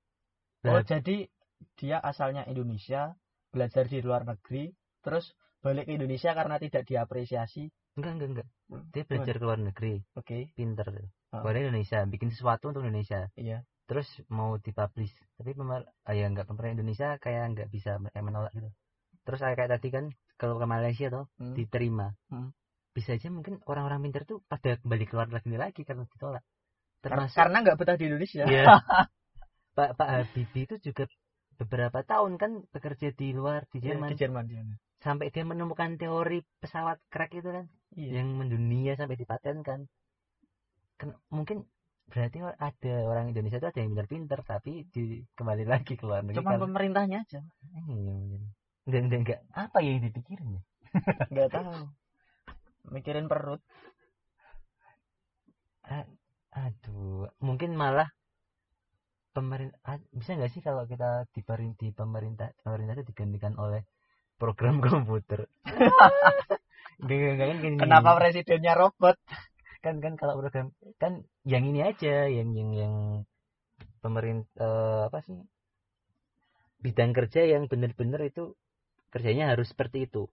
Oh 0.65 0.81
jadi 0.81 1.29
dia 1.77 2.01
asalnya 2.01 2.49
Indonesia 2.49 3.13
belajar 3.53 3.85
di 3.85 4.01
luar 4.01 4.25
negeri 4.25 4.73
terus 5.05 5.37
balik 5.61 5.87
ke 5.89 5.93
Indonesia 6.01 6.33
karena 6.33 6.57
tidak 6.57 6.89
diapresiasi? 6.89 7.69
Enggak 8.01 8.13
enggak 8.17 8.29
enggak. 8.33 8.49
Hmm, 8.73 8.85
dia 8.91 9.03
belajar 9.05 9.35
ke 9.37 9.45
luar 9.45 9.61
negeri. 9.61 9.95
Oke. 10.17 10.49
Pinter 10.57 10.89
Ah. 10.89 11.07
Keluar 11.41 11.57
Indonesia 11.57 11.99
bikin 12.05 12.29
sesuatu 12.31 12.71
untuk 12.71 12.83
Indonesia. 12.85 13.31
Iya. 13.35 13.65
Terus 13.85 14.07
mau 14.29 14.57
dipublish. 14.57 15.13
Tapi 15.37 15.51
pemer 15.53 15.85
ah, 16.05 16.15
ya 16.15 16.27
enggak 16.27 16.47
pemerintah 16.47 16.81
Indonesia 16.81 17.09
kayak 17.19 17.43
enggak 17.53 17.69
bisa 17.69 17.97
kayak 17.99 18.25
menolak 18.25 18.53
gitu. 18.55 18.71
Terus 19.25 19.39
kayak, 19.41 19.57
kayak 19.57 19.71
tadi 19.79 19.89
kan 19.91 20.05
kalau 20.37 20.59
ke 20.59 20.67
Malaysia 20.67 21.07
tuh 21.09 21.25
Hmm. 21.41 21.55
diterima. 21.55 22.13
Hmm. 22.29 22.53
bisa 22.95 23.11
aja 23.19 23.27
mungkin 23.27 23.59
orang-orang 23.67 24.07
pintar 24.07 24.23
tuh 24.23 24.39
pada 24.47 24.79
kembali 24.79 25.05
keluar 25.11 25.27
negeri 25.27 25.59
lagi 25.59 25.83
karena 25.83 26.07
ditolak. 26.07 26.47
Termasuk 27.03 27.35
karena 27.35 27.57
nggak 27.67 27.75
betah 27.75 27.97
di 27.99 28.05
Indonesia. 28.07 28.45
Iya. 28.47 28.65
Pak 29.75 29.99
Pak 29.99 30.09
Habibie 30.15 30.63
itu 30.63 30.79
juga 30.79 31.11
beberapa 31.59 32.07
tahun 32.07 32.39
kan 32.39 32.63
bekerja 32.71 33.11
di 33.11 33.35
luar 33.35 33.67
di 33.75 33.83
Iya, 33.83 33.99
Jerman. 33.99 34.09
Di 34.11 34.17
Jerman 34.17 34.45
di 34.47 34.55
Jerman. 34.55 34.77
sampai 35.03 35.29
dia 35.35 35.43
menemukan 35.45 35.99
teori 35.99 36.41
pesawat 36.63 36.97
crack 37.11 37.35
itu 37.35 37.51
kan 37.51 37.67
iya. 37.93 38.23
yang 38.23 38.31
mendunia 38.39 38.95
sampai 38.97 39.19
dipatenkan 39.19 39.85
kan 40.95 41.11
mungkin 41.29 41.67
berarti 42.05 42.39
ada 42.41 42.95
orang 43.09 43.33
Indonesia 43.33 43.59
itu 43.59 43.69
ada 43.69 43.79
yang 43.81 43.97
pintar-pintar 43.97 44.41
tapi 44.45 44.85
di, 44.93 45.25
kembali 45.35 45.65
lagi 45.65 45.97
ke 45.97 46.05
luar 46.05 46.21
negeri 46.23 46.39
cuman 46.39 46.53
karena- 46.53 46.65
pemerintahnya 46.69 47.19
aja. 47.25 47.41
Iya, 47.75 48.13
mungkin. 48.13 48.43
enggak 48.85 49.01
enggak 49.01 49.21
enggak 49.25 49.41
apa 49.57 49.79
yang 49.81 49.99
dipikirin 50.01 50.49
ya? 50.55 50.63
Nggak 51.33 51.49
tahu. 51.51 51.73
Mikirin 52.93 53.27
perut. 53.27 53.65
Aduh 56.55 57.27
mungkin 57.43 57.75
malah 57.75 58.07
pemerintah 59.35 59.99
bisa 60.15 60.39
nggak 60.39 60.53
sih 60.55 60.63
kalau 60.63 60.87
kita 60.87 61.27
di 61.35 61.43
pemerintah 61.91 62.55
pemerintah 62.63 62.95
itu 62.95 63.11
digantikan 63.11 63.59
oleh 63.59 63.83
program 64.39 64.79
komputer? 64.85 65.51
Enggak 67.03 67.17
enggak 67.19 67.33
enggak 67.35 67.47
kan 67.51 67.59
gini. 67.59 67.77
kenapa 67.83 68.11
presidennya 68.15 68.73
robot 68.79 69.17
kan 69.85 70.01
kan 70.05 70.15
kalau 70.17 70.41
program 70.41 70.73
kan 70.97 71.13
yang 71.45 71.65
ini 71.69 71.81
aja 71.85 72.25
yang 72.27 72.49
yang 72.57 72.71
yang 72.73 72.95
pemerintah 74.01 75.09
apa 75.09 75.21
sih? 75.23 75.37
Bidang 76.81 77.13
kerja 77.13 77.45
yang 77.49 77.65
benar-benar 77.65 78.21
itu 78.25 78.53
kerjanya 79.09 79.53
harus 79.53 79.73
seperti 79.73 80.05
itu. 80.05 80.29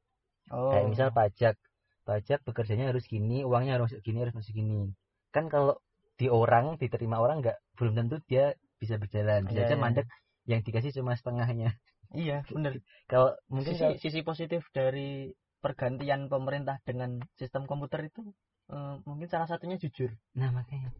Oh 0.51 0.71
kayak 0.71 0.87
misal 0.91 1.09
pajak 1.11 1.55
pajak 2.03 2.39
bekerjanya 2.43 2.91
harus 2.91 3.05
gini 3.05 3.45
uangnya 3.45 3.77
harus 3.79 3.91
gini 4.03 4.23
harus 4.23 4.35
masuk 4.35 4.51
gini. 4.51 4.91
Kan 5.31 5.47
kalau 5.47 5.79
di 6.19 6.27
orang 6.27 6.75
diterima 6.75 7.21
orang 7.23 7.39
nggak 7.39 7.57
belum 7.79 7.93
tentu 7.95 8.15
dia 8.27 8.55
bisa 8.81 8.99
berjalan. 8.99 9.47
Bisa 9.47 9.63
Iya, 9.63 9.67
aja 9.71 9.75
iya. 9.77 9.83
mandek 9.83 10.07
yang 10.49 10.61
dikasih 10.65 10.91
cuma 10.97 11.15
setengahnya. 11.15 11.77
Iya 12.11 12.43
bener. 12.55 12.83
Kalau 13.07 13.37
mungkin 13.47 13.71
sisi 13.77 13.83
kalau- 13.85 13.99
sisi 14.01 14.19
positif 14.21 14.61
dari 14.75 15.31
pergantian 15.61 16.25
pemerintah 16.27 16.81
dengan 16.83 17.21
sistem 17.37 17.69
komputer 17.69 18.09
itu 18.09 18.25
eh, 18.71 18.95
mungkin 19.03 19.27
salah 19.27 19.47
satunya 19.47 19.75
jujur. 19.77 20.15
Nah 20.35 20.49
makanya. 20.55 20.95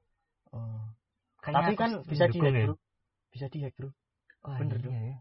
Oh. 0.52 0.84
Kayaknya 1.42 1.58
tapi 1.58 1.74
aku 1.74 1.82
kan 1.82 1.92
bisa 2.06 2.26
dihack 2.30 2.54
ya. 2.54 2.66
bro 2.70 2.76
bisa 3.32 3.46
dihack 3.48 3.74
bro 3.80 3.90
Wah, 4.44 4.58
bener 4.60 4.78
iya 4.78 4.86
dong. 4.86 4.94
ya. 4.94 5.18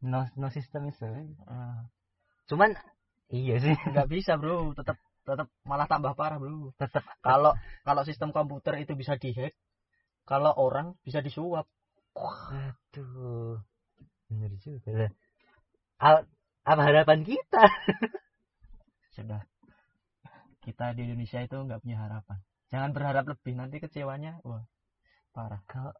no 0.00 0.20
no 0.40 0.48
system 0.48 0.88
is 0.88 0.98
Ah, 1.46 1.86
cuman 2.48 2.74
iya 3.30 3.60
sih. 3.60 3.70
Nggak 3.92 4.08
bisa 4.10 4.40
bro. 4.40 4.72
Tetap 4.74 4.96
tetap 5.22 5.46
malah 5.62 5.86
tambah 5.86 6.16
parah 6.18 6.40
bro. 6.40 6.72
Tetap 6.80 7.04
kalau 7.22 7.54
kalau 7.86 8.02
sistem 8.02 8.34
komputer 8.34 8.80
itu 8.82 8.96
bisa 8.96 9.14
dihack 9.20 9.54
kalau 10.26 10.50
orang 10.56 10.96
bisa 11.06 11.20
disuap. 11.22 11.68
Aduh 12.16 13.62
bener 14.26 14.50
juga 14.62 15.10
Al- 16.02 16.26
apa 16.66 16.82
harapan 16.82 17.22
kita? 17.22 17.62
Sudah 19.14 19.42
kita 20.70 20.94
di 20.94 21.10
Indonesia 21.10 21.42
itu 21.42 21.56
nggak 21.58 21.82
punya 21.82 21.98
harapan. 21.98 22.38
Jangan 22.70 22.90
berharap 22.94 23.24
lebih 23.26 23.58
nanti 23.58 23.82
kecewanya 23.82 24.38
wah 24.46 24.62
parah. 25.34 25.58
Kalau 25.66 25.90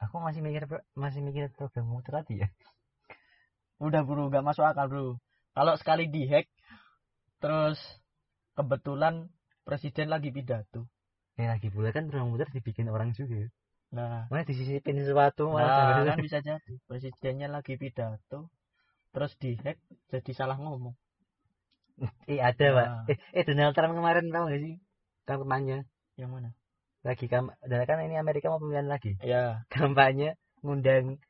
aku 0.00 0.16
masih 0.24 0.40
mikir 0.40 0.64
masih 0.96 1.20
mikir 1.20 1.52
program 1.52 1.92
muter 1.92 2.24
tadi 2.24 2.40
ya. 2.40 2.48
Udah 3.84 4.00
bro 4.08 4.32
nggak 4.32 4.40
masuk 4.40 4.64
akal 4.64 4.88
bro. 4.88 5.06
Kalau 5.52 5.76
sekali 5.76 6.08
dihack 6.08 6.48
terus 7.44 7.76
kebetulan 8.56 9.28
presiden 9.68 10.08
lagi 10.08 10.32
pidato. 10.32 10.88
Ya 11.36 11.52
lagi 11.52 11.68
pula 11.68 11.92
kan 11.92 12.08
program 12.08 12.32
muter 12.32 12.48
dibikin 12.48 12.88
orang 12.88 13.12
juga. 13.12 13.52
Nah. 13.92 14.26
Mana 14.32 14.42
disisipin 14.48 14.98
sesuatu 14.98 15.52
Nah, 15.52 16.00
malah 16.00 16.16
kan 16.16 16.18
bisa 16.26 16.40
jadi. 16.40 16.74
Presidennya 16.88 17.52
lagi 17.52 17.76
pidato 17.76 18.48
terus 19.14 19.38
dihack 19.38 19.78
jadi 20.10 20.32
salah 20.34 20.58
ngomong 20.58 20.98
eh 22.28 22.40
ada 22.48 22.66
pak 22.74 22.86
Nah. 22.86 23.04
eh, 23.10 23.18
eh 23.36 23.42
Donald 23.46 23.72
Trump 23.76 23.94
kemarin 23.94 24.26
tahu 24.30 24.44
gak 24.50 24.60
sih 24.62 24.74
kampanye 25.24 25.86
yang 26.18 26.30
mana 26.30 26.50
lagi 27.04 27.28
kam 27.28 27.52
dan 27.60 27.84
kan 27.84 28.00
ini 28.00 28.16
Amerika 28.16 28.48
mau 28.48 28.58
pemilihan 28.60 28.88
lagi 28.88 29.14
ya 29.20 29.62
kampanye 29.68 30.34
ngundang 30.64 31.20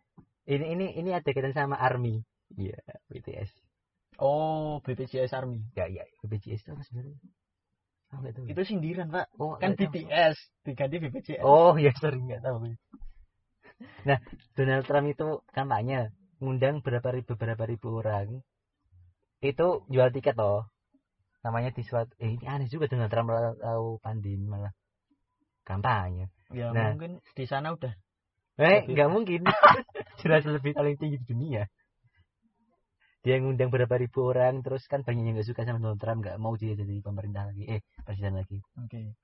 ini 0.47 0.65
ini 0.77 0.87
ini 0.95 1.11
ada 1.11 1.27
kaitan 1.27 1.53
sama 1.53 1.77
army 1.77 2.23
iya 2.57 2.79
BTS 3.11 3.51
Oh, 4.15 4.79
BPJS 4.87 5.35
Army. 5.35 5.59
ya 5.75 5.91
ya 5.91 6.07
BPJS 6.23 6.63
itu 6.63 6.71
apa 6.71 6.87
sebenarnya 6.87 7.19
oh, 8.15 8.23
ya. 8.23 8.55
Itu 8.55 8.63
sindiran, 8.63 9.11
Pak. 9.11 9.27
oh, 9.43 9.59
Kan. 9.59 9.75
BTS 9.75 10.39
diganti 10.63 11.03
BPJS. 11.03 11.43
oh 11.43 11.75
ya 11.75 11.91
sorry 11.99 12.23
nggak 12.23 12.47
tahu 12.47 12.79
nah 14.07 14.23
Donald 14.55 14.87
Trump 14.87 15.11
itu 15.11 15.43
kampanye 15.51 16.15
ngundang 16.39 16.79
berapa 16.87 17.11
ribu 17.11 17.35
berapa 17.35 17.65
ribu 17.67 17.99
orang 17.99 18.39
itu 19.45 19.85
jual 19.93 20.09
tiket 20.09 20.35
loh 20.41 20.65
namanya 21.45 21.69
di 21.77 21.85
suatu 21.85 22.17
eh, 22.17 22.33
ini 22.41 22.45
aneh 22.49 22.69
juga 22.73 22.89
Donald 22.89 23.13
Trump 23.13 23.29
tahu 23.61 24.01
pandemi 24.01 24.49
malah 24.49 24.73
kampanye 25.69 26.33
Ya, 26.55 26.71
Nah. 26.71 26.95
mungkin 26.95 27.19
di 27.35 27.45
sana 27.51 27.75
udah 27.75 27.91
eh 28.63 28.87
nggak 28.87 29.11
mungkin 29.11 29.43
jelas 30.23 30.47
lebih 30.47 30.71
paling 30.73 30.95
tinggi 30.95 31.19
di 31.19 31.27
dunia 31.27 31.67
dia 33.25 33.41
ngundang 33.41 33.73
berapa 33.73 33.97
ribu 33.97 34.31
orang 34.31 34.61
terus 34.63 34.85
kan 34.87 35.01
banyak 35.03 35.25
yang 35.25 35.35
nggak 35.35 35.49
suka 35.49 35.65
sama 35.65 35.81
Donald 35.83 35.99
Trump 35.99 36.21
nggak 36.23 36.37
mau 36.39 36.55
dia 36.55 36.77
jadi 36.79 37.01
pemerintah 37.03 37.51
lagi 37.51 37.65
eh 37.67 37.81
presiden 38.05 38.37
lagi 38.39 38.61
Oke. 38.79 39.17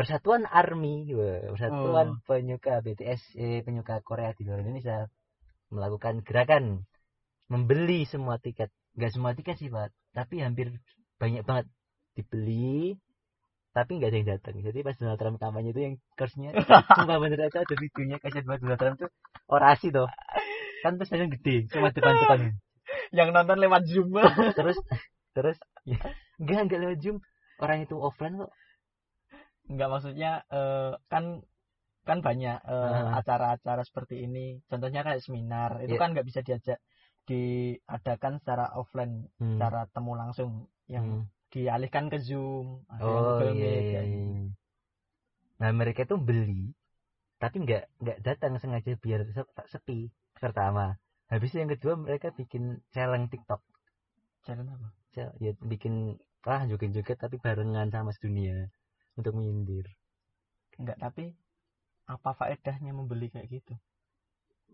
Persatuan 0.00 0.48
Army, 0.48 1.12
Persatuan 1.44 2.16
Oh. 2.16 2.20
Penyuka 2.24 2.80
BTS, 2.80 3.36
eh, 3.36 3.60
penyuka 3.60 4.00
Korea 4.00 4.32
di 4.32 4.48
luar 4.48 4.64
Indonesia 4.64 5.04
melakukan 5.68 6.24
gerakan 6.24 6.88
membeli 7.52 8.08
semua 8.08 8.40
tiket. 8.40 8.72
Nggak 8.98 9.10
semua 9.14 9.30
tiket 9.38 9.56
sih, 9.60 9.70
Pak, 9.70 9.90
tapi 10.12 10.42
hampir 10.42 10.74
banyak 11.20 11.42
banget 11.46 11.66
dibeli, 12.18 12.98
tapi 13.70 14.00
nggak 14.00 14.10
ada 14.10 14.18
yang 14.18 14.28
datang. 14.34 14.54
Jadi 14.58 14.78
pas 14.82 14.96
Donald 14.98 15.18
Trump 15.20 15.36
kampanye 15.38 15.70
itu 15.70 15.80
yang 15.80 15.94
kursnya, 16.18 16.50
cuma 16.98 17.22
bener 17.22 17.46
aja 17.46 17.62
ada 17.62 17.74
videonya 17.78 18.16
kasih 18.18 18.42
buat 18.42 18.58
Donald 18.58 18.80
Trump 18.80 18.96
tuh 18.98 19.10
orasi 19.46 19.94
tuh. 19.94 20.10
Kan 20.82 20.96
terus 20.96 21.08
stadion 21.12 21.30
gede, 21.30 21.68
cuma 21.70 21.92
depan-depan. 21.94 22.56
Yang 23.14 23.28
nonton 23.34 23.58
lewat 23.58 23.82
Zoom. 23.90 24.10
Terus, 24.58 24.78
terus, 25.34 25.58
ya, 25.86 25.98
enggak, 26.38 26.60
enggak 26.66 26.80
lewat 26.82 26.98
Zoom. 27.02 27.16
Orang 27.60 27.82
itu 27.84 27.94
offline 27.98 28.38
kok. 28.38 28.50
Enggak 29.70 29.88
maksudnya 29.92 30.42
eh, 30.50 30.94
kan 31.06 31.44
kan 32.08 32.18
banyak 32.24 32.58
eh, 32.64 33.02
acara-acara 33.20 33.82
seperti 33.86 34.24
ini. 34.26 34.58
Contohnya 34.66 35.04
kayak 35.06 35.22
seminar, 35.22 35.78
itu 35.84 35.94
Iya. 35.94 36.00
kan 36.02 36.08
nggak 36.16 36.26
bisa 36.26 36.40
diajak 36.42 36.78
diadakan 37.30 38.32
secara 38.40 38.64
offline, 38.80 39.14
Hmm. 39.38 39.50
secara 39.54 39.80
temu 39.94 40.12
langsung 40.22 40.50
yang 40.94 41.06
Hmm. 41.06 41.24
dialihkan 41.54 42.06
ke 42.12 42.18
Zoom, 42.28 42.66
Oh 43.00 43.06
Google 43.06 43.52
iya, 43.56 43.70
iya, 43.86 44.00
gitu. 44.02 44.20
iya. 44.34 44.50
Nah 45.60 45.70
mereka 45.80 46.02
tuh 46.10 46.18
beli, 46.28 46.62
tapi 47.42 47.56
nggak 47.64 47.82
nggak 48.02 48.18
datang 48.26 48.52
sengaja 48.62 48.92
biar 49.04 49.20
se- 49.36 49.66
sepi 49.72 49.98
pertama. 50.42 50.84
Habis 51.32 51.48
itu 51.50 51.58
yang 51.62 51.72
kedua 51.74 51.94
mereka 52.04 52.28
bikin 52.40 52.64
challenge 52.94 53.28
TikTok, 53.32 53.60
Jalan 54.46 54.66
apa? 54.74 54.88
Ya 55.44 55.52
bikin 55.72 55.94
ah 56.48 56.62
joget-joget 56.70 57.18
tapi 57.24 57.36
barengan 57.44 57.88
sama 57.94 58.10
sedunia 58.16 58.56
untuk 59.18 59.32
menyindir. 59.36 59.86
Enggak, 60.80 60.98
tapi 61.04 61.24
apa 62.14 62.30
faedahnya 62.38 62.92
membeli 62.98 63.28
kayak 63.34 63.48
gitu? 63.56 63.74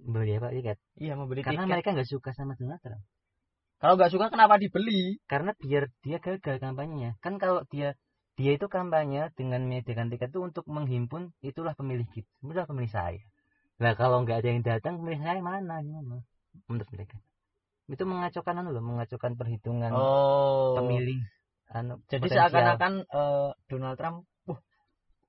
Beli 0.05 0.37
apa 0.37 0.53
tiket? 0.53 0.79
Iya, 1.01 1.17
membeli 1.17 1.41
Karena 1.43 1.65
tiket. 1.65 1.73
mereka 1.73 1.89
nggak 1.97 2.11
suka 2.11 2.31
sama 2.37 2.53
Donald 2.59 2.81
Trump. 2.85 3.03
Kalau 3.77 3.95
nggak 4.01 4.13
suka 4.13 4.27
kenapa 4.33 4.57
dibeli? 4.57 5.21
Karena 5.29 5.53
biar 5.57 5.93
dia 6.01 6.17
gagal 6.21 6.57
kampanyenya. 6.61 7.21
Kan 7.21 7.37
kalau 7.37 7.65
dia 7.69 7.97
dia 8.37 8.53
itu 8.57 8.69
kampanye 8.69 9.33
dengan 9.33 9.65
menyediakan 9.65 10.13
tiket 10.13 10.29
itu 10.33 10.41
untuk 10.45 10.65
menghimpun 10.69 11.33
itulah 11.41 11.73
pemilih 11.73 12.05
kita, 12.13 12.29
itulah 12.45 12.69
pemilih 12.69 12.93
saya. 12.93 13.21
Nah 13.81 13.93
kalau 13.97 14.25
nggak 14.25 14.45
ada 14.45 14.49
yang 14.53 14.61
datang 14.65 15.01
pemilih 15.01 15.21
saya 15.25 15.41
mana 15.41 15.81
gimana? 15.81 16.21
Menurut 16.69 16.89
mereka 16.93 17.17
itu 17.87 18.03
mengacaukan 18.03 18.55
anu 18.59 18.75
loh, 18.75 18.83
mengacaukan 18.83 19.39
perhitungan 19.39 19.95
Oh. 19.95 20.75
pemilih. 20.75 21.23
Anu, 21.71 21.99
Jadi 22.11 22.31
seakan-akan 22.31 22.93
eh, 23.07 23.51
Donald 23.67 23.95
Trump, 23.99 24.27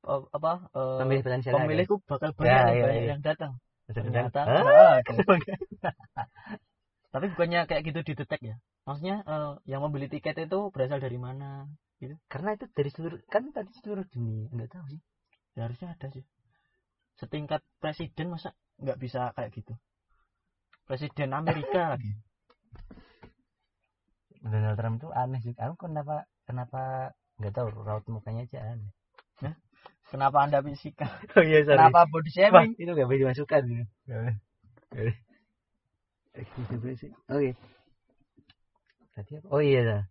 uh, 0.06 0.22
apa? 0.34 0.70
eh, 0.74 0.98
pemilih 1.02 1.24
potensial 1.26 1.54
pemilihku 1.58 1.96
bakal 2.06 2.34
banyak, 2.34 2.78
Ya, 2.78 2.84
banyak 2.86 3.04
iya. 3.04 3.12
yang 3.18 3.22
datang. 3.26 3.58
Ternyata 3.88 4.40
Hah? 4.44 5.00
Tapi 7.14 7.26
bukannya 7.34 7.66
kayak 7.66 7.84
gitu 7.88 8.00
didetek 8.04 8.42
ya? 8.44 8.56
Maksudnya 8.84 9.24
eh, 9.24 9.54
yang 9.68 9.82
membeli 9.84 10.12
tiket 10.12 10.36
itu 10.38 10.70
berasal 10.72 11.00
dari 11.00 11.16
mana? 11.16 11.68
Karena 12.30 12.54
itu 12.54 12.68
dari 12.72 12.90
seluruh 12.94 13.20
kan 13.32 13.50
tadi 13.56 13.72
seluruh 13.82 14.06
dunia 14.12 14.52
nggak 14.54 14.70
tahu 14.70 14.86
sih. 14.92 15.02
Ya, 15.58 15.66
harusnya 15.66 15.98
ada 15.98 16.08
sih. 16.14 16.24
Setingkat 17.18 17.66
presiden 17.82 18.30
masa 18.30 18.54
nggak 18.78 19.00
bisa 19.02 19.34
kayak 19.34 19.50
gitu? 19.56 19.74
Presiden 20.86 21.34
Amerika 21.34 21.88
lagi. 21.98 22.12
Donald 24.44 24.78
Trump 24.78 24.96
itu 25.02 25.10
aneh 25.16 25.42
sih. 25.42 25.56
Aku 25.58 25.74
kenapa 25.80 26.28
kenapa 26.46 27.16
nggak 27.42 27.54
tahu 27.56 27.68
raut 27.82 28.06
mukanya 28.12 28.46
aja 28.46 28.78
aneh. 28.78 28.92
Kenapa 30.08 30.38
anda 30.48 30.64
fisika? 30.64 31.08
Oh 31.36 31.44
iya 31.44 31.68
Kenapa 31.68 32.08
body 32.08 32.32
Wah, 32.32 32.34
shaming? 32.34 32.72
itu 32.80 32.92
nggak 32.92 33.08
boleh 33.08 33.22
dimasukkan. 33.28 33.62
Oke. 37.28 37.50
Tadi 39.18 39.32
apa? 39.42 39.48
Oh 39.52 39.62
iya. 39.62 39.82
dah. 39.84 40.02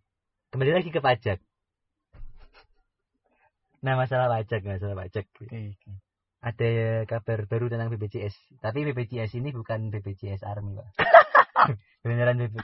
Kembali 0.53 0.71
lagi 0.75 0.89
ke 0.93 1.01
pajak. 1.01 1.39
Nah 3.81 3.93
masalah 3.95 4.27
pajak, 4.29 4.61
masalah 4.67 4.95
pajak. 5.07 5.25
Ada 6.43 6.69
kabar 7.09 7.49
baru 7.49 7.65
tentang 7.71 7.89
BPJS. 7.89 8.61
Tapi 8.61 8.85
BPJS 8.91 9.39
ini 9.39 9.49
bukan 9.49 9.89
BPJS 9.89 10.45
Army, 10.45 10.77
Pak. 10.77 10.87
beneran 12.05 12.37
BP, 12.37 12.55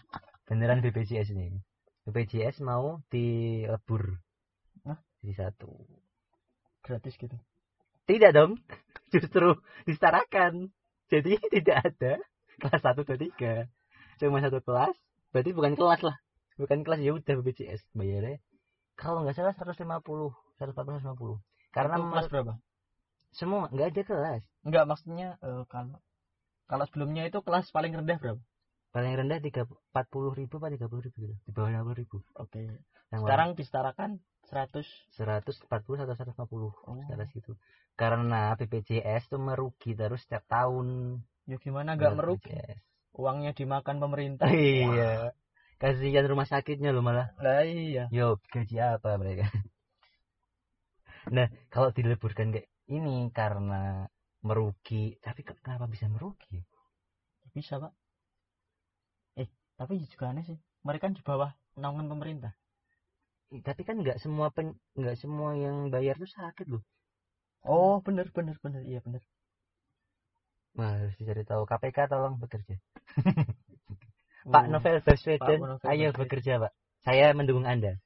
beneran 0.46 0.80
BPJS 0.86 1.34
ini. 1.34 1.58
BPJS 2.06 2.62
mau 2.62 3.02
dilebur. 3.10 4.20
Hah? 4.86 5.00
Jadi 5.24 5.34
satu. 5.34 5.72
Gratis 6.84 7.16
gitu. 7.16 7.36
Tidak 8.06 8.32
dong. 8.36 8.60
Justru 9.14 9.58
disetarakan. 9.88 10.70
Jadi 11.08 11.40
tidak 11.56 11.78
ada 11.88 12.14
kelas 12.60 12.82
1 12.84 13.08
2 13.08 13.34
3. 13.40 14.20
Cuma 14.22 14.44
satu 14.44 14.60
kelas. 14.60 14.96
Berarti 15.34 15.52
bukan 15.56 15.74
kelas 15.74 16.02
lah. 16.06 16.18
Bukan 16.60 16.86
kelas 16.86 17.02
ya 17.02 17.18
udah 17.18 17.34
BPJS 17.42 17.82
bayarnya. 17.98 18.38
Kalau 18.94 19.26
nggak 19.26 19.34
salah 19.34 19.58
150, 19.58 19.82
140 20.62 20.62
150. 20.62 21.42
Karena 21.74 21.96
Itu 21.98 22.06
kelas 22.14 22.28
berapa? 22.30 22.54
semua 23.34 23.66
nggak 23.74 23.98
ada 23.98 24.02
kelas. 24.06 24.42
Enggak, 24.62 24.86
maksudnya 24.86 25.42
eh, 25.42 25.66
kalau 25.66 25.98
kalau 26.70 26.86
sebelumnya 26.86 27.26
itu 27.26 27.42
kelas 27.42 27.74
paling 27.74 27.92
rendah 27.98 28.22
berapa? 28.22 28.42
Paling 28.94 29.14
rendah 29.18 29.41
3 29.41 29.66
40 29.66 30.38
ribu 30.38 30.62
apa 30.62 30.70
30 30.70 31.02
ribu 31.02 31.18
gitu. 31.18 31.36
Di 31.44 31.52
bawah 31.52 31.70
50 31.74 31.98
ribu. 31.98 32.18
Oke. 32.38 32.62
Yang 33.10 33.22
Sekarang 33.26 33.50
disetarakan 33.58 34.10
100 34.46 34.86
140 35.18 36.06
atau 36.06 36.14
150 36.14 36.70
Oh. 36.86 36.94
sekitar 37.02 37.26
situ. 37.34 37.52
Karena 37.98 38.54
BPJS 38.54 39.34
itu 39.34 39.38
merugi 39.41 39.98
terus 39.98 40.22
setiap 40.22 40.46
tahun. 40.46 41.18
Ya 41.50 41.58
gimana 41.58 41.98
nggak 41.98 42.14
merugi? 42.22 42.54
BPJS. 42.54 42.80
Uangnya 43.18 43.52
dimakan 43.58 43.98
pemerintah. 43.98 44.50
Iya. 44.50 45.34
Kasihan 45.82 46.26
rumah 46.30 46.46
sakitnya 46.46 46.94
loh 46.94 47.02
malah. 47.02 47.34
Lah 47.41 47.66
iya. 47.66 48.08
Yo, 48.14 48.38
gaji 48.54 48.78
apa 48.78 49.18
mereka? 49.18 49.50
Nah, 51.24 51.48
kalau 51.72 51.96
dileburkan 51.96 52.52
kayak 52.52 52.68
ini 52.91 53.32
karena 53.32 54.04
merugi, 54.44 55.16
tapi 55.24 55.48
ke- 55.48 55.56
kenapa 55.64 55.88
bisa 55.88 56.12
merugi? 56.12 56.60
Bisa, 57.56 57.80
Pak. 57.80 57.96
Eh, 59.74 59.82
tapi 59.82 60.06
juga 60.06 60.30
aneh 60.30 60.46
sih. 60.46 60.58
Mereka 60.86 61.10
kan 61.10 61.14
di 61.18 61.24
bawah 61.26 61.50
naungan 61.74 62.06
pemerintah. 62.06 62.54
Tapi 63.50 63.82
kan 63.86 64.02
nggak 64.02 64.22
semua 64.22 64.50
pen, 64.54 64.78
nggak 64.98 65.18
semua 65.18 65.58
yang 65.58 65.90
bayar 65.90 66.18
tuh 66.18 66.30
sakit 66.30 66.70
loh. 66.70 66.86
Oh, 67.66 68.02
bener 68.06 68.30
bener 68.30 68.58
bener. 68.62 68.86
Iya, 68.86 69.02
bener. 69.02 69.22
Wah, 70.74 70.98
harus 70.98 71.14
dicari 71.18 71.46
tahu. 71.46 71.66
KPK 71.66 72.10
tolong 72.10 72.38
bekerja. 72.42 72.78
Pak 74.44 74.66
Oh, 74.68 74.72
Novel 74.74 75.00
Baswedan, 75.06 75.60
Pak 75.80 75.88
ayo 75.88 76.12
bekerja, 76.12 76.60
Pak. 76.60 76.74
Saya 77.06 77.32
mendukung 77.32 77.64
Anda. 77.64 78.02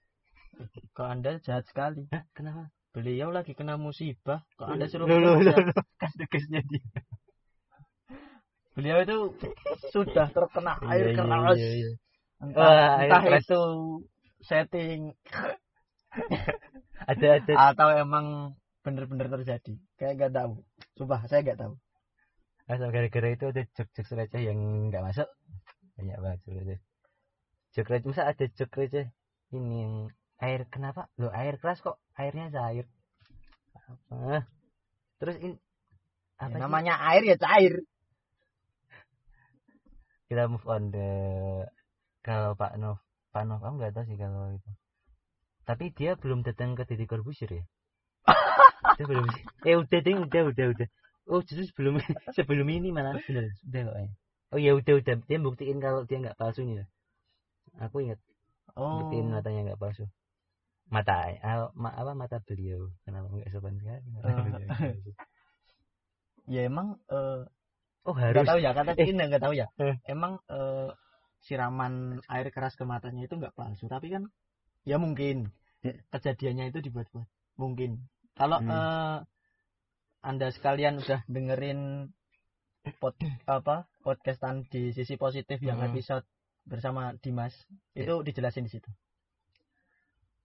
Kok 0.93 1.07
Anda 1.07 1.41
jahat 1.41 1.65
sekali. 1.65 2.05
Hah, 2.13 2.28
kenapa? 2.38 2.70
Beliau 2.93 3.34
lagi 3.34 3.57
kena 3.57 3.80
musibah. 3.80 4.45
Kok 4.59 4.68
Anda 4.68 4.86
suruh 4.86 5.09
bekerja? 5.09 5.74
Kan 5.97 6.11
tugasnya 6.13 6.61
dia. 6.65 6.86
Beliau 8.78 9.01
itu 9.01 9.17
sudah 9.89 10.30
terkena 10.30 10.78
air 10.86 11.09
Iya, 11.09 11.13
iya, 11.13 11.17
keras. 11.17 11.57
iya, 11.57 11.69
iya. 11.73 11.91
Entah, 12.38 12.61
Wah, 12.61 12.89
air 13.01 13.09
entah 13.09 13.21
keras. 13.25 13.41
itu 13.43 13.61
setting 14.45 14.99
Ada 17.09 17.28
ada 17.41 17.53
atau 17.73 17.88
emang 17.93 18.25
bener-bener 18.86 19.28
terjadi. 19.32 19.73
Kayak 19.97 20.13
gak 20.21 20.34
tahu. 20.38 20.51
Sumpah, 20.93 21.21
saya 21.25 21.41
gak 21.41 21.59
tahu. 21.59 21.73
asal 22.67 22.91
gara-gara 22.91 23.32
itu 23.32 23.45
ada 23.47 23.63
jok-jok 23.80 24.07
receh 24.11 24.41
yang 24.43 24.59
nggak 24.91 24.99
masuk. 24.99 25.23
Banyak 25.95 26.17
banget 26.19 26.39
jok 26.43 26.55
receh. 26.59 26.80
Jok 27.73 27.88
receh, 27.88 28.07
masa 28.11 28.23
ada 28.28 28.45
jok 28.45 28.71
receh 28.75 29.05
ini 29.55 29.75
yang 29.88 29.93
air 30.38 30.67
kenapa? 30.67 31.07
Loh, 31.15 31.32
air 31.32 31.55
keras 31.57 31.80
kok 31.80 31.95
airnya 32.19 32.51
cair. 32.51 32.84
Apa? 33.88 34.43
Terus 35.17 35.36
ini 35.39 35.55
apa 36.38 36.53
Ya, 36.53 36.61
namanya 36.67 36.93
air 36.99 37.23
ya 37.23 37.38
cair. 37.39 37.73
Kita 40.28 40.51
move 40.51 40.63
on 40.67 40.91
the 40.91 41.09
kalau 42.19 42.51
Pak 42.59 42.75
Nov 42.75 42.99
Pak 43.32 43.47
Nov 43.47 43.63
aku 43.63 43.75
nggak 43.80 43.95
tahu 43.95 44.05
sih 44.11 44.19
kalau 44.19 44.51
itu. 44.51 44.71
Tapi 45.67 45.91
dia 45.95 46.15
belum 46.15 46.43
datang 46.47 46.75
ke 46.75 46.88
Deddy 46.88 47.07
Corbuzier 47.07 47.51
ya? 47.51 47.63
Dia 48.99 49.05
belum 49.07 49.28
sih. 49.36 49.43
Eh 49.67 49.75
udah 49.75 49.99
ding 49.99 50.19
udah 50.23 50.41
udah 50.51 50.65
udah. 50.75 50.88
Oh 51.28 51.43
justru 51.43 51.67
sebelum 51.67 51.99
sebelum 52.38 52.67
ini 52.71 52.91
malah. 52.91 53.19
Bener 53.19 53.51
udah 53.51 53.82
kok 53.84 53.97
ya. 53.99 54.09
oh 54.55 54.59
ya 54.59 54.71
udah 54.80 54.93
udah. 54.99 55.13
Dia 55.28 55.38
buktiin 55.43 55.80
kalau 55.84 56.07
dia 56.07 56.23
nggak 56.23 56.39
palsu 56.39 56.63
nih 56.63 56.88
aku 57.78 58.03
ingat. 58.03 58.19
Oh. 58.78 59.03
buktiin 59.03 59.32
matanya 59.32 59.71
nggak 59.71 59.80
palsu. 59.80 60.07
Mata 60.88 61.28
ah, 61.43 61.67
ma, 61.75 61.91
apa 61.91 62.15
mata 62.15 62.39
beliau. 62.39 62.91
Kenapa 63.03 63.28
nggak 63.28 63.51
sopan 63.51 63.75
sekali? 63.80 64.03
Eh. 66.47 66.55
Ya 66.55 66.63
emang 66.63 66.95
eh 67.11 67.43
oh 68.07 68.15
harus 68.15 68.47
tahu 68.47 68.59
ya 68.63 68.71
kata 68.71 68.95
Eh. 68.95 69.11
ini 69.11 69.19
nggak 69.27 69.43
tahu 69.43 69.53
ya. 69.53 69.67
Eh. 69.77 69.99
Emang 70.07 70.39
eh, 70.47 70.89
siraman 71.43 72.23
air 72.31 72.47
keras 72.49 72.73
ke 72.79 72.87
matanya 72.87 73.27
itu 73.27 73.35
nggak 73.35 73.53
palsu, 73.53 73.85
tapi 73.91 74.09
kan 74.09 74.31
ya 74.87 74.95
mungkin 74.97 75.51
Ya. 75.85 75.93
kejadiannya 76.09 76.73
itu 76.73 76.79
dibuat-buat. 76.81 77.27
Mungkin. 77.61 78.07
Kalau 78.33 78.57
Hmm. 78.57 78.71
eh, 78.71 79.19
Anda 80.25 80.49
sekalian 80.51 80.99
udah 81.05 81.21
dengerin 81.29 82.09
pod, 82.99 83.15
apa 83.45 83.85
podcastan 84.01 84.65
di 84.67 84.91
sisi 84.95 85.15
positif 85.15 85.61
yang 85.61 85.77
Hmm. 85.79 85.93
episode 85.93 86.25
bersama 86.67 87.15
Dimas 87.21 87.53
itu 87.95 88.23
dijelasin 88.25 88.65
di 88.67 88.71
situ. 88.73 88.89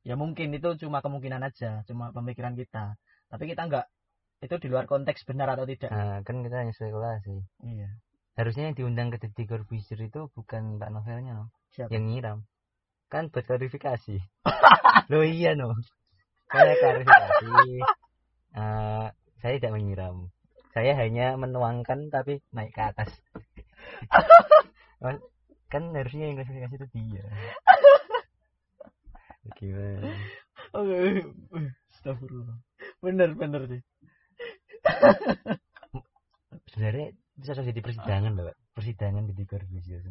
Ya 0.02 0.18
mungkin 0.18 0.50
itu 0.50 0.74
cuma 0.82 0.98
kemungkinan 0.98 1.42
aja, 1.46 1.86
cuma 1.86 2.10
pemikiran 2.10 2.58
kita. 2.58 2.98
Tapi 3.30 3.44
kita 3.46 3.70
nggak 3.70 3.86
itu 4.42 4.54
di 4.58 4.66
luar 4.66 4.90
konteks 4.90 5.22
benar 5.22 5.54
atau 5.54 5.62
tidak. 5.64 5.88
nah, 5.88 6.18
kan 6.26 6.42
kita 6.42 6.66
hanya 6.66 6.74
spekulasi 6.74 7.46
Iya. 7.62 7.88
harusnya 8.34 8.70
yang 8.70 8.76
diundang 8.76 9.08
ke 9.14 9.22
Deddy 9.22 9.46
Corbuzier 9.46 10.02
itu 10.02 10.26
bukan 10.34 10.82
Pak 10.82 10.90
Novelnya 10.90 11.32
no 11.38 11.44
Siapa? 11.72 11.94
yang 11.94 12.10
nyiram 12.10 12.38
kan 13.06 13.30
buat 13.30 13.46
klarifikasi 13.46 14.18
lo 15.12 15.22
iya 15.22 15.54
no 15.54 15.72
saya 16.50 16.74
klarifikasi 16.76 17.48
Eh, 18.52 19.06
saya 19.40 19.52
tidak 19.56 19.72
menyiram 19.72 20.28
saya 20.76 20.92
hanya 20.98 21.40
menuangkan 21.40 22.12
tapi 22.12 22.44
naik 22.52 22.76
ke 22.76 22.82
atas 22.84 23.08
kan 25.72 25.82
harusnya 25.96 26.28
yang 26.28 26.36
klarifikasi 26.36 26.74
itu 26.76 26.86
dia 26.92 27.24
gimana 29.56 30.12
Oke, 30.72 30.96
Astagfirullah. 31.92 32.56
Bener 33.04 33.36
bener 33.36 33.68
sih. 33.68 33.80
Sebenarnya 36.72 37.06
bisa 37.36 37.52
jadi 37.56 37.80
persidangan 37.80 38.32
loh 38.36 38.44
Pak. 38.52 38.56
persidangan 38.76 39.22
Deddy 39.28 39.44
Corbuzier 39.44 40.02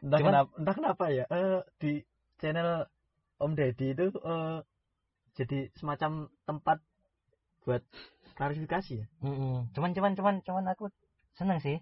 Entah 0.00 0.18
Cuman- 0.22 0.32
kenapa, 0.32 0.50
entah 0.56 0.74
kenapa 0.76 1.04
ya. 1.12 1.24
eh, 1.28 1.60
di 1.76 1.92
channel 2.40 2.86
Om 3.36 3.52
Deddy 3.52 3.92
itu 3.92 4.06
eh, 4.14 4.58
jadi 5.36 5.58
semacam 5.76 6.30
tempat 6.46 6.78
buat 7.64 7.82
klarifikasi 8.34 8.92
ya. 9.04 9.06
Cuman 9.76 9.90
cuman 9.92 10.12
cuman 10.16 10.34
cuman 10.40 10.64
aku 10.72 10.88
seneng 11.36 11.60
sih 11.60 11.78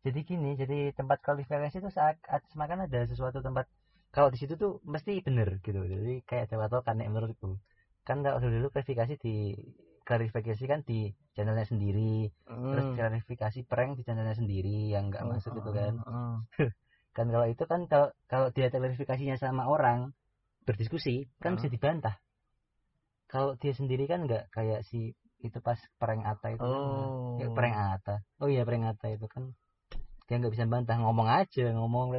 jadi 0.00 0.20
gini 0.24 0.56
jadi 0.56 0.96
tempat 0.96 1.20
kualifikasi 1.20 1.76
itu 1.76 1.90
saat 1.92 2.16
semakin 2.52 2.88
ada 2.88 3.04
sesuatu 3.04 3.44
tempat 3.44 3.68
kalau 4.10 4.32
di 4.32 4.38
situ 4.40 4.56
tuh 4.56 4.80
mesti 4.82 5.20
bener 5.22 5.60
gitu 5.60 5.76
jadi 5.76 6.24
kayak 6.24 6.50
ada 6.50 6.56
patokan 6.66 6.98
nek 6.98 7.08
menurutku 7.12 7.60
kan 8.06 8.24
kalau 8.24 8.38
dulu, 8.42 8.52
dulu 8.56 8.68
klarifikasi 8.74 9.14
di 9.20 9.54
klarifikasi 10.04 10.64
kan 10.66 10.80
di 10.82 11.12
channelnya 11.36 11.66
sendiri 11.68 12.32
terus 12.70 12.86
Hmm. 12.86 12.96
klarifikasi 12.96 13.58
prank 13.66 13.98
di 13.98 14.02
channelnya 14.06 14.36
sendiri 14.36 14.90
yang 14.90 15.10
nggak 15.10 15.22
Oh, 15.26 15.30
masuk 15.34 15.50
gitu 15.58 15.70
oh, 15.70 15.74
kan 15.74 15.94
oh. 16.06 16.36
kan 17.16 17.26
kalau 17.30 17.46
itu 17.46 17.64
kan 17.66 17.80
kalau 17.90 18.08
kalau 18.30 18.48
dia 18.54 18.70
klarifikasinya 18.70 19.36
sama 19.38 19.66
orang 19.66 20.14
berdiskusi 20.66 21.30
kan 21.42 21.54
Oh. 21.54 21.56
bisa 21.58 21.68
dibantah 21.70 22.16
kalau 23.30 23.54
dia 23.58 23.72
sendiri 23.74 24.10
kan 24.10 24.26
nggak 24.26 24.50
kayak 24.50 24.82
si 24.86 25.14
itu 25.40 25.58
pas 25.64 25.78
prank 25.96 26.22
Ata 26.26 26.52
itu 26.52 26.60
kan 26.60 26.68
Oh. 26.68 27.38
Ya, 27.40 27.48
prank 27.56 27.72
Atta. 27.72 28.20
Oh 28.42 28.48
iya 28.52 28.68
prank 28.68 28.84
Atta 28.84 29.08
itu 29.08 29.24
kan 29.30 29.56
dia 30.28 30.36
nggak 30.38 30.52
bisa 30.52 30.66
bantah 30.68 30.94
ngomong 31.00 31.26
aja 31.26 31.64
ngomong 31.74 32.12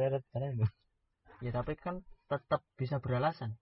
Ya 1.42 1.50
tapi 1.54 1.74
kan 1.78 2.02
tetap 2.28 2.60
bisa 2.78 2.98
beralasan. 2.98 3.56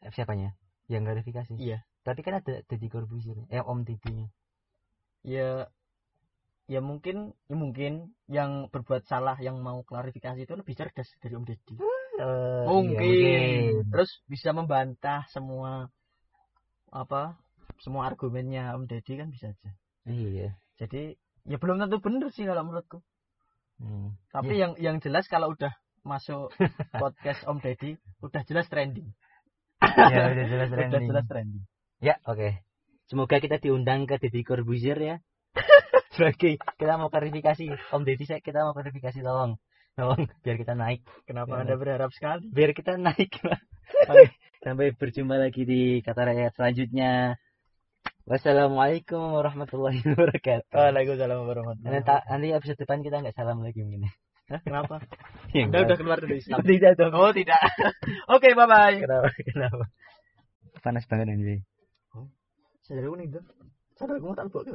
siapanya 0.00 0.56
yang 0.90 1.06
klarifikasi 1.06 1.54
Iya. 1.54 1.86
tapi 2.02 2.20
kan 2.20 2.42
ada 2.42 2.60
Deddy 2.66 2.90
Corbuzier 2.90 3.38
eh 3.48 3.62
Om 3.62 3.86
Deddy 3.86 4.26
Ya 5.20 5.68
ya 6.64 6.80
mungkin 6.80 7.36
ya 7.44 7.56
mungkin 7.58 8.16
yang 8.24 8.72
berbuat 8.72 9.04
salah 9.04 9.36
yang 9.36 9.60
mau 9.60 9.82
klarifikasi 9.84 10.48
itu 10.48 10.54
lebih 10.56 10.72
cerdas 10.78 11.10
dari 11.20 11.34
Om 11.36 11.44
Deddy. 11.44 11.74
Eh, 11.76 12.64
mungkin. 12.64 13.00
iya, 13.04 13.38
mungkin. 13.76 13.90
terus 13.92 14.10
bisa 14.24 14.52
membantah 14.52 15.24
semua 15.28 15.88
apa 16.88 17.36
semua 17.80 18.08
argumennya 18.08 18.72
Om 18.76 18.88
Deddy 18.88 19.14
kan 19.16 19.28
bisa 19.30 19.52
aja 19.52 19.70
iya 20.08 20.56
jadi 20.76 21.14
ya 21.46 21.56
belum 21.56 21.80
tentu 21.80 22.00
bener 22.00 22.28
sih 22.34 22.44
kalau 22.44 22.64
menurutku 22.66 23.00
Hmm. 23.80 24.12
tapi 24.28 24.60
yang 24.60 24.76
yang 24.76 25.00
jelas 25.00 25.24
kalau 25.24 25.56
udah 25.56 25.72
masuk 26.04 26.52
podcast 27.00 27.40
Om 27.48 27.64
Deddy 27.64 27.96
udah 28.20 28.44
jelas 28.44 28.68
trending 28.68 29.08
ya 29.80 30.20
udah 30.30 30.44
jelas 30.46 30.68
udah 30.68 30.76
trending. 30.76 31.08
jelas 31.08 31.24
trending. 31.26 31.62
Ya 32.00 32.14
oke. 32.24 32.60
Semoga 33.08 33.42
kita 33.42 33.58
diundang 33.58 34.06
ke 34.06 34.20
Deddy 34.20 34.46
Corbuzier 34.46 34.96
ya. 34.96 35.16
Sebagai 36.14 36.60
kita 36.78 36.94
mau 36.96 37.10
klarifikasi. 37.10 37.68
Om 37.90 38.02
Deddy 38.04 38.24
saya 38.24 38.40
kita 38.40 38.62
mau 38.62 38.72
klarifikasi 38.72 39.18
tolong. 39.20 39.58
Tolong 39.98 40.30
biar 40.40 40.56
kita 40.56 40.78
naik. 40.78 41.02
Kenapa 41.26 41.58
Ya. 41.58 41.66
anda 41.66 41.74
berharap 41.74 42.14
sekali? 42.14 42.46
Biar 42.48 42.70
kita 42.72 42.94
naik 42.96 43.34
Oke, 44.06 44.30
sampai 44.64 44.94
berjumpa 44.94 45.34
lagi 45.34 45.66
di 45.66 45.98
kata 46.00 46.30
rakyat 46.30 46.54
selanjutnya. 46.54 47.34
Wassalamualaikum 48.30 49.34
warahmatullahi 49.34 50.06
wabarakatuh. 50.06 50.70
Waalaikumsalam 50.70 51.34
nanti, 51.34 51.50
warahmatullahi 51.50 52.04
ta- 52.06 52.22
nanti 52.30 52.54
episode 52.54 52.78
depan 52.78 53.02
kita 53.02 53.18
nggak 53.18 53.34
salam 53.34 53.58
lagi 53.58 53.82
mungkin 53.82 54.06
Hah, 54.50 54.60
kenapa? 54.62 54.96
Ya, 55.50 55.66
anda 55.66 55.82
udah 55.82 55.98
keluar 55.98 56.22
dari 56.22 56.38
Islam. 56.46 56.62
Tidak 56.62 56.94
dong. 56.94 57.10
Oh 57.10 57.34
tidak. 57.34 57.58
Oke 58.38 58.54
bye 58.54 58.70
bye 58.70 59.02
kenapa? 59.02 59.34
Kenapa? 59.42 59.84
Panas 60.78 61.10
banget 61.10 61.34
ini 61.34 61.58
sadar 62.90 63.06
aku 63.06 63.16
nih 63.22 63.30
tuh 63.30 63.44
sadar 63.94 64.18
aku 64.18 64.26
mau 64.26 64.34
tak 64.34 64.50
buat 64.50 64.66